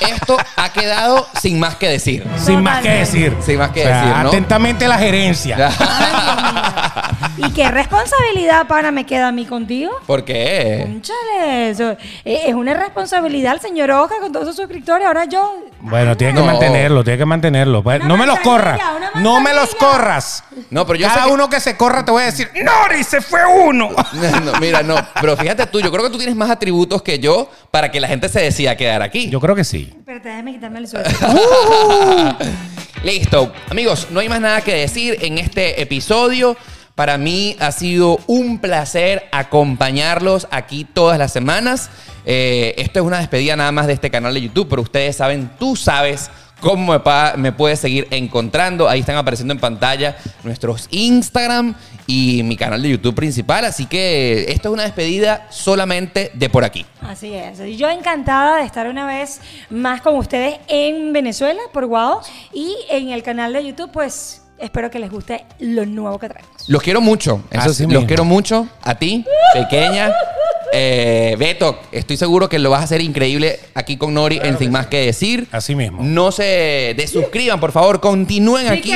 esto 0.00 0.36
ha 0.56 0.68
quedado 0.72 1.26
sin 1.40 1.58
más 1.58 1.74
que 1.74 1.88
decir. 1.88 2.24
Sin 2.38 2.62
más 2.62 2.82
que 2.82 2.90
decir. 2.90 3.36
Sin 3.44 3.58
más 3.58 3.70
que 3.70 3.80
O 3.80 3.84
sea, 3.84 4.00
decir, 4.02 4.16
¿no? 4.22 4.28
Atentamente 4.28 4.86
la 4.86 4.98
gerencia. 4.98 5.70
¿Y 7.38 7.50
qué 7.50 7.70
responsabilidad, 7.70 8.66
pana, 8.66 8.90
me 8.90 9.04
queda 9.04 9.28
a 9.28 9.32
mí 9.32 9.44
contigo? 9.44 9.92
¿Por 10.06 10.24
qué? 10.24 10.84
Cónchale, 10.86 11.70
eso, 11.70 11.90
eh, 12.24 12.42
es 12.46 12.54
una 12.54 12.72
responsabilidad 12.74 13.54
el 13.54 13.60
señor 13.60 13.90
Oscar 13.90 14.20
con 14.20 14.32
todos 14.32 14.46
sus 14.46 14.56
suscriptores. 14.56 15.06
Ahora 15.06 15.26
yo. 15.26 15.54
Bueno, 15.80 16.16
tiene 16.16 16.32
que 16.34 16.40
No. 16.40 16.46
mantenerlo, 16.46 17.04
tiene 17.04 17.18
que 17.18 17.24
mantenerlo. 17.26 17.82
Pues, 17.82 17.98
Una 18.00 18.08
no 18.08 18.16
me 18.16 18.26
los 18.26 18.38
corras. 18.40 18.78
manzanilla, 18.78 19.10
una 19.12 19.20
No 19.22 19.40
me 19.40 19.50
los 19.52 19.60
manzanilla. 19.72 19.78
corras. 19.98 20.44
No, 20.70 20.86
pero 20.86 20.98
yo 20.98 21.08
Cada 21.08 21.20
sé 21.22 21.26
que- 21.28 21.34
uno 21.34 21.48
que 21.50 21.60
se 21.60 21.76
corra 21.76 22.04
te 22.04 22.10
voy 22.10 22.22
a 22.22 22.26
decir, 22.26 22.50
¡Nori, 22.62 23.04
se 23.04 23.20
fue 23.20 23.40
uno! 23.46 23.90
No, 24.44 24.52
mira, 24.60 24.82
no. 24.82 24.96
Pero 25.20 25.36
fíjate 25.36 25.66
tú, 25.66 25.80
yo 25.80 25.90
creo 25.92 26.04
que 26.04 26.10
tú 26.10 26.18
tienes 26.18 26.36
más 26.36 26.48
atributos 26.50 27.02
que 27.02 27.18
yo 27.18 27.50
para 27.70 27.90
que 27.90 28.00
la 28.00 28.08
gente 28.08 28.28
se 28.28 28.40
decida 28.40 28.76
quedar 28.76 29.02
aquí. 29.02 29.28
Yo 29.28 29.40
creo 29.40 29.54
que 29.54 29.64
sí. 29.64 29.92
Pero 30.06 30.20
déjame 30.20 30.52
quitarme 30.52 30.78
el 30.78 30.88
suelo. 30.88 31.06
Listo. 33.04 33.52
Amigos, 33.70 34.08
no 34.10 34.20
hay 34.20 34.28
más 34.28 34.40
nada 34.40 34.60
que 34.62 34.74
decir 34.74 35.16
en 35.20 35.38
este 35.38 35.80
episodio. 35.82 36.56
Para 36.96 37.18
mí 37.18 37.56
ha 37.60 37.72
sido 37.72 38.18
un 38.26 38.58
placer 38.58 39.24
acompañarlos 39.30 40.48
aquí 40.50 40.86
todas 40.86 41.18
las 41.18 41.30
semanas. 41.30 41.90
Eh, 42.24 42.74
esto 42.78 43.00
es 43.00 43.04
una 43.04 43.18
despedida 43.18 43.54
nada 43.54 43.70
más 43.70 43.86
de 43.86 43.92
este 43.92 44.10
canal 44.10 44.32
de 44.32 44.40
YouTube, 44.40 44.66
pero 44.70 44.80
ustedes 44.80 45.14
saben, 45.14 45.50
tú 45.58 45.76
sabes 45.76 46.30
cómo 46.62 46.98
me, 47.36 47.52
puedes 47.52 47.80
seguir 47.80 48.08
encontrando. 48.10 48.88
Ahí 48.88 49.00
están 49.00 49.16
apareciendo 49.16 49.52
en 49.52 49.60
pantalla 49.60 50.16
nuestros 50.42 50.88
Instagram 50.90 51.74
y 52.06 52.42
mi 52.44 52.56
canal 52.56 52.80
de 52.80 52.88
YouTube 52.88 53.14
principal. 53.14 53.66
Así 53.66 53.84
que 53.84 54.46
esto 54.48 54.70
es 54.70 54.72
una 54.72 54.84
despedida 54.84 55.48
solamente 55.50 56.30
de 56.32 56.48
por 56.48 56.64
aquí. 56.64 56.86
Así 57.02 57.34
es. 57.34 57.58
Yo 57.76 57.90
encantada 57.90 58.56
de 58.56 58.64
estar 58.64 58.88
una 58.88 59.04
vez 59.04 59.42
más 59.68 60.00
con 60.00 60.14
ustedes 60.16 60.60
en 60.66 61.12
Venezuela, 61.12 61.60
por 61.74 61.84
Guau. 61.84 62.20
Y 62.54 62.74
en 62.88 63.10
el 63.10 63.22
canal 63.22 63.52
de 63.52 63.66
YouTube, 63.66 63.90
pues 63.92 64.45
espero 64.58 64.90
que 64.90 64.98
les 64.98 65.10
guste 65.10 65.44
lo 65.60 65.84
nuevo 65.86 66.18
que 66.18 66.28
traemos. 66.28 66.50
Los 66.68 66.82
quiero 66.82 67.00
mucho. 67.00 67.42
Eso 67.50 67.60
Así 67.60 67.74
sí, 67.74 67.82
los 67.84 67.92
mismo. 67.92 68.06
quiero 68.06 68.24
mucho. 68.24 68.68
A 68.82 68.94
ti, 68.96 69.24
pequeña. 69.54 70.12
Eh, 70.72 71.36
Beto, 71.38 71.78
estoy 71.92 72.16
seguro 72.16 72.48
que 72.48 72.58
lo 72.58 72.70
vas 72.70 72.80
a 72.80 72.84
hacer 72.84 73.00
increíble 73.00 73.60
aquí 73.72 73.96
con 73.96 74.12
Nori 74.12 74.40
en 74.42 74.58
Sin 74.58 74.72
Más 74.72 74.88
Que 74.88 75.06
Decir. 75.06 75.46
Así 75.52 75.76
mismo. 75.76 76.02
No 76.02 76.32
se 76.32 76.92
desuscriban, 76.96 77.60
por 77.60 77.70
favor. 77.70 78.00
Continúen 78.00 78.66
¿Y 78.66 78.68
aquí. 78.70 78.92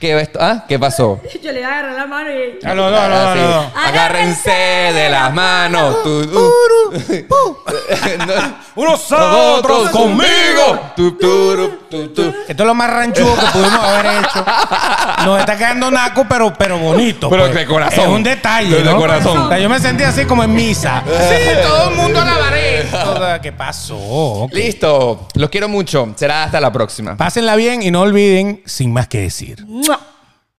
¿Qué, 0.00 0.14
ves- 0.14 0.30
ah, 0.38 0.64
¿Qué 0.68 0.78
pasó? 0.78 1.20
Yo 1.42 1.50
le 1.52 1.58
voy 1.60 1.62
a 1.62 1.68
agarrar 1.68 1.92
la 1.94 2.06
mano 2.06 2.30
y. 2.30 2.58
Ah, 2.64 2.74
no, 2.74 2.90
no, 2.90 3.08
no, 3.08 3.16
Ah, 3.16 3.34
no. 3.74 3.80
Agárrense 3.80 4.50
de 4.50 5.08
las 5.10 5.32
manos. 5.34 6.02
tú, 6.02 6.26
tú. 6.26 6.52
No. 8.26 8.58
Unos 8.74 9.02
conmigo. 9.92 10.80
Turu, 10.96 11.78
tu, 11.90 12.08
tu. 12.08 12.22
Esto 12.22 12.62
es 12.62 12.66
lo 12.66 12.74
más 12.74 12.90
ranchudo 12.90 13.34
que 13.34 13.46
pudimos 13.52 13.78
haber 13.84 14.06
hecho. 14.24 14.44
Nos 15.24 15.40
está 15.40 15.56
quedando 15.56 15.90
naco, 15.90 16.24
pero, 16.28 16.52
pero 16.56 16.78
bonito. 16.78 17.28
Pero 17.28 17.44
pues. 17.44 17.54
de 17.54 17.66
corazón. 17.66 18.00
Es 18.04 18.08
un 18.08 18.22
detalle, 18.22 18.76
De 18.76 18.84
¿no? 18.84 18.96
corazón. 18.96 19.38
O 19.38 19.48
sea, 19.48 19.58
yo 19.58 19.68
me 19.68 19.78
sentí 19.80 20.04
así 20.04 20.24
como 20.24 20.44
en 20.44 20.54
misa. 20.54 21.02
Sí, 21.06 21.48
todo 21.62 21.90
el 21.90 21.96
mundo 21.96 22.20
alabaré. 22.20 22.86
¿Qué 23.42 23.52
pasó? 23.52 24.48
Listo. 24.52 25.28
Los 25.34 25.50
quiero 25.50 25.68
mucho. 25.68 26.08
Será 26.16 26.44
hasta 26.44 26.60
la 26.60 26.72
próxima. 26.72 27.16
Pásenla 27.16 27.56
bien 27.56 27.82
y 27.82 27.90
no 27.90 28.00
olviden, 28.02 28.62
sin 28.64 28.92
más 28.92 29.08
que 29.08 29.20
decir. 29.20 29.64